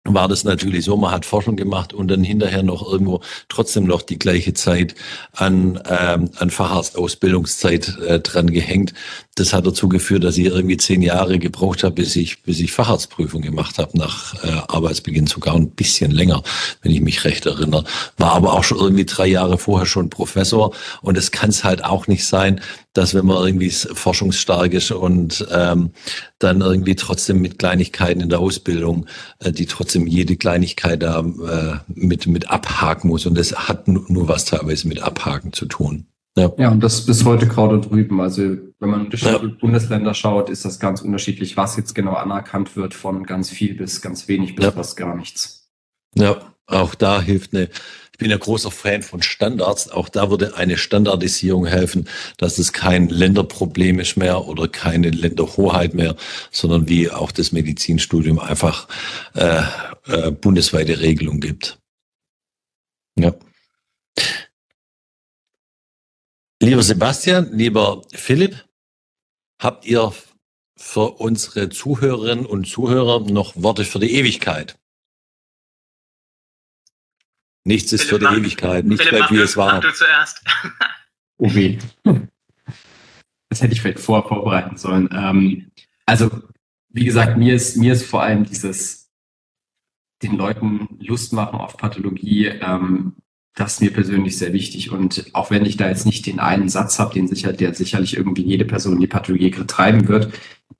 war 0.04 0.28
das 0.28 0.44
natürlich 0.44 0.86
so, 0.86 0.96
man 0.96 1.10
hat 1.10 1.26
Forschung 1.26 1.56
gemacht 1.56 1.92
und 1.92 2.08
dann 2.08 2.24
hinterher 2.24 2.62
noch 2.62 2.90
irgendwo 2.90 3.20
trotzdem 3.48 3.84
noch 3.84 4.00
die 4.00 4.18
gleiche 4.18 4.54
Zeit 4.54 4.94
an, 5.32 5.80
ähm, 5.88 6.30
an 6.36 6.50
Facharztausbildungszeit 6.50 7.98
äh, 7.98 8.18
dran 8.20 8.50
gehängt. 8.50 8.94
Das 9.34 9.52
hat 9.52 9.66
dazu 9.66 9.90
geführt, 9.90 10.24
dass 10.24 10.38
ich 10.38 10.46
irgendwie 10.46 10.78
zehn 10.78 11.02
Jahre 11.02 11.38
gebraucht 11.38 11.84
habe, 11.84 11.96
bis 11.96 12.16
ich, 12.16 12.42
bis 12.42 12.60
ich 12.60 12.72
Facharztprüfung 12.72 13.42
gemacht 13.42 13.76
habe, 13.78 13.96
nach 13.98 14.42
äh, 14.42 14.48
Arbeitsbeginn 14.68 15.26
sogar 15.26 15.54
ein 15.54 15.70
bisschen 15.70 16.10
länger, 16.10 16.42
wenn 16.80 16.92
ich 16.92 17.02
mich 17.02 17.24
recht 17.24 17.44
erinnere. 17.44 17.84
War 18.16 18.32
aber 18.32 18.54
auch 18.54 18.64
schon 18.64 18.78
irgendwie 18.78 19.04
drei 19.04 19.26
Jahre 19.26 19.58
vorher 19.58 19.86
schon 19.86 20.08
Professor 20.08 20.74
und 21.02 21.18
es 21.18 21.30
kann 21.30 21.50
es 21.50 21.62
halt 21.62 21.84
auch 21.84 22.06
nicht 22.06 22.26
sein, 22.26 22.62
dass 22.92 23.14
wenn 23.14 23.26
man 23.26 23.44
irgendwie 23.44 23.70
forschungsstark 23.70 24.72
ist 24.72 24.90
und 24.90 25.46
ähm, 25.52 25.90
dann 26.38 26.60
irgendwie 26.60 26.96
trotzdem 26.96 27.40
mit 27.40 27.58
Kleinigkeiten 27.58 28.20
in 28.20 28.28
der 28.28 28.40
Ausbildung, 28.40 29.06
äh, 29.38 29.52
die 29.52 29.66
trotzdem 29.66 30.06
jede 30.06 30.36
Kleinigkeit 30.36 31.02
da 31.02 31.20
äh, 31.20 31.78
mit, 31.86 32.26
mit 32.26 32.50
abhaken 32.50 33.08
muss. 33.08 33.26
Und 33.26 33.38
das 33.38 33.68
hat 33.68 33.86
nur 33.86 34.28
was 34.28 34.44
teilweise 34.44 34.88
mit 34.88 35.02
Abhaken 35.02 35.52
zu 35.52 35.66
tun. 35.66 36.06
Ja. 36.36 36.52
ja, 36.58 36.70
und 36.70 36.80
das 36.80 37.06
bis 37.06 37.24
heute 37.24 37.48
Kraut 37.48 37.72
und 37.72 37.90
drüben. 37.90 38.20
Also 38.20 38.42
wenn 38.42 38.90
man 38.90 39.00
unterschiedliche 39.02 39.46
ja. 39.46 39.54
Bundesländer 39.60 40.14
schaut, 40.14 40.48
ist 40.48 40.64
das 40.64 40.78
ganz 40.78 41.02
unterschiedlich, 41.02 41.56
was 41.56 41.76
jetzt 41.76 41.94
genau 41.94 42.14
anerkannt 42.14 42.76
wird, 42.76 42.94
von 42.94 43.24
ganz 43.24 43.50
viel 43.50 43.74
bis 43.74 44.00
ganz 44.00 44.28
wenig 44.28 44.54
bis 44.54 44.64
ja. 44.64 44.72
fast 44.72 44.96
gar 44.96 45.16
nichts. 45.16 45.70
Ja, 46.14 46.40
Auch 46.66 46.94
da 46.94 47.20
hilft 47.20 47.54
eine, 47.54 47.68
bin 48.20 48.30
ein 48.30 48.38
großer 48.38 48.70
Fan 48.70 49.02
von 49.02 49.22
Standards, 49.22 49.90
auch 49.90 50.08
da 50.08 50.30
würde 50.30 50.56
eine 50.56 50.76
Standardisierung 50.76 51.66
helfen, 51.66 52.06
dass 52.36 52.58
es 52.58 52.72
kein 52.72 53.08
Länderproblem 53.08 53.98
ist 53.98 54.16
mehr 54.16 54.46
oder 54.46 54.68
keine 54.68 55.10
Länderhoheit 55.10 55.94
mehr, 55.94 56.14
sondern 56.52 56.88
wie 56.88 57.10
auch 57.10 57.32
das 57.32 57.50
Medizinstudium 57.50 58.38
einfach 58.38 58.86
äh, 59.34 59.62
äh, 60.06 60.30
bundesweite 60.30 61.00
Regelung 61.00 61.40
gibt. 61.40 61.78
Ja. 63.18 63.34
Lieber 66.62 66.82
Sebastian, 66.82 67.56
lieber 67.56 68.02
Philipp, 68.12 68.66
habt 69.58 69.86
ihr 69.86 70.12
für 70.76 71.20
unsere 71.20 71.70
Zuhörerinnen 71.70 72.44
und 72.44 72.66
Zuhörer 72.66 73.20
noch 73.20 73.54
Worte 73.56 73.84
für 73.84 73.98
die 73.98 74.14
Ewigkeit? 74.14 74.79
Nichts 77.64 77.92
ist 77.92 78.04
Philipp, 78.04 78.28
für 78.28 78.34
die 78.34 78.40
Ewigkeit, 78.40 78.84
nicht 78.84 79.08
bleibt 79.08 79.30
wie 79.30 79.38
es 79.38 79.56
war. 79.56 79.80
Du 79.80 79.92
zuerst. 79.92 80.42
Oh 81.42 81.54
weh. 81.54 81.78
Das 83.48 83.62
hätte 83.62 83.72
ich 83.72 83.80
vielleicht 83.80 83.98
vorher 83.98 84.28
vorbereiten 84.28 84.76
sollen. 84.76 85.08
Ähm, 85.10 85.70
also, 86.04 86.30
wie 86.90 87.06
gesagt, 87.06 87.38
mir 87.38 87.54
ist, 87.54 87.78
mir 87.78 87.94
ist 87.94 88.04
vor 88.04 88.22
allem 88.22 88.44
dieses 88.44 89.10
den 90.22 90.36
Leuten 90.36 90.98
Lust 91.00 91.32
machen 91.32 91.58
auf 91.58 91.76
Pathologie, 91.76 92.46
ähm, 92.46 93.14
das 93.54 93.74
ist 93.74 93.80
mir 93.80 93.92
persönlich 93.92 94.38
sehr 94.38 94.52
wichtig. 94.52 94.90
Und 94.90 95.30
auch 95.32 95.50
wenn 95.50 95.64
ich 95.64 95.76
da 95.76 95.88
jetzt 95.88 96.06
nicht 96.06 96.26
den 96.26 96.40
einen 96.40 96.68
Satz 96.68 96.98
habe, 96.98 97.14
den 97.14 97.26
sicher, 97.26 97.52
der 97.52 97.74
sicherlich 97.74 98.16
irgendwie 98.16 98.42
jede 98.42 98.64
Person 98.64 99.00
die 99.00 99.06
Pathologie 99.06 99.50
treiben 99.50 100.08
wird, 100.08 100.32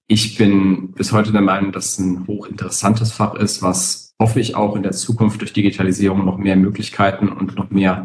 ich 0.07 0.37
bin 0.37 0.93
bis 0.93 1.13
heute 1.13 1.33
der 1.33 1.41
Meinung, 1.41 1.73
dass 1.73 1.93
es 1.93 1.99
ein 1.99 2.27
hochinteressantes 2.27 3.13
Fach 3.13 3.35
ist, 3.35 3.63
was 3.63 4.10
hoffe 4.21 4.39
ich 4.39 4.55
auch 4.55 4.77
in 4.77 4.83
der 4.83 4.93
Zukunft 4.93 5.41
durch 5.41 5.55
Digitalisierung 5.55 6.25
noch 6.25 6.37
mehr 6.37 6.55
Möglichkeiten 6.55 7.29
und 7.29 7.57
noch 7.57 7.71
mehr 7.71 8.05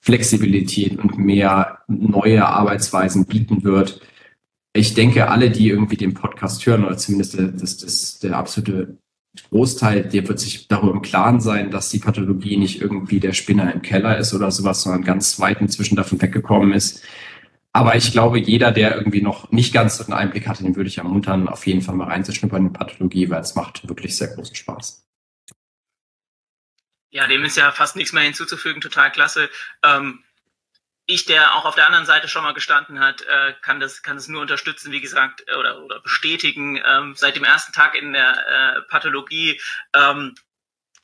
Flexibilität 0.00 0.98
und 0.98 1.18
mehr 1.18 1.80
neue 1.88 2.46
Arbeitsweisen 2.46 3.26
bieten 3.26 3.64
wird. 3.64 4.00
Ich 4.72 4.94
denke, 4.94 5.28
alle, 5.28 5.50
die 5.50 5.68
irgendwie 5.68 5.96
den 5.96 6.14
Podcast 6.14 6.64
hören, 6.64 6.84
oder 6.84 6.96
zumindest 6.96 7.36
das, 7.36 7.78
das, 7.78 8.18
der 8.20 8.36
absolute 8.36 8.98
Großteil, 9.50 10.04
der 10.04 10.28
wird 10.28 10.38
sich 10.38 10.68
darüber 10.68 10.92
im 10.92 11.02
Klaren 11.02 11.40
sein, 11.40 11.72
dass 11.72 11.90
die 11.90 11.98
Pathologie 11.98 12.56
nicht 12.56 12.80
irgendwie 12.80 13.18
der 13.18 13.32
Spinner 13.32 13.72
im 13.74 13.82
Keller 13.82 14.16
ist 14.18 14.32
oder 14.32 14.52
sowas, 14.52 14.82
sondern 14.82 15.02
ganz 15.02 15.40
weit 15.40 15.60
inzwischen 15.60 15.96
davon 15.96 16.22
weggekommen 16.22 16.72
ist. 16.72 17.02
Aber 17.72 17.96
ich 17.96 18.12
glaube, 18.12 18.38
jeder, 18.38 18.70
der 18.70 18.96
irgendwie 18.96 19.20
noch 19.20 19.50
nicht 19.50 19.74
ganz 19.74 19.98
so 19.98 20.04
einen 20.04 20.14
Einblick 20.14 20.46
hatte, 20.46 20.62
den 20.62 20.76
würde 20.76 20.88
ich 20.88 20.98
ermuntern, 20.98 21.48
auf 21.48 21.66
jeden 21.66 21.82
Fall 21.82 21.96
mal 21.96 22.06
reinzuschnuppern 22.06 22.66
in 22.66 22.72
Pathologie, 22.72 23.28
weil 23.28 23.40
es 23.40 23.56
macht 23.56 23.86
wirklich 23.88 24.16
sehr 24.16 24.28
großen 24.28 24.54
Spaß. 24.54 25.06
Ja, 27.10 27.26
dem 27.26 27.44
ist 27.44 27.56
ja 27.56 27.72
fast 27.72 27.96
nichts 27.96 28.12
mehr 28.12 28.24
hinzuzufügen, 28.24 28.80
total 28.80 29.12
klasse. 29.12 29.48
Ähm, 29.82 30.24
ich, 31.06 31.24
der 31.24 31.54
auch 31.54 31.64
auf 31.64 31.76
der 31.76 31.86
anderen 31.86 32.04
Seite 32.06 32.28
schon 32.28 32.42
mal 32.42 32.52
gestanden 32.52 32.98
hat, 32.98 33.22
äh, 33.22 33.54
kann 33.62 33.78
das 33.78 34.02
kann 34.02 34.16
das 34.16 34.26
nur 34.28 34.42
unterstützen, 34.42 34.90
wie 34.90 35.00
gesagt, 35.00 35.44
äh, 35.46 35.54
oder 35.54 35.82
oder 35.82 36.00
bestätigen. 36.00 36.82
Ähm, 36.84 37.14
seit 37.14 37.36
dem 37.36 37.44
ersten 37.44 37.72
Tag 37.72 37.94
in 37.94 38.12
der 38.12 38.76
äh, 38.78 38.82
Pathologie 38.82 39.60
ähm, 39.94 40.34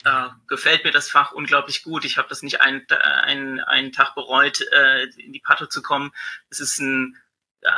äh, 0.04 0.28
gefällt 0.48 0.84
mir 0.84 0.90
das 0.90 1.08
Fach 1.08 1.32
unglaublich 1.32 1.84
gut. 1.84 2.04
Ich 2.04 2.18
habe 2.18 2.28
das 2.28 2.42
nicht 2.42 2.60
einen, 2.60 2.84
einen, 2.90 3.60
einen 3.60 3.92
Tag 3.92 4.14
bereut, 4.16 4.60
äh, 4.72 5.04
in 5.04 5.32
die 5.32 5.40
Patho 5.40 5.66
zu 5.66 5.82
kommen. 5.82 6.12
Es 6.50 6.58
ist 6.58 6.80
ein 6.80 7.16
äh, 7.60 7.70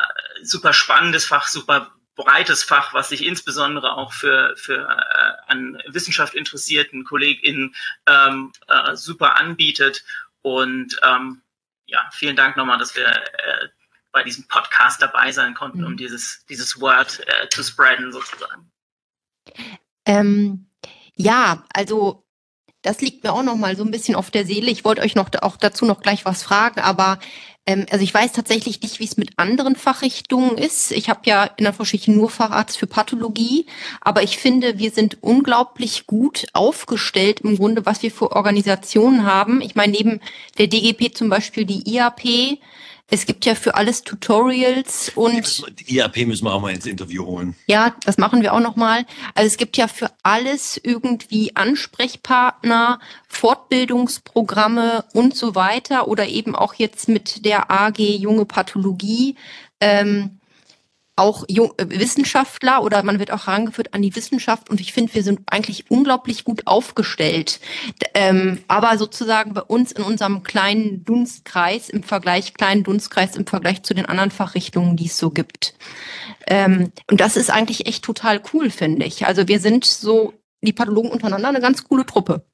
super 0.42 0.72
spannendes 0.72 1.26
Fach, 1.26 1.46
super 1.46 1.94
breites 2.14 2.62
Fach, 2.62 2.94
was 2.94 3.08
sich 3.08 3.24
insbesondere 3.24 3.96
auch 3.96 4.12
für, 4.12 4.54
für 4.56 4.88
äh, 4.88 5.50
an 5.50 5.80
Wissenschaft 5.86 6.34
interessierten 6.34 7.04
KollegInnen 7.04 7.74
ähm, 8.06 8.52
äh, 8.68 8.94
super 8.94 9.36
anbietet. 9.36 10.04
Und 10.42 10.96
ähm, 11.02 11.42
ja, 11.86 12.08
vielen 12.12 12.36
Dank 12.36 12.56
nochmal, 12.56 12.78
dass 12.78 12.94
wir 12.96 13.06
äh, 13.06 13.68
bei 14.12 14.22
diesem 14.22 14.46
Podcast 14.46 15.02
dabei 15.02 15.32
sein 15.32 15.54
konnten, 15.54 15.80
mhm. 15.80 15.86
um 15.86 15.96
dieses, 15.96 16.44
dieses 16.48 16.80
Word 16.80 17.20
äh, 17.26 17.48
zu 17.48 17.62
spreaden 17.64 18.12
sozusagen. 18.12 18.70
Ähm, 20.06 20.66
ja, 21.16 21.64
also 21.72 22.24
das 22.82 23.00
liegt 23.00 23.24
mir 23.24 23.32
auch 23.32 23.42
noch 23.42 23.56
mal 23.56 23.76
so 23.76 23.84
ein 23.84 23.90
bisschen 23.90 24.14
auf 24.14 24.30
der 24.30 24.46
Seele. 24.46 24.70
Ich 24.70 24.84
wollte 24.84 25.02
euch 25.02 25.14
noch 25.14 25.30
auch 25.40 25.56
dazu 25.56 25.86
noch 25.86 26.00
gleich 26.00 26.24
was 26.24 26.42
fragen, 26.42 26.80
aber 26.80 27.18
also 27.66 28.04
ich 28.04 28.12
weiß 28.12 28.32
tatsächlich 28.32 28.82
nicht, 28.82 29.00
wie 29.00 29.04
es 29.04 29.16
mit 29.16 29.30
anderen 29.38 29.74
Fachrichtungen 29.74 30.58
ist. 30.58 30.92
Ich 30.92 31.08
habe 31.08 31.20
ja 31.24 31.44
in 31.44 31.64
der 31.64 31.72
Vorgeschichte 31.72 32.12
nur 32.12 32.28
Facharzt 32.28 32.76
für 32.76 32.86
Pathologie, 32.86 33.66
aber 34.02 34.22
ich 34.22 34.36
finde, 34.36 34.78
wir 34.78 34.90
sind 34.90 35.22
unglaublich 35.22 36.06
gut 36.06 36.46
aufgestellt 36.52 37.40
im 37.40 37.56
Grunde, 37.56 37.86
was 37.86 38.02
wir 38.02 38.10
für 38.10 38.32
Organisationen 38.32 39.24
haben. 39.24 39.62
Ich 39.62 39.74
meine, 39.74 39.92
neben 39.92 40.20
der 40.58 40.66
DGP 40.66 41.16
zum 41.16 41.30
Beispiel 41.30 41.64
die 41.64 41.90
IAP, 41.90 42.58
es 43.10 43.26
gibt 43.26 43.44
ja 43.44 43.54
für 43.54 43.74
alles 43.74 44.02
Tutorials 44.02 45.12
und 45.14 45.64
die 45.78 45.96
IAP 45.96 46.26
müssen 46.26 46.46
wir 46.46 46.54
auch 46.54 46.60
mal 46.60 46.72
ins 46.72 46.86
Interview 46.86 47.26
holen. 47.26 47.54
Ja, 47.66 47.94
das 48.04 48.16
machen 48.16 48.42
wir 48.42 48.54
auch 48.54 48.60
noch 48.60 48.76
mal. 48.76 49.04
Also 49.34 49.46
es 49.46 49.56
gibt 49.56 49.76
ja 49.76 49.88
für 49.88 50.10
alles 50.22 50.80
irgendwie 50.82 51.54
Ansprechpartner, 51.54 52.98
Fortbildungsprogramme 53.28 55.04
und 55.12 55.36
so 55.36 55.54
weiter 55.54 56.08
oder 56.08 56.26
eben 56.26 56.56
auch 56.56 56.74
jetzt 56.74 57.08
mit 57.08 57.44
der 57.44 57.70
AG 57.70 57.98
Junge 57.98 58.46
Pathologie. 58.46 59.36
Ähm, 59.80 60.38
auch 61.16 61.44
äh, 61.48 61.70
Wissenschaftler 61.88 62.82
oder 62.82 63.02
man 63.02 63.18
wird 63.18 63.30
auch 63.30 63.46
herangeführt 63.46 63.94
an 63.94 64.02
die 64.02 64.14
Wissenschaft 64.16 64.68
und 64.68 64.80
ich 64.80 64.92
finde, 64.92 65.14
wir 65.14 65.22
sind 65.22 65.40
eigentlich 65.46 65.90
unglaublich 65.90 66.44
gut 66.44 66.66
aufgestellt. 66.66 67.60
Ähm, 68.14 68.64
aber 68.68 68.98
sozusagen 68.98 69.54
bei 69.54 69.62
uns 69.62 69.92
in 69.92 70.02
unserem 70.02 70.42
kleinen 70.42 71.04
Dunstkreis 71.04 71.88
im 71.88 72.02
Vergleich, 72.02 72.54
kleinen 72.54 72.82
Dunstkreis 72.82 73.36
im 73.36 73.46
Vergleich 73.46 73.82
zu 73.82 73.94
den 73.94 74.06
anderen 74.06 74.30
Fachrichtungen, 74.30 74.96
die 74.96 75.06
es 75.06 75.16
so 75.16 75.30
gibt. 75.30 75.74
Ähm, 76.46 76.92
und 77.10 77.20
das 77.20 77.36
ist 77.36 77.50
eigentlich 77.50 77.86
echt 77.86 78.04
total 78.04 78.42
cool, 78.52 78.70
finde 78.70 79.06
ich. 79.06 79.26
Also 79.26 79.46
wir 79.48 79.60
sind 79.60 79.84
so, 79.84 80.34
die 80.62 80.72
Pathologen 80.72 81.10
untereinander 81.10 81.48
eine 81.48 81.60
ganz 81.60 81.84
coole 81.84 82.06
Truppe. 82.06 82.44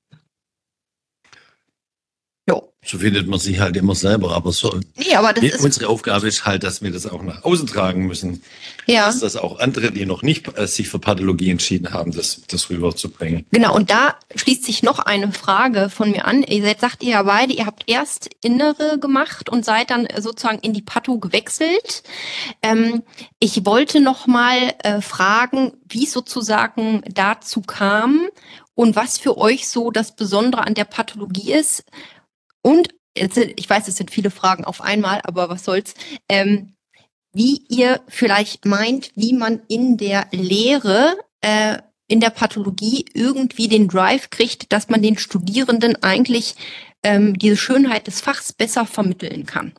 So 2.83 2.97
findet 2.97 3.27
man 3.27 3.39
sich 3.39 3.61
halt 3.61 3.77
immer 3.77 3.95
selber, 3.95 4.35
aber 4.35 4.53
so. 4.53 4.81
Nee, 4.97 5.15
aber 5.15 5.35
das 5.35 5.45
ist 5.45 5.63
unsere 5.63 5.89
Aufgabe 5.89 6.27
ist 6.27 6.47
halt, 6.47 6.63
dass 6.63 6.81
wir 6.81 6.91
das 6.91 7.07
auch 7.07 7.23
nach 7.23 7.45
außen 7.45 7.67
tragen 7.67 8.07
müssen. 8.07 8.43
Ja. 8.87 9.07
Dass 9.07 9.21
das 9.21 9.37
auch 9.37 9.59
andere, 9.59 9.93
die 9.93 10.07
noch 10.07 10.23
nicht 10.23 10.57
äh, 10.57 10.67
sich 10.67 10.89
für 10.89 10.99
Pathologie 10.99 11.51
entschieden 11.51 11.93
haben, 11.93 12.11
das, 12.11 12.41
das 12.49 12.71
rüberzubringen. 12.71 13.45
Genau. 13.51 13.75
Und 13.75 13.91
da 13.91 14.15
schließt 14.35 14.65
sich 14.65 14.83
noch 14.83 14.99
eine 14.99 15.31
Frage 15.33 15.91
von 15.91 16.11
mir 16.11 16.25
an. 16.25 16.43
Ihr 16.43 16.63
seid, 16.63 16.81
sagt 16.81 17.03
ihr 17.03 17.11
ja 17.11 17.23
beide, 17.23 17.53
ihr 17.53 17.67
habt 17.67 17.85
erst 17.87 18.31
Innere 18.43 18.99
gemacht 18.99 19.51
und 19.51 19.63
seid 19.63 19.91
dann 19.91 20.09
sozusagen 20.19 20.61
in 20.61 20.73
die 20.73 20.83
Patho 20.83 21.19
gewechselt. 21.19 22.03
Ähm, 22.63 23.03
ich 23.41 23.67
wollte 23.67 24.01
noch 24.01 24.27
mal 24.27 24.57
äh, 24.83 25.03
fragen, 25.03 25.75
wie 25.87 26.05
es 26.05 26.13
sozusagen 26.13 27.03
dazu 27.13 27.61
kam 27.61 28.29
und 28.75 28.97
was 28.97 29.19
für 29.19 29.37
euch 29.37 29.69
so 29.69 29.91
das 29.91 30.17
Besondere 30.17 30.67
an 30.67 30.73
der 30.73 30.87
Pathologie 30.87 31.53
ist 31.53 31.85
und 32.63 32.89
jetzt, 33.17 33.37
ich 33.37 33.69
weiß, 33.69 33.89
es 33.89 33.97
sind 33.97 34.11
viele 34.11 34.31
Fragen 34.31 34.65
auf 34.65 34.81
einmal, 34.81 35.21
aber 35.25 35.49
was 35.49 35.65
soll's. 35.65 35.95
Ähm, 36.29 36.75
wie 37.33 37.65
ihr 37.69 38.01
vielleicht 38.09 38.67
meint, 38.67 39.13
wie 39.15 39.33
man 39.33 39.63
in 39.69 39.97
der 39.97 40.27
Lehre, 40.33 41.17
äh, 41.41 41.79
in 42.09 42.21
der 42.21 42.31
Pathologie 42.31 43.05
irgendwie 43.15 43.69
den 43.69 43.87
Drive 43.87 44.31
kriegt, 44.31 44.73
dass 44.73 44.89
man 44.89 45.01
den 45.01 45.17
Studierenden 45.17 46.03
eigentlich 46.03 46.57
ähm, 47.05 47.39
diese 47.39 47.57
Schönheit 47.57 48.09
des 48.09 48.21
Fachs 48.21 48.53
besser 48.53 48.85
vermitteln 48.85 49.47
kann. 49.47 49.75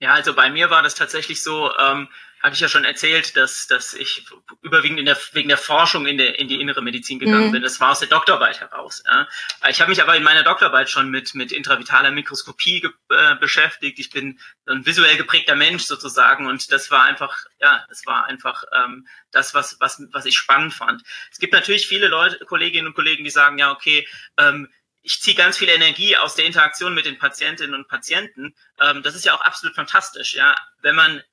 Ja, 0.00 0.14
also 0.14 0.34
bei 0.34 0.50
mir 0.50 0.70
war 0.70 0.82
das 0.82 0.94
tatsächlich 0.94 1.42
so, 1.42 1.70
ähm, 1.78 2.08
habe 2.46 2.54
ich 2.54 2.60
ja 2.60 2.68
schon 2.68 2.84
erzählt, 2.84 3.36
dass, 3.36 3.66
dass 3.66 3.92
ich 3.92 4.24
überwiegend 4.62 5.00
in 5.00 5.04
der, 5.04 5.18
wegen 5.32 5.48
der 5.48 5.58
Forschung 5.58 6.06
in, 6.06 6.16
der, 6.16 6.38
in 6.38 6.46
die 6.46 6.60
innere 6.60 6.80
Medizin 6.80 7.18
gegangen 7.18 7.48
mhm. 7.48 7.52
bin. 7.52 7.62
Das 7.62 7.80
war 7.80 7.90
aus 7.90 7.98
der 7.98 8.06
Doktorarbeit 8.06 8.60
heraus. 8.60 9.02
Ja. 9.04 9.26
Ich 9.68 9.80
habe 9.80 9.90
mich 9.90 10.00
aber 10.00 10.14
in 10.14 10.22
meiner 10.22 10.44
Doktorarbeit 10.44 10.88
schon 10.88 11.10
mit, 11.10 11.34
mit 11.34 11.50
intravitaler 11.50 12.12
Mikroskopie 12.12 12.82
ge, 12.82 12.90
äh, 13.10 13.34
beschäftigt. 13.34 13.98
Ich 13.98 14.10
bin 14.10 14.38
ein 14.66 14.86
visuell 14.86 15.16
geprägter 15.16 15.56
Mensch 15.56 15.82
sozusagen 15.86 16.46
und 16.46 16.70
das 16.70 16.88
war 16.92 17.02
einfach, 17.02 17.36
ja, 17.58 17.84
das 17.88 18.06
war 18.06 18.26
einfach 18.26 18.62
ähm, 18.72 19.08
das, 19.32 19.52
was, 19.52 19.80
was, 19.80 20.00
was 20.12 20.24
ich 20.24 20.36
spannend 20.36 20.72
fand. 20.72 21.02
Es 21.32 21.40
gibt 21.40 21.52
natürlich 21.52 21.88
viele 21.88 22.06
Leute, 22.06 22.44
Kolleginnen 22.44 22.86
und 22.86 22.94
Kollegen, 22.94 23.24
die 23.24 23.30
sagen, 23.30 23.58
ja, 23.58 23.72
okay, 23.72 24.06
ähm, 24.38 24.68
ich 25.02 25.20
ziehe 25.20 25.36
ganz 25.36 25.58
viel 25.58 25.68
Energie 25.68 26.16
aus 26.16 26.36
der 26.36 26.44
Interaktion 26.44 26.94
mit 26.94 27.06
den 27.06 27.18
Patientinnen 27.18 27.74
und 27.74 27.88
Patienten. 27.88 28.54
Ähm, 28.80 29.02
das 29.02 29.16
ist 29.16 29.24
ja 29.24 29.34
auch 29.34 29.40
absolut 29.40 29.74
fantastisch, 29.74 30.34
ja. 30.34 30.54
Wenn 30.80 30.94
man 30.94 31.24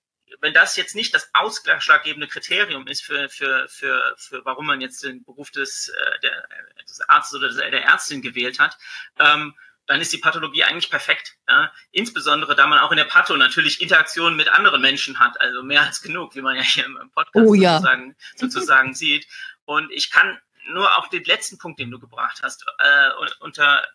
wenn 0.42 0.54
das 0.54 0.76
jetzt 0.76 0.96
nicht 0.96 1.14
das 1.14 1.30
ausschlaggebende 1.34 2.28
Kriterium 2.28 2.88
ist 2.88 3.04
für, 3.04 3.30
für, 3.30 3.68
für, 3.68 4.16
für 4.18 4.46
warum 4.46 4.66
man 4.66 4.82
jetzt 4.82 5.04
den 5.04 5.24
Beruf 5.24 5.52
des, 5.52 5.90
äh, 5.90 6.20
der, 6.22 6.48
des 6.88 7.02
Arztes 7.10 7.38
oder 7.38 7.50
der 7.54 7.84
Ärztin 7.84 8.22
gewählt 8.22 8.60
hat, 8.60 8.78
ähm, 9.20 9.56
dann 9.86 10.00
ist 10.00 10.14
die 10.14 10.18
Pathologie 10.18 10.64
eigentlich 10.64 10.90
perfekt. 10.90 11.36
Ja? 11.48 11.72
Insbesondere, 11.92 12.56
da 12.56 12.68
man 12.68 12.80
auch 12.80 12.92
in 12.92 12.98
der 12.98 13.06
Patho 13.06 13.36
natürlich 13.36 13.82
Interaktionen 13.82 14.38
mit 14.38 14.50
anderen 14.50 14.82
Menschen 14.82 15.20
hat, 15.20 15.40
also 15.42 15.64
mehr 15.64 15.82
als 15.82 16.02
genug, 16.02 16.36
wie 16.36 16.42
man 16.42 16.56
ja 16.56 16.62
hier 16.62 16.86
im 16.86 17.12
Podcast 17.12 17.48
oh, 17.48 17.54
ja. 17.54 17.78
sozusagen, 17.78 18.16
sozusagen 18.36 18.94
sieht. 18.94 19.28
Und 19.66 19.92
ich 19.92 20.10
kann 20.12 20.40
nur 20.68 20.98
auch 20.98 21.10
den 21.10 21.24
letzten 21.26 21.58
Punkt, 21.58 21.80
den 21.80 21.92
du 21.92 22.00
gebracht 22.00 22.42
hast, 22.42 22.66
äh, 22.80 23.10
unter, 23.40 23.86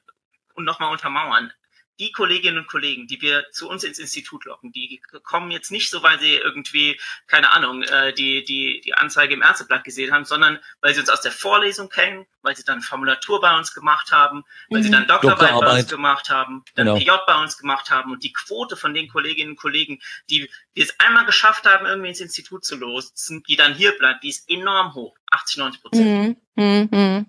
und 0.55 0.65
nochmal 0.65 0.93
untermauern 0.93 1.53
die 1.99 2.13
Kolleginnen 2.13 2.59
und 2.59 2.67
Kollegen, 2.67 3.07
die 3.07 3.21
wir 3.21 3.45
zu 3.51 3.69
uns 3.69 3.85
ins 3.85 3.99
Institut 3.99 4.45
locken, 4.45 4.73
die 4.73 5.01
kommen 5.23 5.51
jetzt 5.51 5.71
nicht 5.71 5.91
so, 5.91 6.03
weil 6.03 6.19
sie 6.21 6.35
irgendwie, 6.35 6.99
keine 7.27 7.51
Ahnung, 7.51 7.83
äh, 7.83 8.13
die, 8.13 8.45
die, 8.45 8.81
die 8.85 8.95
Anzeige 8.95 9.35
im 9.35 9.43
Ärzteblatt 9.43 9.85
gesehen 9.85 10.13
haben, 10.13 10.25
sondern 10.25 10.59
weil 10.81 10.95
sie 10.95 11.01
uns 11.01 11.11
aus 11.11 11.21
der 11.21 11.33
Vorlesung 11.33 11.89
kennen, 11.89 12.27
weil 12.43 12.57
sie 12.57 12.65
dann 12.65 12.81
Formulatur 12.81 13.41
bei 13.41 13.57
uns 13.57 13.75
gemacht 13.75 14.13
haben, 14.13 14.45
weil 14.71 14.81
mhm. 14.81 14.85
sie 14.85 14.91
dann 14.91 15.07
Doktorarbeit, 15.07 15.51
Doktorarbeit, 15.51 15.69
bei 15.69 15.81
uns 15.81 15.89
gemacht 15.89 16.31
haben, 16.31 16.65
dann 16.75 16.87
genau. 16.87 16.99
PJ 16.99 17.11
bei 17.27 17.43
uns 17.43 17.59
gemacht 17.59 17.91
haben 17.91 18.13
und 18.13 18.23
die 18.23 18.33
Quote 18.33 18.77
von 18.77 18.95
den 18.95 19.09
Kolleginnen 19.09 19.51
und 19.51 19.57
Kollegen, 19.57 20.01
die, 20.31 20.49
die 20.77 20.83
es 20.83 20.99
einmal 21.01 21.27
geschafft 21.27 21.67
haben, 21.67 21.87
irgendwie 21.87 22.11
ins 22.11 22.21
Institut 22.21 22.65
zu 22.65 22.77
losen, 22.77 23.43
die 23.49 23.57
dann 23.57 23.75
hier 23.75 23.93
bleibt, 23.99 24.23
die 24.23 24.29
ist 24.29 24.49
enorm 24.49 24.95
hoch, 24.95 25.17
80, 25.31 25.57
90 25.59 25.83
Prozent. 25.83 26.39
Mhm. 26.55 26.89
Mhm. 26.91 27.27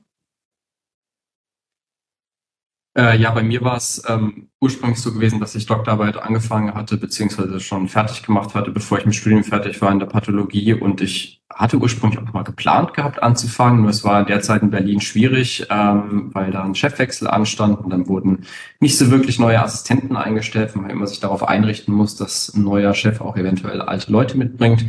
Äh, 2.99 3.17
ja, 3.17 3.31
bei 3.31 3.43
mir 3.43 3.61
war 3.61 3.77
es 3.77 4.03
ähm, 4.09 4.49
ursprünglich 4.59 4.99
so 4.99 5.13
gewesen, 5.13 5.39
dass 5.39 5.55
ich 5.55 5.65
Doktorarbeit 5.65 6.21
angefangen 6.21 6.73
hatte, 6.73 6.97
beziehungsweise 6.97 7.61
schon 7.61 7.87
fertig 7.87 8.23
gemacht 8.23 8.55
hatte, 8.55 8.71
bevor 8.71 8.97
ich 8.97 9.05
mit 9.05 9.15
Studium 9.15 9.45
fertig 9.45 9.81
war 9.81 9.89
in 9.93 9.99
der 9.99 10.05
Pathologie. 10.05 10.73
Und 10.73 10.99
ich 10.99 11.41
hatte 11.49 11.77
ursprünglich 11.77 12.19
auch 12.19 12.33
mal 12.33 12.43
geplant 12.43 12.93
gehabt 12.93 13.23
anzufangen. 13.23 13.83
Nur 13.83 13.91
es 13.91 14.03
war 14.03 14.19
in 14.19 14.25
der 14.25 14.41
Zeit 14.41 14.63
in 14.63 14.69
Berlin 14.69 14.99
schwierig, 14.99 15.65
ähm, 15.69 16.31
weil 16.33 16.51
da 16.51 16.61
ein 16.65 16.75
Chefwechsel 16.75 17.29
anstand 17.29 17.79
und 17.79 17.89
dann 17.89 18.09
wurden 18.09 18.45
nicht 18.81 18.97
so 18.97 19.09
wirklich 19.09 19.39
neue 19.39 19.63
Assistenten 19.63 20.17
eingestellt, 20.17 20.75
weil 20.75 20.81
man 20.81 20.91
immer 20.91 21.07
sich 21.07 21.21
darauf 21.21 21.47
einrichten 21.47 21.93
muss, 21.93 22.17
dass 22.17 22.53
ein 22.53 22.63
neuer 22.63 22.93
Chef 22.93 23.21
auch 23.21 23.37
eventuell 23.37 23.81
alte 23.81 24.11
Leute 24.11 24.37
mitbringt. 24.37 24.87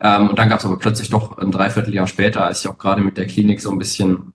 Ähm, 0.00 0.28
und 0.28 0.38
dann 0.38 0.50
gab 0.50 0.58
es 0.58 0.66
aber 0.66 0.78
plötzlich 0.78 1.08
doch 1.08 1.38
ein 1.38 1.52
Dreivierteljahr 1.52 2.06
später, 2.06 2.44
als 2.44 2.60
ich 2.60 2.68
auch 2.68 2.76
gerade 2.76 3.00
mit 3.00 3.16
der 3.16 3.26
Klinik 3.26 3.62
so 3.62 3.70
ein 3.70 3.78
bisschen 3.78 4.34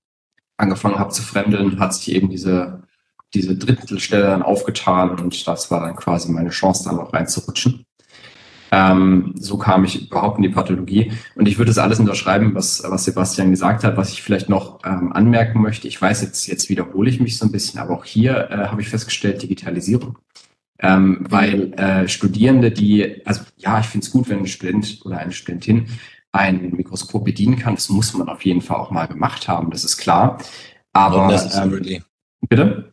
angefangen 0.58 0.98
habe 0.98 1.12
zu 1.12 1.22
fremdeln, 1.22 1.80
hat 1.80 1.94
sich 1.94 2.16
eben 2.16 2.28
diese 2.28 2.82
diese 3.34 3.56
Drittelstelle 3.56 4.24
dann 4.24 4.44
aufgetan 4.44 5.12
und 5.20 5.48
das 5.48 5.72
war 5.72 5.82
dann 5.82 5.96
quasi 5.96 6.32
meine 6.32 6.50
Chance, 6.50 6.84
da 6.86 6.92
noch 6.92 7.14
reinzurutschen. 7.14 7.86
Ähm, 8.74 9.34
so 9.38 9.58
kam 9.58 9.84
ich 9.84 10.08
überhaupt 10.08 10.38
in 10.38 10.44
die 10.44 10.50
Pathologie. 10.50 11.12
Und 11.36 11.48
ich 11.48 11.58
würde 11.58 11.70
das 11.70 11.78
alles 11.78 12.00
unterschreiben, 12.00 12.56
was, 12.56 12.82
was 12.88 13.04
Sebastian 13.04 13.52
gesagt 13.52 13.84
hat. 13.84 13.98
Was 13.98 14.14
ich 14.14 14.22
vielleicht 14.24 14.48
noch 14.48 14.80
ähm, 14.86 15.12
anmerken 15.12 15.62
möchte, 15.62 15.90
ich 15.90 16.02
weiß, 16.02 16.22
jetzt, 16.22 16.48
jetzt 16.48 16.70
wiederhole 16.70 17.10
ich 17.10 17.20
mich 17.20 17.38
so 17.38 17.46
ein 17.46 17.52
bisschen, 17.52 17.82
aber 17.82 17.94
auch 17.94 18.06
hier 18.06 18.50
äh, 18.50 18.68
habe 18.68 18.82
ich 18.82 18.88
festgestellt, 18.88 19.42
Digitalisierung. 19.42 20.18
Ähm, 20.80 21.26
weil 21.30 21.74
äh, 21.74 22.08
Studierende, 22.08 22.72
die, 22.72 23.22
also 23.26 23.42
ja, 23.58 23.80
ich 23.82 23.88
finde 23.88 24.06
es 24.06 24.12
gut, 24.12 24.30
wenn 24.30 24.40
ein 24.40 24.48
Student 24.48 25.02
oder 25.04 25.18
eine 25.18 25.34
Studentin 25.34 25.88
ein 26.32 26.72
Mikroskop 26.72 27.26
bedienen 27.26 27.58
kann. 27.58 27.76
Das 27.76 27.90
muss 27.90 28.14
man 28.14 28.30
auf 28.30 28.46
jeden 28.46 28.62
Fall 28.62 28.78
auch 28.78 28.90
mal 28.90 29.06
gemacht 29.06 29.48
haben, 29.48 29.70
das 29.70 29.84
ist 29.84 29.98
klar. 29.98 30.40
Aber 30.94 31.30
ähm, 31.56 32.04
bitte? 32.48 32.91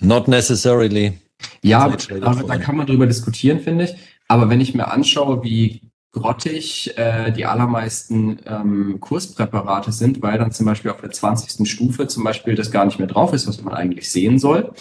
Not 0.00 0.28
necessarily. 0.28 1.18
Ja, 1.62 1.80
aber 1.80 2.42
da 2.42 2.56
kann 2.58 2.76
man 2.76 2.86
drüber 2.86 3.06
diskutieren, 3.06 3.60
finde 3.60 3.84
ich. 3.84 3.94
Aber 4.28 4.50
wenn 4.50 4.60
ich 4.60 4.74
mir 4.74 4.90
anschaue, 4.90 5.42
wie 5.42 5.82
grottig 6.12 6.96
äh, 6.96 7.30
die 7.32 7.46
allermeisten 7.46 8.38
ähm, 8.46 8.98
Kurspräparate 9.00 9.92
sind, 9.92 10.22
weil 10.22 10.38
dann 10.38 10.52
zum 10.52 10.66
Beispiel 10.66 10.90
auf 10.90 11.00
der 11.00 11.10
20. 11.10 11.68
Stufe 11.68 12.06
zum 12.08 12.24
Beispiel 12.24 12.54
das 12.54 12.70
gar 12.70 12.84
nicht 12.84 12.98
mehr 12.98 13.08
drauf 13.08 13.32
ist, 13.32 13.46
was 13.46 13.62
man 13.62 13.74
eigentlich 13.74 14.10
sehen 14.10 14.38
soll, 14.38 14.72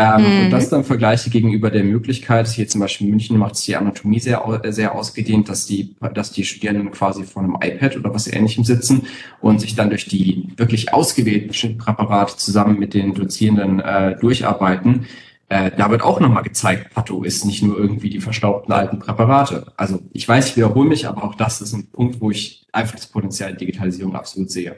ähm, 0.00 0.22
mhm. 0.22 0.44
Und 0.44 0.50
das 0.52 0.68
dann 0.68 0.84
vergleiche 0.84 1.28
gegenüber 1.28 1.72
der 1.72 1.82
Möglichkeit, 1.82 2.46
hier 2.46 2.68
zum 2.68 2.80
Beispiel 2.80 3.08
in 3.08 3.10
München 3.10 3.36
macht 3.36 3.56
es 3.56 3.62
die 3.62 3.74
Anatomie 3.74 4.20
sehr, 4.20 4.60
sehr 4.68 4.94
ausgedehnt, 4.94 5.48
dass 5.48 5.66
die, 5.66 5.96
dass 6.14 6.30
die 6.30 6.44
Studierenden 6.44 6.92
quasi 6.92 7.24
vor 7.24 7.42
einem 7.42 7.56
iPad 7.60 7.96
oder 7.96 8.14
was 8.14 8.28
ähnlichem 8.28 8.62
sitzen 8.62 9.08
und 9.40 9.60
sich 9.60 9.74
dann 9.74 9.90
durch 9.90 10.06
die 10.06 10.50
wirklich 10.56 10.94
ausgewählten 10.94 11.52
Schnittpräparate 11.52 12.36
zusammen 12.36 12.78
mit 12.78 12.94
den 12.94 13.12
Dozierenden 13.12 13.80
äh, 13.80 14.16
durcharbeiten. 14.20 15.06
Äh, 15.48 15.72
da 15.76 15.90
wird 15.90 16.02
auch 16.02 16.20
nochmal 16.20 16.44
gezeigt, 16.44 16.94
Patho 16.94 17.24
ist 17.24 17.44
nicht 17.44 17.64
nur 17.64 17.76
irgendwie 17.76 18.10
die 18.10 18.20
verstaubten 18.20 18.72
alten 18.72 19.00
Präparate. 19.00 19.72
Also 19.76 19.98
ich 20.12 20.28
weiß, 20.28 20.50
ich 20.50 20.56
wiederhole 20.56 20.88
mich, 20.88 21.08
aber 21.08 21.24
auch 21.24 21.34
das 21.34 21.60
ist 21.60 21.72
ein 21.72 21.90
Punkt, 21.90 22.20
wo 22.20 22.30
ich 22.30 22.68
einfach 22.70 22.94
das 22.94 23.08
Potenzial 23.08 23.50
der 23.50 23.58
Digitalisierung 23.58 24.14
absolut 24.14 24.52
sehe. 24.52 24.76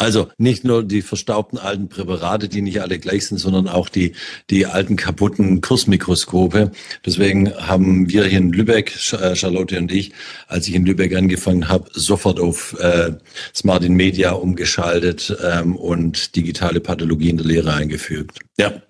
Also 0.00 0.30
nicht 0.38 0.64
nur 0.64 0.82
die 0.82 1.02
verstaubten 1.02 1.58
alten 1.58 1.90
Präparate, 1.90 2.48
die 2.48 2.62
nicht 2.62 2.80
alle 2.80 2.98
gleich 2.98 3.26
sind, 3.26 3.36
sondern 3.36 3.68
auch 3.68 3.90
die, 3.90 4.14
die 4.48 4.64
alten 4.64 4.96
kaputten 4.96 5.60
Kursmikroskope. 5.60 6.72
Deswegen 7.04 7.52
haben 7.54 8.08
wir 8.08 8.24
hier 8.24 8.38
in 8.38 8.50
Lübeck, 8.50 8.96
äh, 9.12 9.36
Charlotte 9.36 9.76
und 9.76 9.92
ich, 9.92 10.12
als 10.48 10.66
ich 10.66 10.74
in 10.74 10.86
Lübeck 10.86 11.14
angefangen 11.14 11.68
habe, 11.68 11.90
sofort 11.92 12.40
auf 12.40 12.74
äh, 12.80 13.12
Smart 13.54 13.84
in 13.84 13.92
Media 13.92 14.32
umgeschaltet 14.32 15.36
ähm, 15.44 15.76
und 15.76 16.34
digitale 16.34 16.80
Pathologie 16.80 17.28
in 17.28 17.36
der 17.36 17.46
Lehre 17.46 17.74
eingefügt. 17.74 18.38
Ja. 18.58 18.80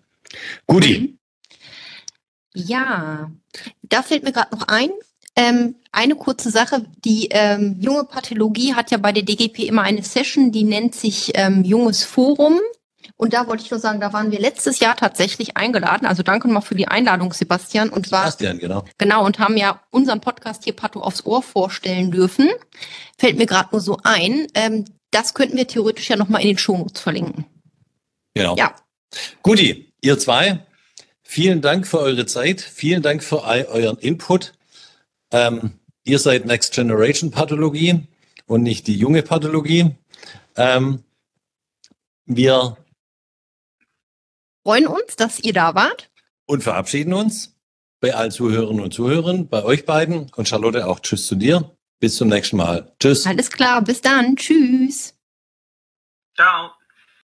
Guti. 0.69 1.19
Ja, 2.55 3.33
da 3.83 4.03
fällt 4.05 4.23
mir 4.23 4.31
gerade 4.31 4.55
noch 4.55 4.69
ein, 4.69 4.91
ähm, 5.37 5.77
eine 5.93 6.15
kurze 6.15 6.51
Sache, 6.51 6.85
die 7.05 7.29
ähm, 7.31 7.77
junge 7.81 8.05
Pathologie 8.05 8.75
hat 8.75 8.91
ja 8.91 8.99
bei 8.99 9.13
der 9.13 9.23
DGP 9.23 9.61
immer 9.61 9.83
eine 9.83 10.03
Session, 10.03 10.53
die 10.53 10.65
nennt 10.65 10.95
sich 10.95 11.33
ähm, 11.35 11.65
Junges 11.65 12.05
Forum. 12.05 12.61
Und 13.17 13.35
da 13.35 13.47
wollte 13.47 13.63
ich 13.63 13.71
nur 13.71 13.81
sagen, 13.81 14.01
da 14.01 14.13
waren 14.13 14.31
wir 14.31 14.39
letztes 14.39 14.81
Jahr 14.81 14.97
tatsächlich 14.97 15.57
eingeladen. 15.57 16.07
Also 16.07 16.23
danke 16.23 16.49
nochmal 16.49 16.63
für 16.63 16.75
die 16.75 16.89
Einladung, 16.89 17.33
Sebastian. 17.33 17.91
Und 17.91 18.11
war, 18.11 18.31
Sebastian, 18.31 18.59
genau. 18.59 18.85
Genau, 18.97 19.27
und 19.27 19.39
haben 19.39 19.57
ja 19.57 19.83
unseren 19.91 20.21
Podcast 20.21 20.65
hier 20.65 20.75
Pato 20.75 21.01
aufs 21.01 21.27
Ohr 21.27 21.43
vorstellen 21.43 22.11
dürfen. 22.11 22.49
Fällt 23.19 23.37
mir 23.37 23.47
gerade 23.47 23.69
nur 23.73 23.81
so 23.81 23.99
ein. 24.05 24.47
Ähm, 24.55 24.87
das 25.11 25.35
könnten 25.35 25.57
wir 25.57 25.67
theoretisch 25.67 26.09
ja 26.09 26.17
nochmal 26.17 26.41
in 26.43 26.49
den 26.49 26.59
Shownotes 26.59 27.01
verlinken. 27.01 27.45
Genau. 28.35 28.57
Ja. 28.57 28.75
Guti, 29.43 29.93
ihr 30.01 30.19
zwei, 30.19 30.65
vielen 31.23 31.61
Dank 31.61 31.87
für 31.87 31.99
eure 31.99 32.27
Zeit. 32.27 32.61
Vielen 32.61 33.03
Dank 33.03 33.23
für 33.23 33.43
euren 33.45 33.99
Input. 33.99 34.53
Ähm, 35.33 35.79
ihr 36.05 36.19
seid 36.19 36.47
Next 36.47 36.73
Generation 36.73 37.31
Pathologie 37.31 38.07
und 38.47 38.63
nicht 38.63 38.87
die 38.87 38.97
junge 38.97 39.23
Pathologie. 39.23 39.95
Ähm, 40.57 41.05
wir 42.27 42.77
freuen 44.63 44.87
uns, 44.87 45.17
dass 45.17 45.41
ihr 45.41 45.53
da 45.53 45.75
wart. 45.75 46.11
Und 46.47 46.63
verabschieden 46.63 47.13
uns 47.13 47.57
bei 48.01 48.15
allen 48.15 48.31
Zuhörerinnen 48.31 48.83
und 48.83 48.95
Zuhörern, 48.95 49.49
bei 49.49 49.63
euch 49.63 49.85
beiden 49.85 50.31
und 50.37 50.49
Charlotte 50.49 50.87
auch 50.87 51.01
Tschüss 51.01 51.27
zu 51.27 51.35
dir. 51.35 51.77
Bis 52.01 52.17
zum 52.17 52.29
nächsten 52.29 52.57
Mal. 52.57 52.93
Tschüss. 52.99 53.27
Alles 53.27 53.51
klar, 53.51 53.83
bis 53.83 54.01
dann. 54.01 54.37
Tschüss. 54.37 55.15
Ciao. 56.35 56.71